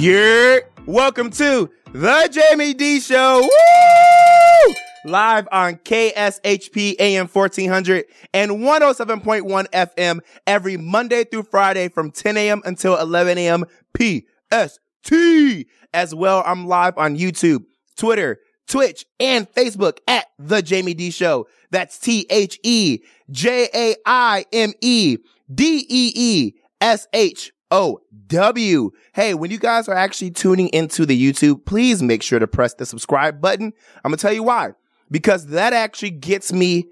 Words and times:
Yeah, 0.00 0.60
welcome 0.86 1.28
to 1.32 1.68
the 1.92 2.30
Jaime 2.34 2.72
Dee 2.72 3.00
Show. 3.00 3.42
Woo! 3.42 4.74
Live 5.04 5.46
on 5.52 5.74
KSHP 5.74 6.94
AM 6.98 7.28
1400 7.28 8.06
and 8.32 8.50
107.1 8.50 9.68
FM 9.68 10.20
every 10.46 10.78
Monday 10.78 11.24
through 11.24 11.42
Friday 11.42 11.90
from 11.90 12.10
10 12.10 12.38
a.m. 12.38 12.62
until 12.64 12.96
11 12.96 13.36
a.m. 13.36 13.66
PST. 13.94 15.66
As 15.92 16.14
well, 16.14 16.44
I'm 16.46 16.66
live 16.66 16.96
on 16.96 17.18
YouTube, 17.18 17.64
Twitter, 17.98 18.38
Twitch, 18.66 19.04
and 19.20 19.52
Facebook 19.52 19.98
at 20.08 20.28
The 20.38 20.64
Jaime 20.66 20.94
Dee 20.94 21.10
Show. 21.10 21.46
That's 21.72 21.98
T 21.98 22.24
H 22.30 22.58
E 22.62 23.00
J 23.30 23.68
A 23.74 23.96
I 24.06 24.46
M 24.50 24.72
E 24.80 25.18
D 25.54 25.84
E 25.86 26.12
E 26.14 26.54
S 26.80 27.06
H 27.12 27.52
O 27.70 28.00
W. 28.26 28.90
Hey, 29.12 29.34
when 29.34 29.50
you 29.50 29.58
guys 29.58 29.88
are 29.88 29.94
actually 29.94 30.30
tuning 30.30 30.68
into 30.68 31.06
the 31.06 31.20
YouTube, 31.20 31.64
please 31.64 32.02
make 32.02 32.22
sure 32.22 32.38
to 32.38 32.46
press 32.46 32.74
the 32.74 32.86
subscribe 32.86 33.40
button. 33.40 33.72
I'm 34.04 34.10
to 34.10 34.16
tell 34.16 34.32
you 34.32 34.42
why. 34.42 34.70
Because 35.10 35.46
that 35.48 35.72
actually 35.72 36.10
gets 36.10 36.52
me 36.52 36.86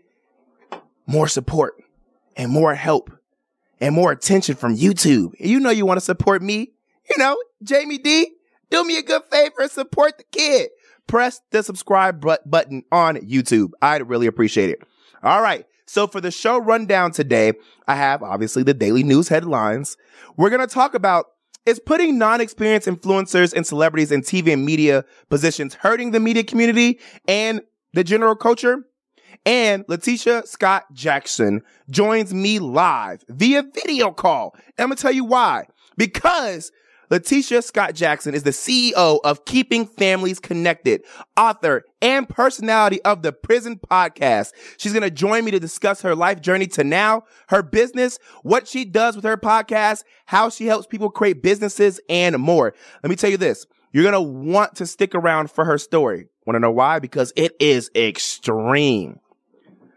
more 1.06 1.28
support 1.28 1.74
and 2.36 2.50
more 2.50 2.74
help 2.74 3.10
and 3.80 3.94
more 3.94 4.12
attention 4.12 4.54
from 4.56 4.76
YouTube. 4.76 5.32
You 5.38 5.60
know, 5.60 5.70
you 5.70 5.86
want 5.86 5.98
to 5.98 6.04
support 6.04 6.42
me. 6.42 6.72
You 7.08 7.16
know, 7.18 7.36
Jaime 7.66 7.98
Dee, 7.98 8.32
do 8.70 8.84
me 8.84 8.98
a 8.98 9.02
good 9.02 9.22
favor 9.30 9.62
and 9.62 9.70
support 9.70 10.18
the 10.18 10.24
kid. 10.24 10.70
Press 11.06 11.40
the 11.50 11.62
subscribe 11.62 12.20
button 12.44 12.82
on 12.92 13.16
YouTube. 13.16 13.70
I'd 13.80 14.08
really 14.08 14.26
appreciate 14.26 14.70
it. 14.70 14.82
All 15.22 15.40
right. 15.40 15.64
So 15.88 16.06
for 16.06 16.20
the 16.20 16.30
show 16.30 16.58
rundown 16.58 17.12
today, 17.12 17.54
I 17.86 17.94
have 17.94 18.22
obviously 18.22 18.62
the 18.62 18.74
daily 18.74 19.02
news 19.02 19.28
headlines. 19.28 19.96
We're 20.36 20.50
going 20.50 20.60
to 20.60 20.72
talk 20.72 20.94
about 20.94 21.26
is 21.64 21.78
putting 21.78 22.18
non-experienced 22.18 22.86
influencers 22.86 23.54
and 23.54 23.66
celebrities 23.66 24.12
in 24.12 24.20
TV 24.20 24.52
and 24.52 24.64
media 24.64 25.04
positions 25.30 25.74
hurting 25.74 26.10
the 26.10 26.20
media 26.20 26.44
community 26.44 27.00
and 27.26 27.62
the 27.94 28.04
general 28.04 28.36
culture? 28.36 28.84
And 29.46 29.84
Letitia 29.88 30.42
Scott 30.46 30.84
Jackson 30.92 31.62
joins 31.88 32.34
me 32.34 32.58
live 32.58 33.24
via 33.28 33.62
video 33.62 34.10
call. 34.10 34.54
And 34.56 34.84
I'm 34.84 34.88
going 34.88 34.96
to 34.96 35.02
tell 35.02 35.12
you 35.12 35.24
why. 35.24 35.68
Because 35.96 36.70
Letitia 37.10 37.62
Scott 37.62 37.94
Jackson 37.94 38.34
is 38.34 38.42
the 38.42 38.50
CEO 38.50 39.20
of 39.24 39.44
Keeping 39.46 39.86
Families 39.86 40.38
Connected, 40.38 41.02
author 41.38 41.84
and 42.02 42.28
personality 42.28 43.00
of 43.02 43.22
the 43.22 43.32
Prison 43.32 43.78
Podcast. 43.78 44.52
She's 44.76 44.92
going 44.92 45.02
to 45.02 45.10
join 45.10 45.44
me 45.44 45.50
to 45.52 45.60
discuss 45.60 46.02
her 46.02 46.14
life 46.14 46.42
journey 46.42 46.66
to 46.68 46.84
now, 46.84 47.24
her 47.48 47.62
business, 47.62 48.18
what 48.42 48.68
she 48.68 48.84
does 48.84 49.16
with 49.16 49.24
her 49.24 49.38
podcast, 49.38 50.04
how 50.26 50.50
she 50.50 50.66
helps 50.66 50.86
people 50.86 51.08
create 51.08 51.42
businesses 51.42 51.98
and 52.10 52.36
more. 52.38 52.74
Let 53.02 53.08
me 53.08 53.16
tell 53.16 53.30
you 53.30 53.38
this. 53.38 53.66
You're 53.90 54.04
going 54.04 54.12
to 54.12 54.20
want 54.20 54.74
to 54.76 54.86
stick 54.86 55.14
around 55.14 55.50
for 55.50 55.64
her 55.64 55.78
story. 55.78 56.28
Want 56.44 56.56
to 56.56 56.60
know 56.60 56.70
why? 56.70 56.98
Because 56.98 57.32
it 57.36 57.52
is 57.58 57.90
extreme. 57.96 59.18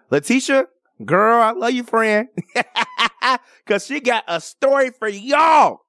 Letitia, 0.09 0.67
girl, 1.03 1.41
I 1.41 1.51
love 1.51 1.71
you, 1.71 1.83
friend. 1.83 2.29
Cause 3.65 3.85
she 3.85 3.99
got 3.99 4.23
a 4.27 4.39
story 4.39 4.91
for 4.91 5.07
y'all. 5.07 5.81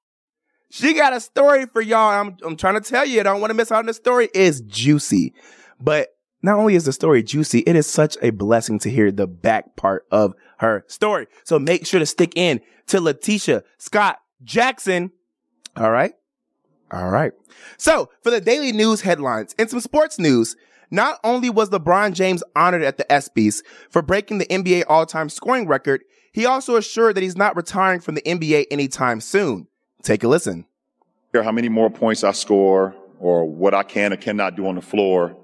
She 0.73 0.95
got 0.95 1.13
a 1.13 1.19
story 1.19 1.67
for 1.67 1.83
y'all. 1.83 2.09
I'm, 2.09 2.35
I'm 2.43 2.57
trying 2.57 2.73
to 2.73 2.81
tell 2.81 3.05
you, 3.05 3.19
I 3.19 3.23
don't 3.23 3.39
want 3.39 3.51
to 3.51 3.53
miss 3.53 3.71
out 3.71 3.77
on 3.77 3.85
the 3.85 3.93
story. 3.93 4.29
It's 4.33 4.59
juicy. 4.61 5.31
But 5.79 6.15
not 6.41 6.57
only 6.57 6.73
is 6.73 6.85
the 6.85 6.91
story 6.91 7.21
juicy, 7.21 7.59
it 7.59 7.75
is 7.75 7.85
such 7.85 8.17
a 8.23 8.31
blessing 8.31 8.79
to 8.79 8.89
hear 8.89 9.11
the 9.11 9.27
back 9.27 9.75
part 9.75 10.07
of 10.09 10.33
her 10.57 10.83
story. 10.87 11.27
So 11.43 11.59
make 11.59 11.85
sure 11.85 11.99
to 11.99 12.07
stick 12.07 12.33
in 12.35 12.59
to 12.87 12.99
Letitia 12.99 13.61
Scott 13.77 14.17
Jackson. 14.43 15.11
All 15.77 15.91
right. 15.91 16.13
All 16.91 17.11
right. 17.11 17.33
So 17.77 18.09
for 18.23 18.31
the 18.31 18.41
daily 18.41 18.71
news 18.71 19.01
headlines 19.01 19.53
and 19.59 19.69
some 19.69 19.79
sports 19.79 20.17
news, 20.17 20.55
not 20.89 21.19
only 21.23 21.51
was 21.51 21.69
LeBron 21.69 22.13
James 22.13 22.43
honored 22.55 22.81
at 22.81 22.97
the 22.97 23.05
ESPYs 23.11 23.61
for 23.91 24.01
breaking 24.01 24.39
the 24.39 24.47
NBA 24.47 24.85
all-time 24.87 25.29
scoring 25.29 25.67
record, 25.67 26.03
he 26.31 26.47
also 26.47 26.77
assured 26.77 27.13
that 27.13 27.21
he's 27.21 27.37
not 27.37 27.55
retiring 27.55 27.99
from 27.99 28.15
the 28.15 28.23
NBA 28.23 28.65
anytime 28.71 29.21
soon. 29.21 29.67
Take 30.03 30.23
a 30.23 30.27
listen. 30.27 30.65
How 31.33 31.51
many 31.51 31.69
more 31.69 31.89
points 31.89 32.23
I 32.23 32.31
score 32.33 32.93
or 33.23 33.45
what 33.45 33.73
I 33.73 33.83
can 33.83 34.11
or 34.11 34.17
cannot 34.17 34.57
do 34.57 34.67
on 34.67 34.75
the 34.75 34.81
floor. 34.81 35.37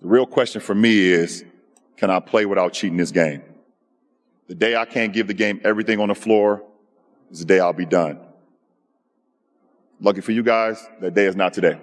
The 0.00 0.06
real 0.06 0.26
question 0.26 0.60
for 0.60 0.76
me 0.76 1.10
is, 1.10 1.44
can 1.96 2.08
I 2.08 2.20
play 2.20 2.46
without 2.46 2.72
cheating 2.72 2.96
this 2.96 3.10
game? 3.10 3.42
The 4.46 4.54
day 4.54 4.76
I 4.76 4.84
can't 4.84 5.12
give 5.12 5.26
the 5.26 5.34
game 5.34 5.60
everything 5.64 5.98
on 5.98 6.08
the 6.08 6.14
floor 6.14 6.62
is 7.32 7.40
the 7.40 7.44
day 7.44 7.58
I'll 7.58 7.72
be 7.72 7.84
done. 7.84 8.20
Lucky 10.00 10.20
for 10.20 10.30
you 10.30 10.44
guys, 10.44 10.86
that 11.00 11.14
day 11.14 11.24
is 11.24 11.34
not 11.34 11.52
today. 11.52 11.80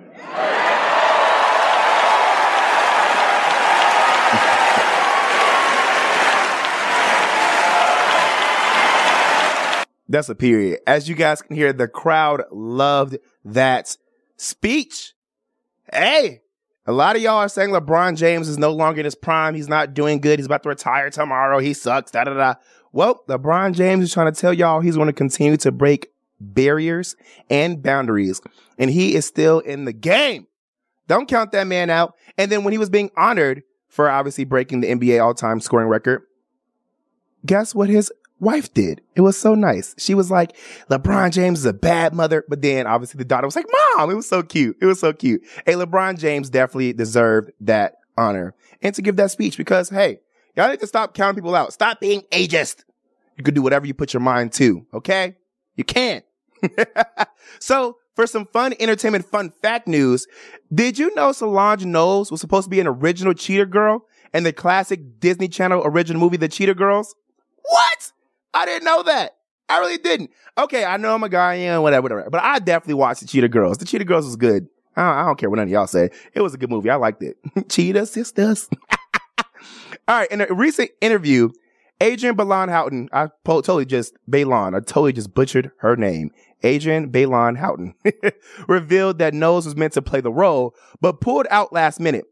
That's 10.14 10.30
a 10.30 10.36
period. 10.36 10.80
As 10.86 11.10
you 11.10 11.16
guys 11.16 11.42
can 11.42 11.56
hear, 11.56 11.74
the 11.74 11.88
crowd 11.88 12.44
loved 12.52 13.18
that 13.46 13.98
speech. 14.38 15.16
Hey, 15.92 16.42
a 16.86 16.92
lot 16.92 17.16
of 17.16 17.24
y'all 17.24 17.38
are 17.38 17.50
saying 17.50 17.72
LeBron 17.72 18.16
James 18.16 18.48
is 18.48 18.60
no 18.60 18.72
longer 18.72 19.00
in 19.00 19.06
his 19.06 19.16
prime. 19.16 19.56
He's 19.56 19.68
not 19.68 19.96
doing 19.96 20.22
good. 20.22 20.38
He's 20.38 20.46
about 20.46 20.62
to 20.64 20.70
retire 20.70 21.10
tomorrow. 21.10 21.58
He 21.58 21.74
sucks. 21.74 22.12
Da 22.12 22.26
da 22.26 22.36
da. 22.36 22.54
Well, 22.92 23.24
LeBron 23.28 23.74
James 23.74 24.04
is 24.04 24.14
trying 24.14 24.32
to 24.32 24.40
tell 24.40 24.54
y'all 24.54 24.82
he's 24.82 24.98
going 24.98 25.08
to 25.08 25.14
continue 25.14 25.58
to 25.58 25.72
break 25.72 26.10
barriers 26.40 27.16
and 27.50 27.82
boundaries, 27.82 28.40
and 28.78 28.92
he 28.92 29.16
is 29.16 29.26
still 29.26 29.62
in 29.62 29.86
the 29.86 29.94
game. 29.94 30.46
Don't 31.08 31.28
count 31.28 31.52
that 31.54 31.66
man 31.66 31.90
out. 31.90 32.14
And 32.38 32.52
then 32.52 32.64
when 32.64 32.72
he 32.72 32.78
was 32.78 32.92
being 32.92 33.10
honored 33.18 33.64
for 33.88 34.12
obviously 34.12 34.44
breaking 34.44 34.82
the 34.82 34.90
NBA 34.90 35.24
all-time 35.24 35.60
scoring 35.60 35.88
record, 35.88 36.22
guess 37.48 37.74
what 37.74 37.90
his 37.90 38.12
wife 38.44 38.74
did. 38.74 39.02
It 39.16 39.22
was 39.22 39.38
so 39.38 39.56
nice. 39.56 39.96
She 39.98 40.14
was 40.14 40.30
like, 40.30 40.56
LeBron 40.90 41.32
James 41.32 41.60
is 41.60 41.66
a 41.66 41.74
bad 41.74 42.14
mother. 42.14 42.44
But 42.48 42.62
then 42.62 42.86
obviously 42.86 43.18
the 43.18 43.26
daughter 43.26 43.48
was 43.48 43.56
like, 43.56 43.68
mom, 43.96 44.12
it 44.12 44.16
was 44.16 44.28
so 44.28 44.44
cute. 44.44 44.78
It 44.82 44.86
was 44.86 45.00
so 45.00 45.14
cute. 45.14 45.42
Hey, 45.66 45.74
LeBron 45.74 46.20
James 46.20 46.50
definitely 46.50 46.94
deserved 46.94 47.52
that 47.62 47.96
honor 48.18 48.54
and 48.82 48.94
to 48.96 49.02
give 49.02 49.16
that 49.16 49.32
speech 49.32 49.58
because, 49.58 49.90
hey, 49.90 50.20
y'all 50.56 50.70
need 50.70 50.80
to 50.82 50.88
stop 50.88 51.14
counting 51.14 51.36
people 51.36 51.56
out. 51.56 51.74
Stop 51.74 52.00
being 52.00 52.22
ageist. 52.32 52.84
You 53.38 53.44
can 53.44 53.54
do 53.54 53.62
whatever 53.62 53.88
you 53.88 53.94
put 53.94 54.14
your 54.14 54.22
mind 54.22 54.54
to. 54.54 54.86
Okay. 54.94 55.36
You 55.76 55.84
can. 55.84 56.22
so 57.60 57.98
for 58.16 58.28
some 58.28 58.46
fun 58.46 58.74
entertainment 58.80 59.26
fun 59.26 59.52
fact 59.62 59.88
news, 59.88 60.28
did 60.74 61.00
you 61.00 61.14
know 61.16 61.32
Solange 61.32 61.86
Knowles 61.86 62.32
was 62.32 62.42
supposed 62.42 62.66
to 62.66 62.70
be 62.70 62.80
an 62.80 62.88
original 62.88 63.34
Cheetah 63.34 63.66
Girl 63.68 64.06
in 64.34 64.44
the 64.44 64.54
classic 64.54 65.20
Disney 65.20 65.48
Channel 65.48 65.82
original 65.86 66.20
movie, 66.20 66.38
The 66.38 66.48
Cheetah 66.48 66.76
Girls? 66.76 67.16
What? 67.64 68.12
I 68.54 68.66
didn't 68.66 68.86
know 68.86 69.04
that. 69.04 69.38
I 69.70 69.80
really 69.80 69.98
didn't. 69.98 70.32
Okay, 70.58 70.86
I 70.86 70.98
know 70.98 71.16
I'm 71.16 71.24
a 71.24 71.30
guy, 71.30 71.56
yeah, 71.56 71.78
whatever, 71.78 72.04
whatever. 72.04 72.30
But 72.30 72.44
I 72.44 72.60
definitely 72.60 72.96
watched 72.96 73.22
the 73.22 73.28
Cheetah 73.28 73.50
Girls. 73.50 73.78
The 73.78 73.86
Cheetah 73.86 74.06
Girls 74.06 74.26
was 74.26 74.36
good. 74.36 74.68
I 74.96 75.02
don't, 75.02 75.18
I 75.18 75.26
don't 75.26 75.40
care 75.40 75.50
what 75.50 75.56
none 75.56 75.68
of 75.68 75.72
y'all 75.72 75.88
say. 75.88 76.10
It 76.34 76.42
was 76.42 76.54
a 76.54 76.58
good 76.58 76.70
movie. 76.70 76.90
I 76.90 76.96
liked 76.96 77.24
it. 77.24 77.38
Cheetah 77.70 78.06
sisters. 78.06 78.70
All 80.08 80.20
right. 80.20 80.30
In 80.30 80.42
a 80.42 80.48
recent 80.54 80.92
interview, 81.02 81.50
Adrienne 82.02 82.36
Bailon 82.36 82.70
Houghton, 82.70 83.10
I 83.14 83.30
totally 83.46 83.86
just, 83.86 84.14
Bailon, 84.30 84.76
I 84.76 84.80
totally 84.80 85.14
just 85.14 85.34
butchered 85.34 85.72
her 85.78 85.96
name. 85.96 86.32
Adrienne 86.64 87.12
Bailon 87.12 87.58
Houghton 87.58 87.94
revealed 88.68 89.20
that 89.20 89.34
Knowles 89.34 89.66
was 89.66 89.76
meant 89.76 89.94
to 89.94 90.02
play 90.02 90.22
the 90.22 90.32
role, 90.32 90.76
but 91.02 91.22
pulled 91.22 91.48
out 91.50 91.74
last 91.74 92.00
minute. 92.00 92.26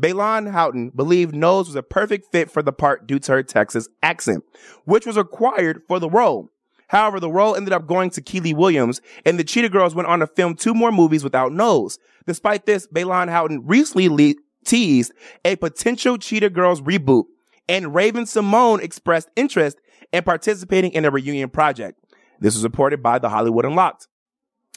Bailon 0.00 0.52
Houghton 0.52 0.90
believed 0.90 1.34
Knowles 1.34 1.68
was 1.68 1.76
a 1.76 1.82
perfect 1.82 2.30
fit 2.30 2.50
for 2.50 2.62
the 2.62 2.72
part 2.72 3.06
due 3.06 3.18
to 3.18 3.32
her 3.32 3.42
Texas 3.42 3.88
accent, 4.02 4.44
which 4.84 5.06
was 5.06 5.16
required 5.16 5.82
for 5.88 5.98
the 5.98 6.08
role. 6.08 6.50
However, 6.88 7.20
the 7.20 7.30
role 7.30 7.54
ended 7.54 7.72
up 7.72 7.86
going 7.86 8.10
to 8.10 8.22
Kiely 8.22 8.54
Williams, 8.54 9.00
and 9.26 9.38
the 9.38 9.44
Cheetah 9.44 9.68
Girls 9.68 9.94
went 9.94 10.08
on 10.08 10.20
to 10.20 10.26
film 10.26 10.54
two 10.54 10.72
more 10.72 10.92
movies 10.92 11.24
without 11.24 11.52
Knowles. 11.52 11.98
Despite 12.26 12.64
this, 12.64 12.86
Bailon 12.86 13.28
Houghton 13.28 13.66
recently 13.66 14.08
le- 14.08 14.40
teased 14.64 15.12
a 15.44 15.56
potential 15.56 16.16
Cheetah 16.16 16.50
Girls 16.50 16.80
reboot, 16.80 17.24
and 17.68 17.94
Raven-Symoné 17.94 18.82
expressed 18.82 19.28
interest 19.36 19.78
in 20.12 20.22
participating 20.24 20.92
in 20.92 21.04
a 21.04 21.10
reunion 21.10 21.50
project. 21.50 21.98
This 22.40 22.54
was 22.54 22.64
reported 22.64 23.02
by 23.02 23.18
The 23.18 23.28
Hollywood 23.28 23.66
Unlocked. 23.66 24.06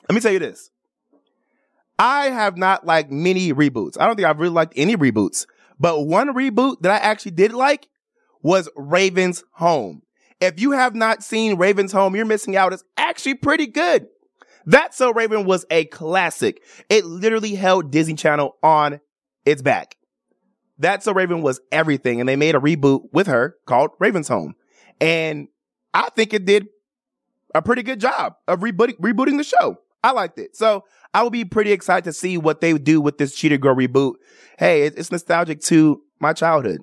Let 0.09 0.15
me 0.15 0.21
tell 0.21 0.33
you 0.33 0.39
this. 0.39 0.71
I 2.01 2.31
have 2.31 2.57
not 2.57 2.83
liked 2.83 3.11
many 3.11 3.53
reboots. 3.53 3.95
I 3.99 4.07
don't 4.07 4.15
think 4.15 4.27
I've 4.27 4.39
really 4.39 4.55
liked 4.55 4.73
any 4.75 4.97
reboots, 4.97 5.45
but 5.79 6.01
one 6.01 6.33
reboot 6.33 6.81
that 6.81 6.91
I 6.91 6.97
actually 6.97 7.33
did 7.33 7.53
like 7.53 7.87
was 8.41 8.67
Raven's 8.75 9.43
Home. 9.51 10.01
If 10.39 10.59
you 10.59 10.71
have 10.71 10.95
not 10.95 11.21
seen 11.21 11.59
Raven's 11.59 11.91
Home, 11.91 12.15
you're 12.15 12.25
missing 12.25 12.55
out. 12.55 12.73
It's 12.73 12.83
actually 12.97 13.35
pretty 13.35 13.67
good. 13.67 14.07
That 14.65 14.95
So 14.95 15.13
Raven 15.13 15.45
was 15.45 15.63
a 15.69 15.85
classic. 15.85 16.63
It 16.89 17.05
literally 17.05 17.53
held 17.53 17.91
Disney 17.91 18.15
Channel 18.15 18.55
on 18.63 18.99
its 19.45 19.61
back. 19.61 19.95
That 20.79 21.03
So 21.03 21.13
Raven 21.13 21.43
was 21.43 21.61
everything. 21.71 22.19
And 22.19 22.27
they 22.27 22.35
made 22.35 22.55
a 22.55 22.59
reboot 22.59 23.09
with 23.13 23.27
her 23.27 23.57
called 23.67 23.91
Raven's 23.99 24.27
Home. 24.27 24.55
And 24.99 25.49
I 25.93 26.09
think 26.15 26.33
it 26.33 26.45
did 26.45 26.65
a 27.53 27.61
pretty 27.61 27.83
good 27.83 27.99
job 27.99 28.37
of 28.47 28.61
rebooting, 28.61 28.99
rebooting 28.99 29.37
the 29.37 29.43
show. 29.43 29.77
I 30.03 30.11
liked 30.13 30.39
it. 30.39 30.55
So 30.55 30.83
I 31.13 31.23
will 31.23 31.29
be 31.29 31.45
pretty 31.45 31.71
excited 31.71 32.05
to 32.05 32.13
see 32.13 32.37
what 32.37 32.61
they 32.61 32.77
do 32.77 33.01
with 33.01 33.17
this 33.17 33.35
Cheetah 33.35 33.57
Girl 33.57 33.75
reboot. 33.75 34.15
Hey, 34.57 34.83
it's 34.83 35.11
nostalgic 35.11 35.61
to 35.61 36.01
my 36.19 36.33
childhood. 36.33 36.81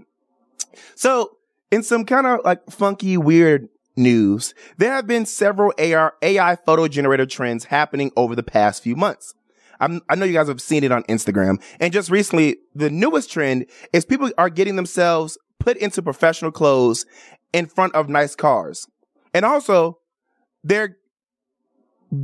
So, 0.94 1.36
in 1.70 1.82
some 1.82 2.04
kind 2.04 2.26
of 2.26 2.40
like 2.44 2.64
funky, 2.70 3.16
weird 3.16 3.68
news, 3.96 4.54
there 4.76 4.92
have 4.92 5.06
been 5.06 5.26
several 5.26 5.72
AR, 5.78 6.14
AI 6.22 6.56
photo 6.56 6.88
generator 6.88 7.26
trends 7.26 7.64
happening 7.64 8.10
over 8.16 8.34
the 8.34 8.42
past 8.42 8.82
few 8.82 8.96
months. 8.96 9.34
I'm, 9.80 10.00
i 10.08 10.14
know 10.14 10.24
you 10.24 10.32
guys 10.32 10.48
have 10.48 10.60
seen 10.60 10.84
it 10.84 10.92
on 10.92 11.04
Instagram. 11.04 11.62
And 11.80 11.92
just 11.92 12.10
recently, 12.10 12.56
the 12.74 12.90
newest 12.90 13.30
trend 13.30 13.66
is 13.92 14.04
people 14.04 14.30
are 14.36 14.50
getting 14.50 14.76
themselves 14.76 15.38
put 15.60 15.76
into 15.76 16.02
professional 16.02 16.50
clothes 16.50 17.06
in 17.52 17.66
front 17.66 17.94
of 17.94 18.08
nice 18.08 18.34
cars. 18.34 18.86
And 19.32 19.44
also, 19.44 19.98
they're 20.64 20.96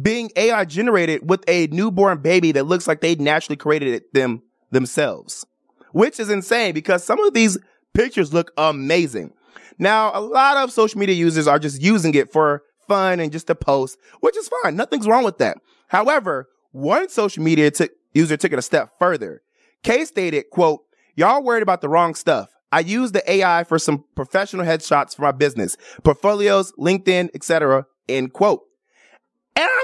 being 0.02 0.30
AI 0.36 0.64
generated 0.64 1.28
with 1.28 1.44
a 1.48 1.66
newborn 1.68 2.18
baby 2.18 2.52
that 2.52 2.66
looks 2.66 2.86
like 2.86 3.00
they 3.00 3.14
naturally 3.16 3.56
created 3.56 3.94
it 3.94 4.14
them 4.14 4.42
themselves, 4.70 5.46
which 5.92 6.18
is 6.18 6.30
insane 6.30 6.74
because 6.74 7.04
some 7.04 7.20
of 7.20 7.34
these 7.34 7.58
pictures 7.92 8.32
look 8.32 8.52
amazing. 8.56 9.32
Now, 9.78 10.10
a 10.14 10.20
lot 10.20 10.56
of 10.56 10.72
social 10.72 10.98
media 10.98 11.14
users 11.14 11.46
are 11.46 11.58
just 11.58 11.82
using 11.82 12.14
it 12.14 12.32
for 12.32 12.62
fun 12.86 13.20
and 13.20 13.32
just 13.32 13.46
to 13.48 13.54
post, 13.54 13.98
which 14.20 14.36
is 14.36 14.50
fine. 14.62 14.76
Nothing's 14.76 15.06
wrong 15.06 15.24
with 15.24 15.38
that. 15.38 15.58
However, 15.88 16.48
one 16.72 17.08
social 17.08 17.42
media 17.42 17.70
t- 17.70 17.88
user 18.12 18.36
took 18.36 18.52
it 18.52 18.58
a 18.58 18.62
step 18.62 18.90
further. 18.98 19.42
Kay 19.82 20.04
stated, 20.04 20.50
quote, 20.50 20.82
y'all 21.14 21.42
worried 21.42 21.62
about 21.62 21.80
the 21.80 21.88
wrong 21.88 22.14
stuff. 22.14 22.50
I 22.72 22.80
use 22.80 23.12
the 23.12 23.28
AI 23.30 23.64
for 23.64 23.78
some 23.78 24.04
professional 24.16 24.66
headshots 24.66 25.14
for 25.14 25.22
my 25.22 25.32
business, 25.32 25.76
portfolios, 26.02 26.72
LinkedIn, 26.72 27.30
etc. 27.34 27.86
End 28.08 28.32
quote. 28.32 28.62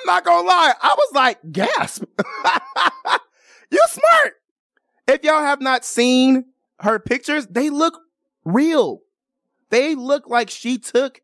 I'm 0.00 0.06
not 0.06 0.24
gonna 0.24 0.46
lie, 0.46 0.74
I 0.80 0.94
was 0.96 1.14
like, 1.14 1.38
gasp. 1.52 2.04
you 3.70 3.80
smart. 3.88 4.34
If 5.06 5.24
y'all 5.24 5.40
have 5.40 5.60
not 5.60 5.84
seen 5.84 6.46
her 6.80 6.98
pictures, 6.98 7.46
they 7.48 7.70
look 7.70 8.00
real. 8.44 9.00
They 9.70 9.94
look 9.94 10.28
like 10.28 10.50
she 10.50 10.78
took 10.78 11.20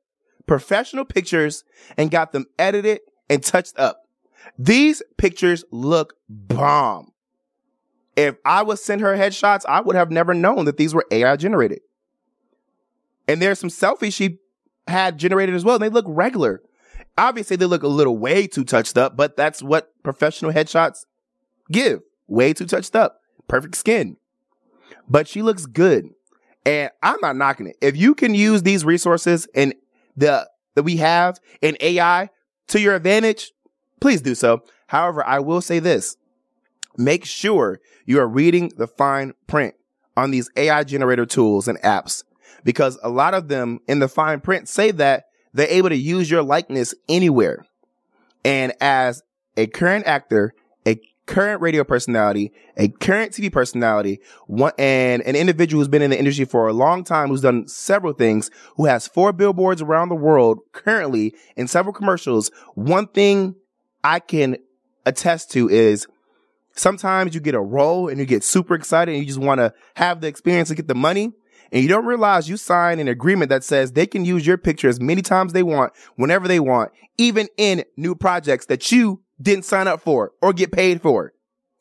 professional 0.47 1.05
pictures 1.05 1.65
and 1.97 2.11
got 2.11 2.33
them 2.33 2.47
edited 2.59 3.01
and 3.29 3.43
touched 3.43 3.79
up. 3.79 4.03
These 4.59 5.03
pictures 5.17 5.65
look 5.71 6.15
bomb. 6.29 7.13
If 8.17 8.37
I 8.45 8.63
was 8.63 8.83
sent 8.83 9.03
her 9.03 9.17
headshots, 9.17 9.65
I 9.69 9.81
would 9.81 9.97
have 9.97 10.11
never 10.11 10.33
known 10.33 10.65
that 10.65 10.77
these 10.77 10.95
were 10.95 11.05
AI 11.11 11.37
generated. 11.37 11.81
And 13.29 13.43
there's 13.43 13.59
some 13.59 13.69
selfies 13.69 14.15
she 14.15 14.39
had 14.87 15.19
generated 15.19 15.55
as 15.55 15.65
well. 15.65 15.75
And 15.75 15.83
they 15.83 15.89
look 15.89 16.07
regular. 16.09 16.63
Obviously, 17.19 17.57
they 17.57 17.65
look 17.65 17.83
a 17.83 17.89
little 17.89 18.17
way 18.17 18.47
too 18.47 18.65
touched 18.65 18.99
up, 18.99 19.17
but 19.17 19.37
that's 19.37 19.63
what 19.63 19.93
professional 20.03 20.53
headshots 20.53 21.07
give. 21.71 22.01
Way 22.27 22.53
too 22.53 22.67
touched 22.67 22.95
up. 22.95 23.21
Perfect 23.49 23.77
skin. 23.77 24.17
But 25.09 25.29
she 25.29 25.43
looks 25.43 25.67
good. 25.67 26.11
And 26.65 26.91
I'm 27.03 27.21
not 27.23 27.37
knocking 27.37 27.69
it. 27.69 27.77
If 27.81 27.97
you 27.97 28.15
can 28.15 28.35
use 28.35 28.63
these 28.63 28.85
resources 28.85 29.47
and 29.55 29.75
the 30.17 30.49
that 30.75 30.83
we 30.83 30.97
have 30.99 31.39
in 31.63 31.77
AI 31.81 32.29
to 32.69 32.81
your 32.81 32.95
advantage, 32.95 33.53
please 34.01 34.21
do 34.21 34.35
so. 34.35 34.63
However, 34.89 35.25
I 35.25 35.39
will 35.39 35.61
say 35.61 35.79
this. 35.79 36.17
Make 36.99 37.25
sure 37.25 37.81
you 38.05 38.21
are 38.21 38.29
reading 38.29 38.73
the 38.77 38.87
fine 38.87 39.33
print 39.47 39.75
on 40.17 40.31
these 40.31 40.51
AI 40.57 40.85
generator 40.85 41.27
tools 41.27 41.69
and 41.69 41.81
apps 41.83 42.25
because 42.65 42.99
a 43.03 43.09
lot 43.09 43.35
of 43.35 43.49
them 43.49 43.81
in 43.87 43.99
the 43.99 44.09
fine 44.09 44.41
print 44.41 44.69
say 44.69 44.91
that 44.93 45.26
they're 45.57 45.69
able 45.71 45.89
to 45.89 45.97
use 45.97 46.31
your 46.31 46.43
likeness 46.43 46.95
anywhere. 47.09 47.65
And 48.45 48.75
as 48.81 49.23
a 49.57 49.67
current 49.67 50.07
actor, 50.07 50.53
a 50.87 51.01
current 51.25 51.63
radio 51.63 51.83
personality, 51.83 52.53
a 52.77 52.89
current 52.89 53.33
TV 53.33 53.51
personality, 53.51 54.21
one, 54.47 54.73
and 54.79 55.23
an 55.23 55.35
individual 55.35 55.81
who's 55.81 55.89
been 55.89 56.03
in 56.03 56.11
the 56.11 56.19
industry 56.19 56.45
for 56.45 56.69
a 56.69 56.73
long 56.73 57.05
time, 57.05 57.29
who's 57.29 57.41
done 57.41 57.67
several 57.67 58.13
things, 58.13 58.51
who 58.77 58.85
has 58.85 59.09
four 59.09 59.33
billboards 59.33 59.81
around 59.81 60.11
the 60.11 60.15
world 60.15 60.61
currently 60.73 61.35
in 61.57 61.67
several 61.67 61.93
commercials. 61.93 62.51
One 62.75 63.07
thing 63.07 63.57
I 64.05 64.21
can 64.21 64.59
attest 65.07 65.51
to 65.53 65.71
is 65.71 66.07
sometimes 66.75 67.35
you 67.35 67.41
get 67.41 67.55
a 67.55 67.61
role 67.61 68.09
and 68.09 68.21
you 68.21 68.27
get 68.27 68.45
super 68.45 68.75
excited 68.75 69.13
and 69.13 69.21
you 69.21 69.27
just 69.27 69.41
want 69.41 69.59
to 69.59 69.73
have 69.95 70.21
the 70.21 70.29
experience 70.29 70.69
and 70.69 70.77
get 70.77 70.87
the 70.87 70.95
money. 70.95 71.33
And 71.73 71.83
you 71.83 71.89
don't 71.89 72.07
realize 72.07 72.49
you 72.49 72.57
sign 72.57 72.99
an 72.99 73.09
agreement 73.09 73.49
that 73.51 73.65
says 73.65 73.93
they 73.93 74.07
can 74.07 74.25
use 74.25 74.47
your 74.47 74.59
picture 74.59 74.89
as 74.89 75.01
many 75.01 75.23
times 75.23 75.53
they 75.53 75.63
want, 75.63 75.93
whenever 76.17 76.47
they 76.47 76.61
want, 76.61 76.93
even 77.19 77.49
in 77.57 77.85
new 77.97 78.15
projects 78.15 78.67
that 78.67 78.93
you 78.93 79.23
didn't 79.41 79.65
sign 79.65 79.89
up 79.89 80.01
for 80.01 80.33
or 80.41 80.53
get 80.53 80.73
paid 80.73 81.03
for. 81.03 81.33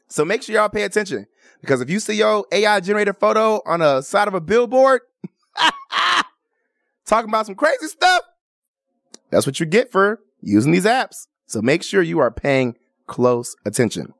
So 0.07 0.25
make 0.25 0.43
sure 0.43 0.55
y'all 0.55 0.69
pay 0.69 0.83
attention 0.83 1.27
because 1.61 1.81
if 1.81 1.89
you 1.89 1.99
see 1.99 2.15
your 2.15 2.45
AI 2.51 2.79
generated 2.79 3.17
photo 3.17 3.61
on 3.65 3.81
a 3.81 4.01
side 4.01 4.27
of 4.27 4.33
a 4.33 4.41
billboard, 4.41 5.01
talking 7.05 7.29
about 7.29 7.45
some 7.45 7.55
crazy 7.55 7.88
stuff, 7.88 8.23
that's 9.29 9.45
what 9.45 9.59
you 9.59 9.65
get 9.65 9.91
for 9.91 10.19
using 10.41 10.71
these 10.71 10.85
apps. 10.85 11.27
So 11.47 11.61
make 11.61 11.83
sure 11.83 12.01
you 12.01 12.19
are 12.19 12.31
paying 12.31 12.75
close 13.07 13.55
attention. 13.65 14.13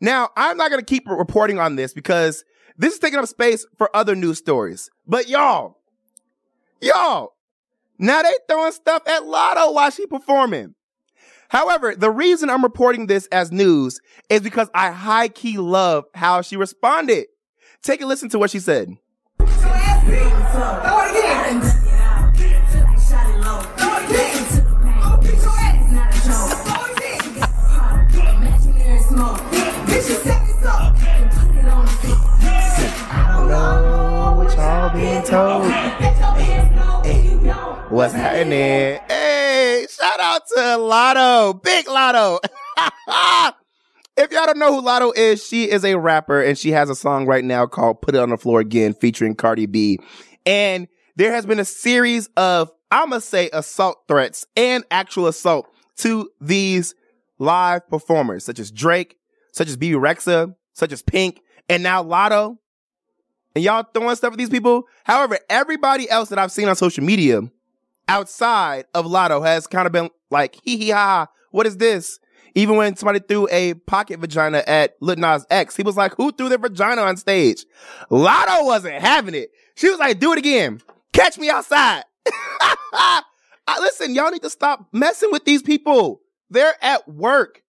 Now, 0.00 0.30
I'm 0.36 0.56
not 0.56 0.70
going 0.70 0.80
to 0.80 0.84
keep 0.84 1.08
reporting 1.08 1.58
on 1.58 1.76
this 1.76 1.94
because 1.94 2.44
this 2.78 2.94
is 2.94 2.98
taking 2.98 3.18
up 3.18 3.26
space 3.26 3.66
for 3.76 3.94
other 3.94 4.14
news 4.14 4.38
stories. 4.38 4.90
But 5.06 5.28
y'all, 5.28 5.78
y'all, 6.80 7.34
now 7.98 8.22
they 8.22 8.32
throwing 8.48 8.72
stuff 8.72 9.02
at 9.06 9.22
Latto 9.22 9.74
while 9.74 9.90
she 9.90 10.06
performing. 10.06 10.74
However, 11.48 11.94
the 11.94 12.10
reason 12.10 12.50
I'm 12.50 12.62
reporting 12.62 13.06
this 13.06 13.26
as 13.26 13.52
news 13.52 14.00
is 14.28 14.40
because 14.40 14.68
I 14.74 14.90
high 14.90 15.28
key 15.28 15.58
love 15.58 16.04
how 16.14 16.42
she 16.42 16.56
responded. 16.56 17.26
Take 17.82 18.00
a 18.00 18.06
listen 18.06 18.28
to 18.30 18.38
what 18.38 18.50
she 18.50 18.58
said. 18.58 18.96
Told. 35.26 35.70
What's 37.90 38.14
happening? 38.14 39.00
Hey, 39.08 39.86
shout 39.90 40.20
out 40.20 40.42
to 40.48 40.60
Latto, 40.78 41.62
Big 41.62 41.86
Latto. 41.86 42.38
if 44.16 44.32
y'all 44.32 44.46
don't 44.46 44.58
know 44.58 44.74
who 44.74 44.86
Latto 44.86 45.16
is, 45.16 45.44
she 45.46 45.70
is 45.70 45.84
a 45.84 45.96
rapper 45.96 46.42
and 46.42 46.58
she 46.58 46.72
has 46.72 46.90
a 46.90 46.94
song 46.94 47.26
right 47.26 47.44
now 47.44 47.66
called 47.66 48.02
Put 48.02 48.14
It 48.14 48.20
on 48.20 48.30
the 48.30 48.36
Floor 48.36 48.60
Again 48.60 48.94
featuring 48.94 49.34
Cardi 49.34 49.66
B. 49.66 49.98
And 50.44 50.88
there 51.16 51.32
has 51.32 51.46
been 51.46 51.60
a 51.60 51.64
series 51.64 52.28
of, 52.36 52.70
I'm 52.90 53.10
going 53.10 53.20
to 53.20 53.26
say 53.26 53.50
assault 53.52 54.04
threats 54.08 54.46
and 54.56 54.84
actual 54.90 55.26
assault 55.26 55.68
to 55.98 56.30
these 56.40 56.94
live 57.38 57.88
performers, 57.88 58.44
such 58.44 58.58
as 58.58 58.70
Drake, 58.70 59.16
such 59.52 59.68
as 59.68 59.76
Bebe 59.76 59.96
Rexha, 59.96 60.54
such 60.74 60.92
as 60.92 61.02
Pink, 61.02 61.40
and 61.68 61.82
now 61.82 62.02
Latto 62.02 62.58
and 63.56 63.64
y'all 63.64 63.86
throwing 63.94 64.14
stuff 64.14 64.32
at 64.32 64.38
these 64.38 64.50
people. 64.50 64.86
However, 65.04 65.38
everybody 65.48 66.10
else 66.10 66.28
that 66.28 66.38
I've 66.38 66.52
seen 66.52 66.68
on 66.68 66.76
social 66.76 67.02
media 67.02 67.40
outside 68.06 68.84
of 68.92 69.06
Latto 69.06 69.44
has 69.46 69.66
kind 69.66 69.86
of 69.86 69.92
been 69.92 70.10
like, 70.30 70.60
hee 70.62 70.76
hee 70.76 70.90
ha, 70.90 71.28
what 71.52 71.66
is 71.66 71.78
this? 71.78 72.18
Even 72.54 72.76
when 72.76 72.96
somebody 72.96 73.18
threw 73.18 73.48
a 73.50 73.72
pocket 73.72 74.20
vagina 74.20 74.62
at 74.66 74.96
Lil 75.00 75.16
Nas 75.16 75.46
X, 75.48 75.74
he 75.74 75.82
was 75.82 75.96
like, 75.96 76.14
who 76.16 76.32
threw 76.32 76.50
their 76.50 76.58
vagina 76.58 77.00
on 77.00 77.16
stage? 77.16 77.64
Latto 78.10 78.66
wasn't 78.66 79.00
having 79.00 79.34
it. 79.34 79.48
She 79.74 79.88
was 79.88 79.98
like, 79.98 80.20
do 80.20 80.34
it 80.34 80.38
again. 80.38 80.82
Catch 81.14 81.38
me 81.38 81.48
outside. 81.48 82.04
Listen, 83.80 84.14
y'all 84.14 84.30
need 84.30 84.42
to 84.42 84.50
stop 84.50 84.86
messing 84.92 85.30
with 85.32 85.46
these 85.46 85.62
people. 85.62 86.20
They're 86.50 86.76
at 86.82 87.08
work. 87.08 87.62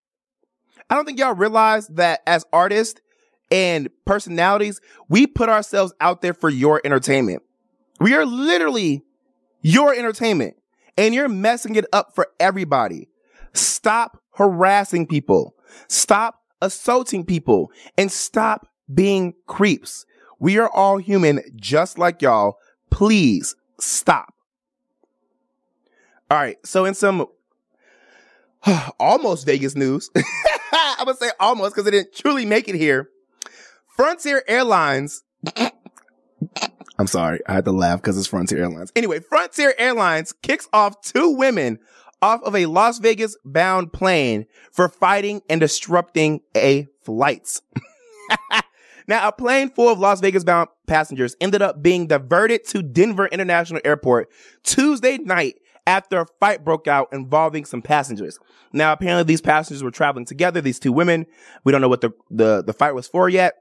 I 0.89 0.95
don't 0.95 1.05
think 1.05 1.17
y'all 1.17 1.33
realize 1.33 1.87
that 1.87 2.23
as 2.27 2.43
artists, 2.51 2.99
and 3.51 3.89
personalities, 4.05 4.81
we 5.09 5.27
put 5.27 5.49
ourselves 5.49 5.93
out 6.01 6.21
there 6.21 6.33
for 6.33 6.49
your 6.49 6.81
entertainment. 6.83 7.43
We 7.99 8.13
are 8.13 8.25
literally 8.25 9.03
your 9.61 9.93
entertainment 9.93 10.55
and 10.97 11.13
you're 11.13 11.29
messing 11.29 11.75
it 11.75 11.85
up 11.93 12.13
for 12.15 12.27
everybody. 12.39 13.09
Stop 13.53 14.21
harassing 14.31 15.07
people. 15.07 15.55
Stop 15.87 16.41
assaulting 16.61 17.25
people 17.25 17.71
and 17.97 18.11
stop 18.11 18.67
being 18.93 19.33
creeps. 19.45 20.05
We 20.39 20.57
are 20.59 20.69
all 20.69 20.97
human 20.97 21.41
just 21.55 21.97
like 21.97 22.21
y'all. 22.21 22.57
Please 22.89 23.55
stop. 23.79 24.33
All 26.29 26.37
right. 26.37 26.57
So 26.65 26.85
in 26.85 26.93
some 26.93 27.27
almost 28.99 29.45
Vegas 29.45 29.75
news, 29.75 30.09
I 30.71 31.03
would 31.05 31.17
say 31.17 31.31
almost 31.39 31.75
because 31.75 31.87
it 31.87 31.91
didn't 31.91 32.13
truly 32.13 32.45
make 32.45 32.67
it 32.67 32.75
here. 32.75 33.09
Frontier 33.97 34.43
Airlines. 34.47 35.23
I'm 36.99 37.07
sorry. 37.07 37.39
I 37.47 37.53
had 37.53 37.65
to 37.65 37.71
laugh 37.71 37.99
because 37.99 38.15
it's 38.17 38.27
Frontier 38.27 38.59
Airlines. 38.59 38.91
Anyway, 38.95 39.19
Frontier 39.19 39.73
Airlines 39.77 40.33
kicks 40.43 40.69
off 40.71 41.01
two 41.01 41.31
women 41.31 41.79
off 42.21 42.43
of 42.43 42.55
a 42.55 42.67
Las 42.67 42.99
Vegas 42.99 43.35
bound 43.43 43.91
plane 43.91 44.45
for 44.71 44.87
fighting 44.87 45.41
and 45.49 45.59
disrupting 45.59 46.41
a 46.55 46.87
flight. 47.01 47.59
now, 49.07 49.27
a 49.27 49.31
plane 49.31 49.71
full 49.71 49.89
of 49.89 49.97
Las 49.97 50.21
Vegas 50.21 50.43
bound 50.43 50.69
passengers 50.85 51.35
ended 51.41 51.63
up 51.63 51.81
being 51.81 52.05
diverted 52.05 52.65
to 52.67 52.83
Denver 52.83 53.25
International 53.27 53.81
Airport 53.83 54.29
Tuesday 54.63 55.17
night 55.17 55.55
after 55.87 56.19
a 56.19 56.25
fight 56.39 56.63
broke 56.63 56.87
out 56.87 57.07
involving 57.11 57.65
some 57.65 57.81
passengers. 57.81 58.37
Now, 58.73 58.91
apparently 58.93 59.23
these 59.23 59.41
passengers 59.41 59.81
were 59.81 59.89
traveling 59.89 60.25
together, 60.25 60.61
these 60.61 60.79
two 60.79 60.91
women. 60.91 61.25
We 61.63 61.71
don't 61.71 61.81
know 61.81 61.89
what 61.89 62.01
the, 62.01 62.11
the, 62.29 62.63
the 62.63 62.73
fight 62.73 62.93
was 62.93 63.07
for 63.07 63.29
yet, 63.29 63.55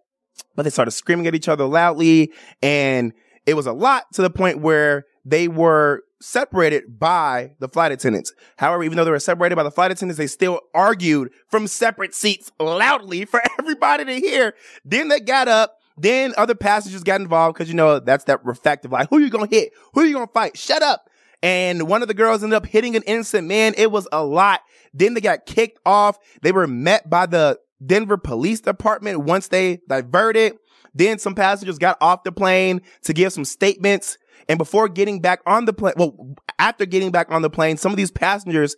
but 0.55 0.62
they 0.62 0.71
started 0.71 0.90
screaming 0.93 1.26
at 1.26 1.35
each 1.35 1.49
other 1.49 1.64
loudly 1.64 2.33
and 2.62 3.12
it 3.47 3.55
was 3.55 3.66
a 3.66 3.73
lot 3.73 4.12
to 4.14 4.23
the 4.23 4.31
point 4.31 4.59
where 4.61 5.07
they 5.25 5.49
were 5.49 6.02
separated 6.21 6.99
by 6.99 7.52
the 7.59 7.69
flight 7.69 7.93
attendants. 7.93 8.33
However, 8.57 8.83
even 8.83 8.97
though 8.97 9.05
they 9.05 9.11
were 9.11 9.19
separated 9.19 9.57
by 9.57 9.62
the 9.62 9.71
flight 9.71 9.90
attendants, 9.90 10.19
they 10.19 10.26
still 10.26 10.61
argued 10.75 11.31
from 11.49 11.66
separate 11.66 12.14
seats 12.14 12.50
loudly 12.59 13.25
for 13.25 13.40
everybody 13.59 14.05
to 14.05 14.14
hear. 14.14 14.55
Then 14.85 15.09
they 15.09 15.21
got 15.21 15.49
up. 15.49 15.78
Then 15.99 16.35
other 16.37 16.55
passengers 16.55 17.02
got 17.02 17.23
involved 17.23 17.55
because, 17.55 17.69
you 17.71 17.75
know, 17.75 18.00
that's 18.00 18.25
that 18.25 18.45
reflective, 18.45 18.93
like, 18.93 19.09
who 19.09 19.19
you 19.19 19.31
gonna 19.31 19.47
hit? 19.47 19.73
Who 19.95 20.02
you 20.02 20.12
gonna 20.12 20.26
fight? 20.26 20.57
Shut 20.59 20.83
up. 20.83 21.09
And 21.43 21.88
one 21.88 22.02
of 22.02 22.09
the 22.09 22.14
girls 22.14 22.43
ended 22.43 22.57
up 22.57 22.66
hitting 22.66 22.97
an 22.97 23.02
innocent 23.05 23.49
man. 23.49 23.73
It 23.78 23.90
was 23.90 24.07
a 24.12 24.23
lot. 24.23 24.61
Then 24.93 25.14
they 25.14 25.21
got 25.21 25.47
kicked 25.47 25.78
off. 25.87 26.19
They 26.43 26.52
were 26.52 26.66
met 26.66 27.09
by 27.09 27.26
the 27.26 27.59
Denver 27.85 28.16
Police 28.16 28.61
Department 28.61 29.21
once 29.21 29.49
they 29.49 29.80
diverted. 29.88 30.54
Then 30.95 31.18
some 31.18 31.35
passengers 31.35 31.78
got 31.78 31.99
off 32.00 32.25
the 32.25 32.33
plane 32.33 32.80
to 33.02 33.12
give 33.12 33.33
some 33.33 33.45
statements. 33.45 34.18
And 34.49 34.59
before 34.59 34.88
getting 34.88 35.21
back 35.21 35.40
on 35.47 35.64
the 35.64 35.73
plane, 35.73 35.95
well, 35.97 36.37
after 36.59 36.87
getting 36.87 37.11
back 37.11 37.30
on 37.30 37.42
the 37.42 37.50
plane, 37.50 37.76
some 37.76 37.92
of 37.92 37.97
these 37.97 38.11
passengers 38.11 38.76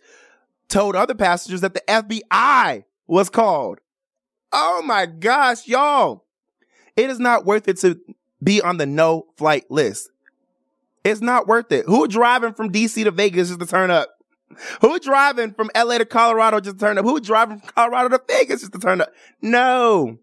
told 0.67 0.95
other 0.95 1.15
passengers 1.15 1.61
that 1.61 1.73
the 1.73 1.83
FBI 1.87 2.83
was 3.07 3.29
called. 3.29 3.79
Oh 4.51 4.81
my 4.83 5.05
gosh, 5.05 5.67
y'all. 5.67 6.25
It 6.95 7.09
is 7.09 7.19
not 7.19 7.45
worth 7.45 7.67
it 7.67 7.77
to 7.79 7.99
be 8.43 8.61
on 8.61 8.77
the 8.77 8.85
no 8.85 9.27
flight 9.37 9.69
list. 9.69 10.09
It's 11.03 11.21
not 11.21 11.47
worth 11.47 11.71
it. 11.71 11.85
Who 11.85 12.07
driving 12.07 12.53
from 12.53 12.71
DC 12.71 13.03
to 13.03 13.11
Vegas 13.11 13.49
just 13.49 13.59
to 13.59 13.65
turn 13.65 13.91
up? 13.91 14.18
Who 14.81 14.99
driving 14.99 15.53
from 15.53 15.69
LA 15.75 15.99
to 15.99 16.05
Colorado 16.05 16.59
just 16.59 16.79
to 16.79 16.85
turn 16.85 16.97
up? 16.97 17.05
Who 17.05 17.19
driving 17.19 17.59
from 17.59 17.69
Colorado 17.69 18.17
to 18.17 18.23
Vegas 18.27 18.61
just 18.61 18.73
to 18.73 18.79
turn 18.79 19.01
up? 19.01 19.11
No. 19.41 20.17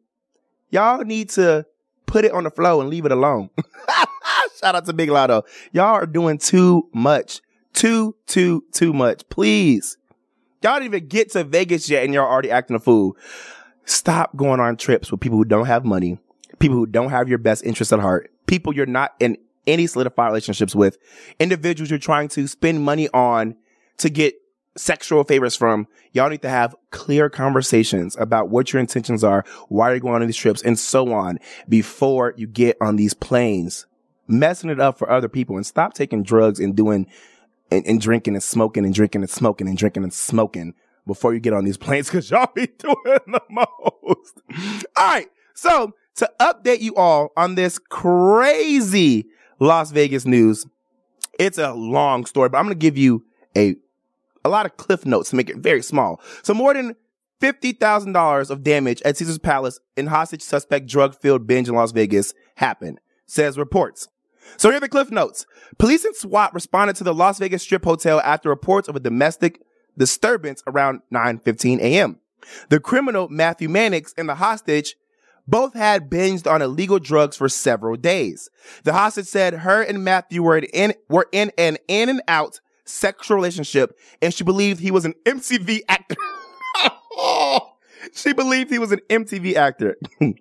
Y'all 0.70 1.04
need 1.04 1.30
to 1.30 1.66
put 2.06 2.24
it 2.24 2.32
on 2.32 2.44
the 2.44 2.50
flow 2.50 2.80
and 2.80 2.90
leave 2.90 3.04
it 3.04 3.12
alone. 3.12 3.50
Shout 4.60 4.74
out 4.74 4.86
to 4.86 4.92
Big 4.92 5.08
Latto. 5.08 5.42
Y'all 5.72 5.94
are 5.94 6.06
doing 6.06 6.38
too 6.38 6.88
much. 6.92 7.40
Too, 7.72 8.16
too, 8.26 8.64
too 8.72 8.92
much. 8.92 9.28
Please. 9.28 9.96
Y'all 10.62 10.74
didn't 10.80 10.94
even 10.94 11.08
get 11.08 11.30
to 11.32 11.44
Vegas 11.44 11.88
yet 11.88 12.04
and 12.04 12.14
y'all 12.14 12.26
already 12.26 12.50
acting 12.50 12.76
a 12.76 12.80
fool. 12.80 13.16
Stop 13.84 14.34
going 14.36 14.58
on 14.58 14.76
trips 14.76 15.12
with 15.12 15.20
people 15.20 15.38
who 15.38 15.44
don't 15.44 15.66
have 15.66 15.84
money, 15.84 16.18
people 16.58 16.76
who 16.76 16.86
don't 16.86 17.10
have 17.10 17.28
your 17.28 17.38
best 17.38 17.62
interests 17.64 17.92
at 17.92 18.00
heart, 18.00 18.32
people 18.46 18.74
you're 18.74 18.86
not 18.86 19.14
in 19.20 19.36
any 19.66 19.86
solidified 19.86 20.28
relationships 20.28 20.74
with, 20.74 20.98
individuals 21.38 21.90
you're 21.90 21.98
trying 21.98 22.28
to 22.28 22.48
spend 22.48 22.82
money 22.82 23.08
on 23.10 23.54
to 23.98 24.10
get 24.10 24.34
sexual 24.76 25.24
favors 25.24 25.56
from, 25.56 25.88
y'all 26.12 26.28
need 26.28 26.42
to 26.42 26.48
have 26.48 26.74
clear 26.90 27.28
conversations 27.28 28.16
about 28.18 28.48
what 28.48 28.72
your 28.72 28.80
intentions 28.80 29.24
are, 29.24 29.44
why 29.68 29.90
you're 29.90 30.00
going 30.00 30.20
on 30.20 30.26
these 30.26 30.36
trips, 30.36 30.62
and 30.62 30.78
so 30.78 31.12
on 31.12 31.38
before 31.68 32.34
you 32.36 32.46
get 32.46 32.76
on 32.80 32.96
these 32.96 33.14
planes. 33.14 33.86
Messing 34.28 34.70
it 34.70 34.80
up 34.80 34.98
for 34.98 35.10
other 35.10 35.28
people 35.28 35.56
and 35.56 35.64
stop 35.64 35.94
taking 35.94 36.22
drugs 36.22 36.58
and 36.58 36.74
doing 36.74 37.06
and, 37.70 37.86
and 37.86 38.00
drinking 38.00 38.34
and 38.34 38.42
smoking 38.42 38.84
and 38.84 38.94
drinking 38.94 39.22
and 39.22 39.30
smoking 39.30 39.68
and 39.68 39.78
drinking 39.78 40.02
and 40.02 40.12
smoking 40.12 40.74
before 41.06 41.32
you 41.32 41.40
get 41.40 41.52
on 41.52 41.64
these 41.64 41.76
planes 41.76 42.08
because 42.08 42.30
y'all 42.30 42.50
be 42.54 42.66
doing 42.78 42.96
the 43.04 43.42
most. 43.48 44.40
All 44.96 45.06
right. 45.06 45.28
So 45.54 45.94
to 46.16 46.30
update 46.40 46.80
you 46.80 46.94
all 46.96 47.30
on 47.36 47.54
this 47.54 47.78
crazy 47.78 49.26
Las 49.60 49.92
Vegas 49.92 50.26
news, 50.26 50.66
it's 51.38 51.58
a 51.58 51.72
long 51.72 52.26
story, 52.26 52.48
but 52.48 52.58
I'm 52.58 52.64
going 52.64 52.74
to 52.74 52.78
give 52.78 52.98
you 52.98 53.24
a 53.56 53.76
a 54.46 54.48
lot 54.48 54.66
of 54.66 54.76
cliff 54.76 55.04
notes 55.04 55.30
to 55.30 55.36
make 55.36 55.50
it 55.50 55.58
very 55.58 55.82
small. 55.82 56.20
So 56.42 56.54
more 56.54 56.72
than 56.72 56.96
$50,000 57.40 58.50
of 58.50 58.62
damage 58.62 59.02
at 59.02 59.16
Caesar's 59.16 59.38
Palace 59.38 59.80
in 59.96 60.06
hostage 60.06 60.42
suspect 60.42 60.86
drug 60.86 61.14
filled 61.14 61.46
binge 61.46 61.68
in 61.68 61.74
Las 61.74 61.92
Vegas 61.92 62.32
happened, 62.56 63.00
says 63.26 63.58
reports. 63.58 64.08
So 64.56 64.70
here 64.70 64.78
are 64.78 64.80
the 64.80 64.88
cliff 64.88 65.10
notes. 65.10 65.44
Police 65.78 66.04
and 66.04 66.14
SWAT 66.14 66.54
responded 66.54 66.96
to 66.96 67.04
the 67.04 67.14
Las 67.14 67.38
Vegas 67.38 67.62
Strip 67.62 67.84
Hotel 67.84 68.20
after 68.20 68.48
reports 68.48 68.88
of 68.88 68.96
a 68.96 69.00
domestic 69.00 69.60
disturbance 69.98 70.62
around 70.66 71.00
9:15 71.12 71.80
a.m. 71.80 72.20
The 72.68 72.80
criminal 72.80 73.28
Matthew 73.28 73.68
Mannix 73.68 74.14
and 74.16 74.28
the 74.28 74.36
hostage 74.36 74.94
both 75.48 75.74
had 75.74 76.10
binged 76.10 76.50
on 76.50 76.62
illegal 76.62 76.98
drugs 76.98 77.36
for 77.36 77.48
several 77.48 77.96
days. 77.96 78.50
The 78.84 78.92
hostage 78.92 79.26
said 79.26 79.54
her 79.54 79.82
and 79.82 80.04
Matthew 80.04 80.42
were 80.42 80.58
in 80.58 80.94
were 81.08 81.28
in 81.32 81.52
an 81.58 81.78
in 81.88 82.08
and 82.08 82.22
out 82.28 82.60
sexual 82.86 83.36
relationship 83.36 83.98
and 84.22 84.32
she 84.32 84.44
believed 84.44 84.80
he 84.80 84.90
was 84.90 85.04
an 85.04 85.14
MTV 85.24 85.82
actor. 85.88 86.16
she 88.12 88.32
believed 88.32 88.70
he 88.70 88.78
was 88.78 88.92
an 88.92 89.00
MTV 89.08 89.54
actor. 89.54 89.96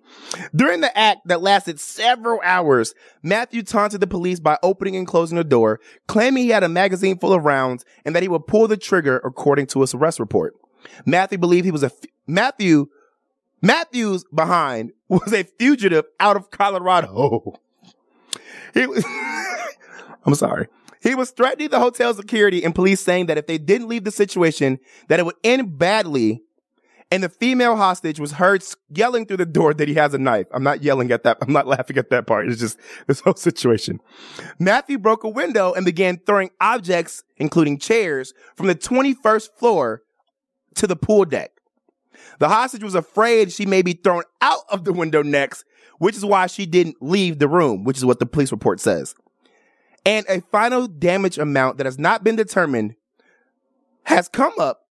During 0.54 0.80
the 0.80 0.96
act 0.96 1.26
that 1.26 1.42
lasted 1.42 1.80
several 1.80 2.40
hours, 2.42 2.94
Matthew 3.22 3.62
taunted 3.62 4.00
the 4.00 4.06
police 4.06 4.40
by 4.40 4.58
opening 4.62 4.96
and 4.96 5.06
closing 5.06 5.36
the 5.36 5.44
door, 5.44 5.80
claiming 6.06 6.44
he 6.44 6.50
had 6.50 6.62
a 6.62 6.68
magazine 6.68 7.18
full 7.18 7.32
of 7.32 7.44
rounds 7.44 7.84
and 8.04 8.14
that 8.14 8.22
he 8.22 8.28
would 8.28 8.46
pull 8.46 8.68
the 8.68 8.76
trigger 8.76 9.18
according 9.18 9.66
to 9.68 9.80
his 9.80 9.94
arrest 9.94 10.20
report. 10.20 10.54
Matthew 11.04 11.38
believed 11.38 11.64
he 11.64 11.70
was 11.70 11.82
a, 11.82 11.90
Matthew, 12.26 12.88
Matthews 13.60 14.24
behind 14.32 14.92
was 15.08 15.32
a 15.32 15.44
fugitive 15.44 16.04
out 16.20 16.36
of 16.36 16.50
Colorado. 16.50 17.58
He 18.74 18.86
was, 18.86 19.02
I'm 20.26 20.34
sorry. 20.34 20.68
He 21.06 21.14
was 21.14 21.30
threatening 21.30 21.68
the 21.68 21.78
hotel 21.78 22.12
security 22.14 22.64
and 22.64 22.74
police 22.74 23.00
saying 23.00 23.26
that 23.26 23.38
if 23.38 23.46
they 23.46 23.58
didn't 23.58 23.86
leave 23.86 24.02
the 24.02 24.10
situation, 24.10 24.80
that 25.06 25.20
it 25.20 25.24
would 25.24 25.36
end 25.44 25.78
badly. 25.78 26.42
And 27.12 27.22
the 27.22 27.28
female 27.28 27.76
hostage 27.76 28.18
was 28.18 28.32
heard 28.32 28.64
yelling 28.88 29.24
through 29.26 29.36
the 29.36 29.46
door 29.46 29.72
that 29.72 29.86
he 29.86 29.94
has 29.94 30.14
a 30.14 30.18
knife. 30.18 30.48
I'm 30.52 30.64
not 30.64 30.82
yelling 30.82 31.12
at 31.12 31.22
that. 31.22 31.38
I'm 31.40 31.52
not 31.52 31.68
laughing 31.68 31.96
at 31.96 32.10
that 32.10 32.26
part. 32.26 32.48
It's 32.48 32.58
just 32.58 32.76
this 33.06 33.20
whole 33.20 33.36
situation. 33.36 34.00
Matthew 34.58 34.98
broke 34.98 35.22
a 35.22 35.28
window 35.28 35.72
and 35.72 35.86
began 35.86 36.18
throwing 36.26 36.50
objects, 36.60 37.22
including 37.36 37.78
chairs, 37.78 38.34
from 38.56 38.66
the 38.66 38.74
21st 38.74 39.50
floor 39.56 40.02
to 40.74 40.88
the 40.88 40.96
pool 40.96 41.24
deck. 41.24 41.52
The 42.40 42.48
hostage 42.48 42.82
was 42.82 42.96
afraid 42.96 43.52
she 43.52 43.64
may 43.64 43.82
be 43.82 43.92
thrown 43.92 44.24
out 44.40 44.64
of 44.70 44.82
the 44.82 44.92
window 44.92 45.22
next, 45.22 45.64
which 45.98 46.16
is 46.16 46.24
why 46.24 46.48
she 46.48 46.66
didn't 46.66 46.96
leave 47.00 47.38
the 47.38 47.46
room, 47.46 47.84
which 47.84 47.96
is 47.96 48.04
what 48.04 48.18
the 48.18 48.26
police 48.26 48.50
report 48.50 48.80
says 48.80 49.14
and 50.06 50.24
a 50.28 50.40
final 50.40 50.86
damage 50.86 51.36
amount 51.36 51.78
that 51.78 51.84
has 51.84 51.98
not 51.98 52.22
been 52.24 52.36
determined 52.36 52.94
has 54.04 54.28
come 54.28 54.52
up. 54.58 54.82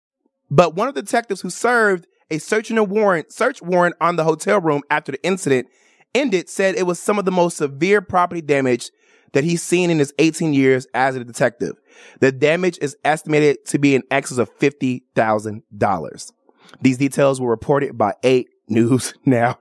But 0.50 0.74
one 0.74 0.88
of 0.88 0.94
the 0.94 1.02
detectives 1.02 1.40
who 1.40 1.50
served 1.50 2.06
a 2.30 2.38
search 2.38 2.70
and 2.70 2.78
a 2.78 2.84
warrant, 2.84 3.32
search 3.32 3.62
warrant 3.62 3.94
on 4.00 4.16
the 4.16 4.24
hotel 4.24 4.60
room 4.60 4.82
after 4.90 5.12
the 5.12 5.24
incident 5.24 5.68
ended 6.14 6.48
said 6.48 6.74
it 6.74 6.86
was 6.86 6.98
some 6.98 7.18
of 7.18 7.24
the 7.24 7.30
most 7.30 7.56
severe 7.56 8.00
property 8.02 8.40
damage 8.40 8.90
that 9.32 9.44
he's 9.44 9.62
seen 9.62 9.90
in 9.90 9.98
his 9.98 10.12
18 10.18 10.52
years 10.52 10.86
as 10.94 11.16
a 11.16 11.24
detective. 11.24 11.76
The 12.20 12.32
damage 12.32 12.78
is 12.80 12.96
estimated 13.04 13.64
to 13.66 13.78
be 13.78 13.94
in 13.94 14.02
excess 14.10 14.38
of 14.38 14.56
$50,000. 14.58 16.32
These 16.80 16.98
details 16.98 17.40
were 17.40 17.50
reported 17.50 17.96
by 17.96 18.14
8 18.22 18.48
News 18.68 19.14
Now. 19.24 19.58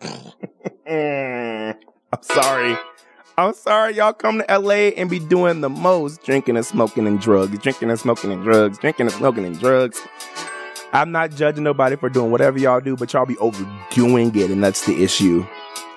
I'm 0.86 2.22
sorry. 2.22 2.76
I'm 3.40 3.54
sorry, 3.54 3.94
y'all 3.94 4.12
come 4.12 4.42
to 4.42 4.58
LA 4.58 4.90
and 4.98 5.08
be 5.08 5.18
doing 5.18 5.62
the 5.62 5.70
most 5.70 6.22
drinking 6.22 6.58
and 6.58 6.66
smoking 6.66 7.06
and 7.06 7.18
drugs, 7.18 7.58
drinking 7.58 7.88
and 7.88 7.98
smoking 7.98 8.30
and 8.32 8.42
drugs, 8.44 8.76
drinking 8.76 9.06
and 9.06 9.14
smoking 9.14 9.46
and 9.46 9.58
drugs. 9.58 9.98
I'm 10.92 11.10
not 11.10 11.30
judging 11.30 11.64
nobody 11.64 11.96
for 11.96 12.10
doing 12.10 12.30
whatever 12.30 12.58
y'all 12.58 12.80
do, 12.80 12.96
but 12.96 13.14
y'all 13.14 13.24
be 13.24 13.38
overdoing 13.38 14.36
it, 14.36 14.50
and 14.50 14.62
that's 14.62 14.84
the 14.84 15.02
issue. 15.02 15.46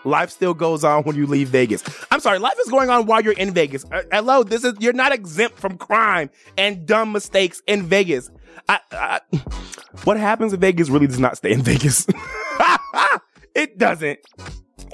Life 0.05 0.29
still 0.29 0.53
goes 0.53 0.85
on 0.85 1.03
when 1.03 1.17
you 1.17 1.27
leave 1.27 1.49
Vegas. 1.49 1.83
I'm 2.11 2.21
sorry, 2.21 2.39
life 2.39 2.55
is 2.63 2.71
going 2.71 2.89
on 2.89 3.07
while 3.07 3.21
you're 3.21 3.33
in 3.33 3.53
Vegas. 3.53 3.83
Uh, 3.91 4.03
hello, 4.09 4.43
this 4.43 4.63
is 4.63 4.75
you're 4.79 4.93
not 4.93 5.11
exempt 5.11 5.59
from 5.59 5.77
crime 5.77 6.29
and 6.57 6.85
dumb 6.85 7.11
mistakes 7.11 7.61
in 7.67 7.83
Vegas. 7.83 8.31
I, 8.69 8.79
I, 8.89 9.19
what 10.05 10.15
happens 10.15 10.53
in 10.53 10.61
Vegas 10.61 10.89
really 10.89 11.07
does 11.07 11.19
not 11.19 11.35
stay 11.35 11.51
in 11.51 11.61
Vegas. 11.61 12.07
it 13.53 13.77
doesn't 13.77 14.19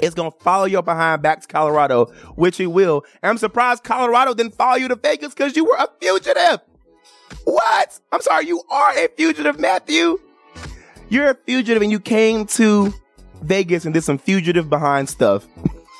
it's 0.01 0.15
gonna 0.15 0.31
follow 0.31 0.65
you 0.65 0.81
behind 0.81 1.21
back 1.21 1.41
to 1.41 1.47
Colorado, 1.47 2.05
which 2.35 2.59
it 2.59 2.67
will. 2.67 3.05
And 3.21 3.29
I'm 3.29 3.37
surprised 3.37 3.83
Colorado 3.83 4.33
didn't 4.33 4.55
follow 4.55 4.75
you 4.75 4.87
to 4.87 4.95
Vegas 4.95 5.33
because 5.33 5.55
you 5.55 5.65
were 5.65 5.75
a 5.77 5.87
fugitive. 6.01 6.59
What? 7.43 7.99
I'm 8.11 8.21
sorry, 8.21 8.47
you 8.47 8.61
are 8.69 8.97
a 8.97 9.07
fugitive, 9.09 9.59
Matthew. 9.59 10.19
You're 11.09 11.31
a 11.31 11.35
fugitive 11.35 11.81
and 11.81 11.91
you 11.91 11.99
came 11.99 12.45
to 12.47 12.93
Vegas 13.41 13.85
and 13.85 13.93
did 13.93 14.03
some 14.03 14.17
fugitive 14.17 14.69
behind 14.69 15.09
stuff. 15.09 15.47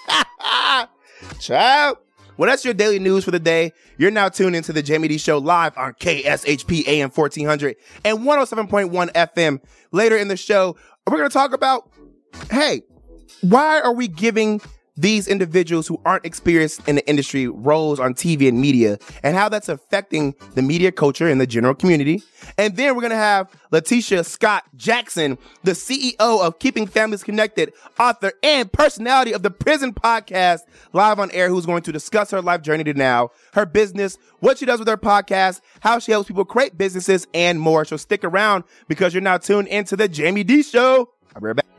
Child. 1.39 1.97
Well, 2.37 2.49
that's 2.49 2.63
your 2.63 2.73
daily 2.73 2.99
news 2.99 3.25
for 3.25 3.31
the 3.31 3.39
day. 3.39 3.73
You're 3.97 4.11
now 4.11 4.29
tuned 4.29 4.55
into 4.55 4.71
the 4.71 4.81
Jaime 4.81 5.09
Dee 5.09 5.17
Show 5.17 5.39
live 5.39 5.77
on 5.77 5.93
KSHP 5.95 6.87
AM 6.87 7.09
1400 7.09 7.75
and 8.05 8.19
107.1 8.19 9.11
FM. 9.11 9.59
Later 9.91 10.15
in 10.15 10.29
the 10.29 10.37
show, 10.37 10.77
we're 11.05 11.17
going 11.17 11.29
to 11.29 11.33
talk 11.33 11.53
about, 11.53 11.91
hey, 12.49 12.83
why 13.41 13.81
are 13.81 13.93
we 13.93 14.07
giving 14.07 14.61
these 14.99 15.29
individuals 15.29 15.87
who 15.87 15.99
aren't 16.05 16.25
experienced 16.25 16.85
in 16.87 16.95
the 16.95 17.09
industry 17.09 17.47
roles 17.47 18.01
on 18.01 18.13
TV 18.13 18.49
and 18.49 18.59
media 18.59 18.99
and 19.23 19.35
how 19.35 19.47
that's 19.47 19.69
affecting 19.69 20.35
the 20.55 20.61
media 20.61 20.91
culture 20.91 21.29
and 21.29 21.39
the 21.39 21.47
general 21.47 21.73
community. 21.73 22.21
And 22.57 22.75
then 22.75 22.95
we're 22.95 23.01
going 23.01 23.11
to 23.11 23.15
have 23.15 23.49
Letitia 23.71 24.25
Scott 24.25 24.65
Jackson, 24.75 25.37
the 25.63 25.71
CEO 25.71 26.15
of 26.19 26.59
Keeping 26.59 26.85
Families 26.85 27.23
Connected, 27.23 27.71
author 27.97 28.33
and 28.43 28.69
personality 28.71 29.31
of 29.31 29.41
the 29.41 29.51
Prison 29.51 29.93
Podcast, 29.93 30.61
live 30.91 31.17
on 31.17 31.31
air, 31.31 31.47
who's 31.47 31.65
going 31.65 31.83
to 31.83 31.93
discuss 31.93 32.31
her 32.31 32.41
life 32.41 32.61
journey 32.61 32.83
to 32.83 32.93
now, 32.93 33.29
her 33.53 33.65
business, 33.65 34.17
what 34.39 34.57
she 34.57 34.65
does 34.65 34.79
with 34.79 34.87
her 34.89 34.97
podcast, 34.97 35.61
how 35.79 35.99
she 35.99 36.11
helps 36.11 36.27
people 36.27 36.43
create 36.43 36.77
businesses, 36.77 37.25
and 37.33 37.59
more. 37.61 37.85
So 37.85 37.95
stick 37.95 38.25
around 38.25 38.65
because 38.89 39.13
you're 39.13 39.21
now 39.21 39.37
tuned 39.37 39.69
into 39.69 39.95
the 39.95 40.13
Jaime 40.13 40.43
Dee 40.43 40.63
Show. 40.63 41.09
I'll 41.35 41.41
be 41.41 41.47
right 41.47 41.55
back. 41.55 41.78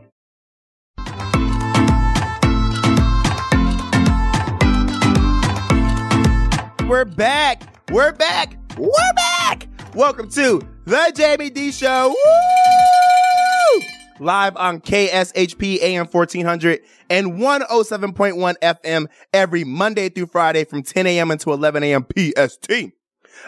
We're 6.91 7.05
back. 7.05 7.63
We're 7.89 8.11
back. 8.11 8.57
We're 8.77 9.13
back. 9.15 9.65
Welcome 9.95 10.29
to 10.31 10.61
the 10.83 11.13
Jaime 11.15 11.49
Dee 11.49 11.71
Show. 11.71 12.09
Woo! 12.09 13.81
Live 14.19 14.57
on 14.57 14.81
KSHP 14.81 15.81
AM 15.81 16.05
1400 16.05 16.81
and 17.09 17.35
107.1 17.35 18.55
FM 18.61 19.07
every 19.31 19.63
Monday 19.63 20.09
through 20.09 20.25
Friday 20.25 20.65
from 20.65 20.83
10 20.83 21.07
a.m. 21.07 21.31
until 21.31 21.53
11 21.53 21.81
a.m. 21.81 22.05
PST. 22.13 22.69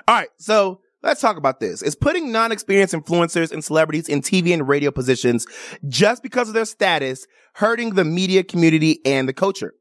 All 0.07 0.15
right. 0.15 0.29
So 0.37 0.79
let's 1.01 1.19
talk 1.19 1.35
about 1.35 1.59
this. 1.59 1.81
Is 1.81 1.95
putting 1.95 2.31
non-experienced 2.31 2.93
influencers 2.93 3.51
and 3.51 3.61
celebrities 3.61 4.07
in 4.07 4.21
TV 4.21 4.53
and 4.53 4.65
radio 4.65 4.89
positions 4.89 5.45
just 5.89 6.23
because 6.23 6.47
of 6.47 6.53
their 6.53 6.63
status 6.63 7.27
hurting 7.55 7.95
the 7.95 8.05
media 8.05 8.41
community 8.41 9.01
and 9.03 9.27
the 9.27 9.33
culture? 9.33 9.73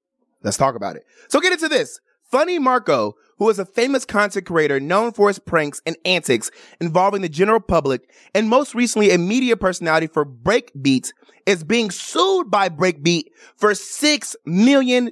Let's 0.42 0.56
talk 0.56 0.74
about 0.74 0.96
it. 0.96 1.04
So 1.28 1.38
get 1.38 1.52
into 1.52 1.68
this. 1.68 2.00
Funny 2.32 2.58
Marco, 2.58 3.14
who 3.42 3.50
is 3.50 3.58
a 3.58 3.66
famous 3.66 4.04
content 4.04 4.46
creator 4.46 4.78
known 4.78 5.10
for 5.10 5.26
his 5.26 5.40
pranks 5.40 5.82
and 5.84 5.96
antics 6.04 6.48
involving 6.80 7.22
the 7.22 7.28
general 7.28 7.58
public, 7.58 8.08
and 8.36 8.48
most 8.48 8.72
recently 8.72 9.10
a 9.10 9.18
media 9.18 9.56
personality 9.56 10.06
for 10.06 10.24
Breakbeat, 10.24 11.12
is 11.44 11.64
being 11.64 11.90
sued 11.90 12.52
by 12.52 12.68
Breakbeat 12.68 13.24
for 13.56 13.72
$6 13.72 14.36
million 14.46 15.10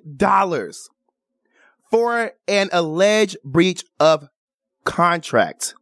for 1.90 2.31
an 2.47 2.69
alleged 2.73 3.37
breach 3.45 3.85
of 3.99 4.29
contract. 4.85 5.75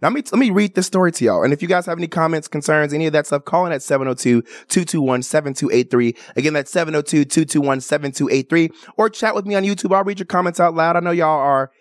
Now, 0.00 0.10
let 0.10 0.14
me, 0.14 0.22
let 0.30 0.38
me 0.38 0.50
read 0.50 0.76
this 0.76 0.86
story 0.86 1.10
to 1.10 1.24
y'all. 1.24 1.42
And 1.42 1.52
if 1.52 1.62
you 1.62 1.66
guys 1.66 1.84
have 1.86 1.98
any 1.98 2.06
comments, 2.06 2.46
concerns, 2.46 2.94
any 2.94 3.06
of 3.06 3.12
that 3.12 3.26
stuff, 3.26 3.44
call 3.44 3.66
in 3.66 3.72
at 3.72 3.80
702-221-7283. 3.80 6.16
Again, 6.36 6.52
that's 6.52 6.72
702-221-7283 6.72 8.70
or 8.96 9.10
chat 9.10 9.34
with 9.34 9.46
me 9.46 9.56
on 9.56 9.64
YouTube. 9.64 9.92
I'll 9.92 10.04
read 10.04 10.20
your 10.20 10.26
comments 10.26 10.60
out 10.60 10.76
loud. 10.76 10.94
I 10.94 11.00
know 11.00 11.10
y'all 11.10 11.40
are 11.40 11.72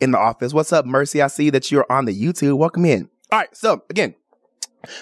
in 0.00 0.10
the 0.10 0.18
office. 0.18 0.52
What's 0.52 0.72
up, 0.72 0.86
Mercy? 0.86 1.22
I 1.22 1.28
see 1.28 1.50
that 1.50 1.70
you're 1.70 1.86
on 1.90 2.04
the 2.04 2.18
YouTube. 2.18 2.58
Welcome 2.58 2.84
in. 2.84 3.08
All 3.30 3.38
right. 3.38 3.54
So 3.56 3.82
again, 3.90 4.14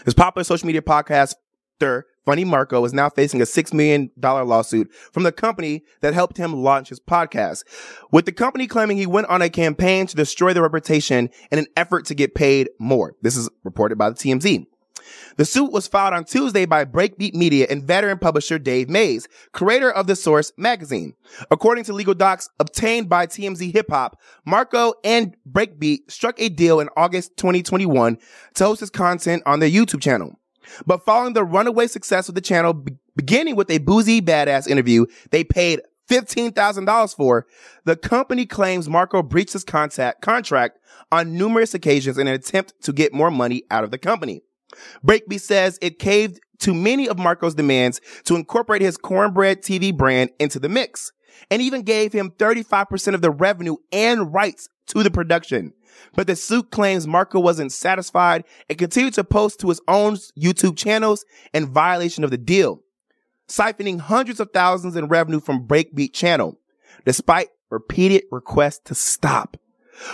this 0.05 0.15
popular 0.15 0.45
social 0.45 0.67
media 0.67 0.83
podcaster, 0.83 2.03
Funny 2.25 2.45
Marco, 2.45 2.85
is 2.85 2.95
now 2.95 3.11
facing 3.11 3.43
a 3.43 3.45
$6 3.45 3.75
million 3.75 4.11
lawsuit 4.17 4.91
from 5.13 5.25
the 5.25 5.33
company 5.33 5.85
that 6.01 6.15
helped 6.15 6.39
him 6.39 6.55
launch 6.55 6.89
his 6.89 7.01
podcast. 7.01 7.65
With 8.11 8.25
the 8.25 8.33
company 8.33 8.67
claiming 8.67 8.97
he 8.97 9.07
went 9.07 9.27
on 9.27 9.43
a 9.43 9.51
campaign 9.51 10.07
to 10.07 10.17
destroy 10.17 10.55
their 10.55 10.63
reputation 10.63 11.29
in 11.51 11.59
an 11.59 11.67
effort 11.77 12.07
to 12.07 12.15
get 12.15 12.35
paid 12.35 12.71
more. 12.79 13.15
This 13.21 13.37
is 13.37 13.51
reported 13.63 13.99
by 13.99 14.09
the 14.09 14.17
TMZ. 14.17 14.67
The 15.37 15.45
suit 15.45 15.73
was 15.73 15.87
filed 15.87 16.15
on 16.15 16.25
Tuesday 16.25 16.65
by 16.65 16.85
Breakbeat 16.85 17.35
Media 17.35 17.67
and 17.69 17.83
veteran 17.83 18.19
publisher 18.19 18.59
Dave 18.59 18.89
Mays, 18.89 19.29
creator 19.53 19.91
of 19.91 20.07
The 20.07 20.17
Source 20.17 20.53
magazine. 20.57 21.15
According 21.51 21.85
to 21.85 21.93
legal 21.93 22.15
docs 22.15 22.49
obtained 22.61 23.09
by 23.09 23.27
TMZ 23.27 23.73
Hip 23.73 23.91
Hop, 23.91 24.21
Marco 24.45 24.95
and 25.05 25.37
Breakbeat 25.51 26.11
struck 26.11 26.41
a 26.41 26.49
deal 26.49 26.81
in 26.81 26.89
August 26.97 27.37
2021 27.37 28.19
to 28.55 28.65
host 28.65 28.81
his 28.81 28.91
content 28.91 29.43
on 29.47 29.61
their 29.61 29.71
YouTube 29.71 30.01
channel. 30.01 30.39
But 30.87 31.05
following 31.05 31.35
the 31.35 31.45
runaway 31.45 31.87
success 31.87 32.29
of 32.29 32.35
the 32.35 32.41
channel, 32.41 32.73
be- 32.73 32.97
beginning 33.17 33.57
with 33.57 33.71
a 33.71 33.79
Boosie 33.79 34.23
Badazz 34.23 34.67
interview 34.67 35.07
they 35.31 35.45
paid 35.45 35.81
$15,000 36.09 37.17
for, 37.17 37.47
the 37.85 37.97
company 37.97 38.47
claims 38.47 38.89
Marco 38.89 39.23
breached 39.23 39.55
his 39.55 39.65
contact 39.65 40.21
contract 40.21 40.79
on 41.11 41.37
numerous 41.37 41.75
occasions 41.75 42.19
in 42.19 42.27
an 42.27 42.35
attempt 42.35 42.75
to 42.83 42.93
get 42.93 43.15
more 43.15 43.31
money 43.31 43.65
out 43.71 43.85
of 43.85 43.91
the 43.91 43.99
company. 43.99 44.43
Breakbeat 45.05 45.41
says 45.41 45.79
it 45.81 45.99
caved 45.99 46.41
to 46.61 46.75
many 46.75 47.09
of 47.09 47.19
Marco's 47.19 47.55
demands 47.55 48.01
to 48.25 48.37
incorporate 48.37 48.83
his 48.83 48.97
cornbread 48.97 49.63
TV 49.63 49.97
brand 49.97 50.31
into 50.39 50.59
the 50.59 50.69
mix 50.69 51.13
and 51.51 51.61
even 51.61 51.83
gave 51.83 52.13
him 52.13 52.31
35% 52.31 53.15
of 53.15 53.23
the 53.23 53.31
revenue 53.31 53.77
and 53.93 54.33
rights 54.33 54.69
to 54.87 55.03
the 55.03 55.11
production. 55.11 55.73
But 56.15 56.27
the 56.27 56.37
suit 56.37 56.71
claims 56.71 57.07
Marco 57.07 57.41
wasn't 57.41 57.73
satisfied 57.73 58.45
and 58.69 58.79
continued 58.79 59.15
to 59.15 59.25
post 59.25 59.61
to 59.61 59.69
his 59.69 59.81
own 59.89 60.15
YouTube 60.39 60.77
channels 60.77 61.25
in 61.53 61.73
violation 61.73 62.25
of 62.25 62.31
the 62.31 62.39
deal, 62.39 62.83
siphoning 63.49 64.01
hundreds 64.01 64.41
of 64.41 64.51
thousands 64.53 64.97
in 64.97 65.09
revenue 65.09 65.41
from 65.41 65.67
Breakbeat 65.67 66.13
channel, 66.13 66.59
despite 67.05 67.49
repeated 67.71 68.25
requests 68.31 68.81
to 68.85 68.95
stop. 68.95 69.57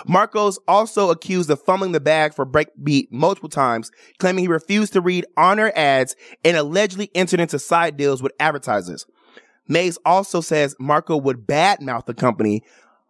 Marcos 0.06 0.58
also 0.68 1.10
accused 1.10 1.50
of 1.50 1.62
fumbling 1.62 1.92
the 1.92 2.00
bag 2.00 2.34
for 2.34 2.46
Breakbeat 2.46 3.08
multiple 3.10 3.48
times, 3.48 3.90
claiming 4.18 4.44
he 4.44 4.48
refused 4.48 4.92
to 4.92 5.00
read 5.00 5.26
honor 5.36 5.72
ads 5.74 6.16
and 6.44 6.56
allegedly 6.56 7.10
entered 7.14 7.40
into 7.40 7.58
side 7.58 7.96
deals 7.96 8.22
with 8.22 8.32
advertisers. 8.40 9.06
Mays 9.68 9.98
also 10.04 10.40
says 10.40 10.74
Marco 10.80 11.16
would 11.16 11.46
badmouth 11.46 12.06
the 12.06 12.14
company, 12.14 12.62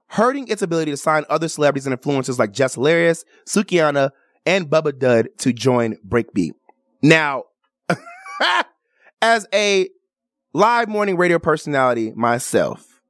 hurting 0.09 0.49
its 0.49 0.63
ability 0.63 0.91
to 0.91 0.97
sign 0.97 1.25
other 1.31 1.49
celebrities 1.49 1.87
and 1.87 1.99
influencers 1.99 2.39
like 2.39 2.53
Jess 2.53 2.75
Hilarious, 2.75 3.25
Sukihana, 3.47 4.11
and 4.45 4.69
Bubba 4.69 4.99
Dub 4.99 5.27
to 5.39 5.53
join 5.53 5.97
Breakbeat. 6.07 6.53
Now, 7.03 7.45
as 9.23 9.47
a 9.55 9.89
live 10.53 10.89
morning 10.89 11.17
radio 11.17 11.39
personality 11.39 12.13
myself, 12.15 13.01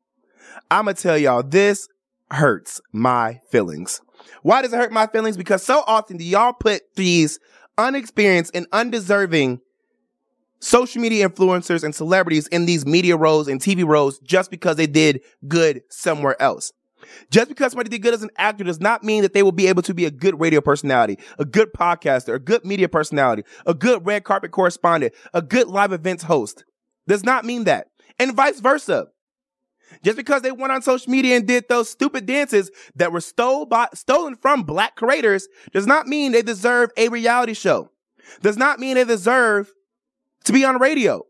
I'm 0.71 0.85
gonna 0.85 0.95
tell 0.95 1.19
y'all 1.19 1.43
this 1.43 1.89
hurts 2.31 2.81
my 2.93 3.41
feelings. 3.51 4.01
Why 4.43 4.63
does 4.63 4.73
it 4.73 4.77
hurt 4.77 4.93
my 4.93 5.07
feelings? 5.07 5.37
Because 5.37 5.63
so 5.63 5.83
often 5.87 6.17
do 6.17 6.25
y'all 6.25 6.53
put 6.53 6.83
these 6.95 7.39
unexperienced 7.79 8.55
and 8.55 8.67
undeserving 8.73 9.61
social 10.61 11.01
media 11.01 11.29
influencers 11.29 11.83
and 11.83 11.95
celebrities 11.95 12.47
in 12.49 12.67
these 12.67 12.87
media 12.87 13.17
roles 13.17 13.49
and 13.49 13.61
TV 13.61 13.87
roles 13.87 14.19
just 14.21 14.51
because 14.51 14.77
they 14.77 14.87
did 14.87 15.23
good 15.49 15.83
somewhere 15.89 16.41
else. 16.41 16.73
Just 17.31 17.49
because 17.49 17.73
somebody 17.73 17.89
did 17.89 18.03
good 18.03 18.13
as 18.13 18.23
an 18.23 18.31
actor 18.37 18.63
does 18.63 18.81
not 18.81 19.03
mean 19.03 19.23
that 19.23 19.33
they 19.33 19.43
will 19.43 19.53
be 19.53 19.67
able 19.67 19.83
to 19.83 19.95
be 19.95 20.05
a 20.05 20.11
good 20.11 20.39
radio 20.39 20.61
personality, 20.61 21.19
a 21.39 21.47
good 21.47 21.73
podcaster, 21.73 22.35
a 22.35 22.39
good 22.39 22.65
media 22.65 22.91
personality, 22.91 23.43
a 23.65 23.73
good 23.73 24.05
red 24.05 24.25
carpet 24.25 24.51
correspondent, 24.51 25.15
a 25.33 25.41
good 25.41 25.67
live 25.69 25.93
events 25.93 26.25
host. 26.25 26.65
Does 27.09 27.25
not 27.25 27.47
mean 27.47 27.65
that. 27.65 27.87
And 28.19 28.35
vice 28.35 28.61
versa. 28.61 29.07
Just 30.03 30.17
because 30.17 30.43
they 30.43 30.53
went 30.53 30.73
on 30.73 30.83
social 30.83 31.11
media 31.11 31.37
and 31.37 31.47
did 31.47 31.69
those 31.69 31.89
stupid 31.89 32.27
dances 32.27 32.71
that 32.97 33.13
were 33.13 33.21
stole 33.21 33.67
by, 33.67 33.89
stolen 33.95 34.37
from 34.37 34.63
black 34.63 34.97
creators 34.97 35.49
does 35.73 35.87
not 35.87 36.07
mean 36.07 36.33
they 36.33 36.43
deserve 36.43 36.91
a 36.97 37.09
reality 37.09 37.55
show. 37.55 37.91
Does 38.43 38.57
not 38.57 38.79
mean 38.79 38.95
they 38.95 39.05
deserve 39.05 39.73
to 40.45 40.53
be 40.53 40.65
on 40.65 40.79
radio. 40.79 41.25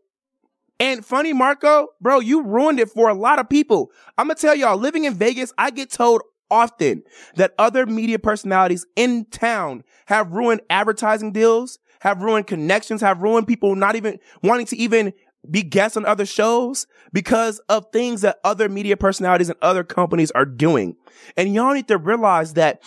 And 0.79 1.05
funny, 1.05 1.31
Marco, 1.31 1.89
bro, 1.99 2.19
you 2.19 2.41
ruined 2.41 2.79
it 2.79 2.89
for 2.89 3.09
a 3.09 3.13
lot 3.13 3.39
of 3.39 3.49
people. 3.49 3.91
I'm 4.17 4.27
gonna 4.27 4.35
tell 4.35 4.55
y'all, 4.55 4.77
living 4.77 5.05
in 5.05 5.13
Vegas, 5.13 5.53
I 5.57 5.69
get 5.69 5.91
told 5.91 6.21
often 6.49 7.03
that 7.35 7.53
other 7.57 7.85
media 7.85 8.19
personalities 8.19 8.85
in 8.95 9.25
town 9.25 9.83
have 10.07 10.31
ruined 10.31 10.61
advertising 10.69 11.31
deals, 11.31 11.79
have 12.01 12.21
ruined 12.21 12.47
connections, 12.47 13.01
have 13.01 13.21
ruined 13.21 13.47
people 13.47 13.75
not 13.75 13.95
even 13.95 14.19
wanting 14.43 14.65
to 14.65 14.75
even 14.75 15.13
be 15.49 15.63
guests 15.63 15.97
on 15.97 16.05
other 16.05 16.25
shows 16.25 16.87
because 17.13 17.59
of 17.69 17.87
things 17.91 18.21
that 18.21 18.39
other 18.43 18.69
media 18.69 18.95
personalities 18.95 19.49
and 19.49 19.57
other 19.61 19.83
companies 19.83 20.31
are 20.31 20.45
doing. 20.45 20.95
And 21.35 21.53
y'all 21.53 21.73
need 21.73 21.87
to 21.87 21.97
realize 21.97 22.53
that 22.53 22.81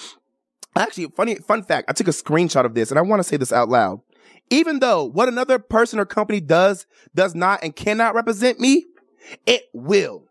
actually 0.76 1.06
funny 1.08 1.36
fun 1.36 1.62
fact, 1.62 1.90
I 1.90 1.92
took 1.92 2.08
a 2.08 2.12
screenshot 2.12 2.64
of 2.64 2.74
this 2.74 2.90
and 2.90 2.98
I 2.98 3.02
want 3.02 3.20
to 3.20 3.24
say 3.24 3.36
this 3.36 3.52
out 3.52 3.68
loud. 3.68 4.00
Even 4.50 4.78
though 4.78 5.04
what 5.04 5.28
another 5.28 5.58
person 5.58 5.98
or 5.98 6.04
company 6.04 6.40
does 6.40 6.86
does 7.14 7.34
not 7.34 7.60
and 7.62 7.74
cannot 7.74 8.14
represent 8.14 8.60
me, 8.60 8.86
it 9.46 9.64
will. 9.72 10.28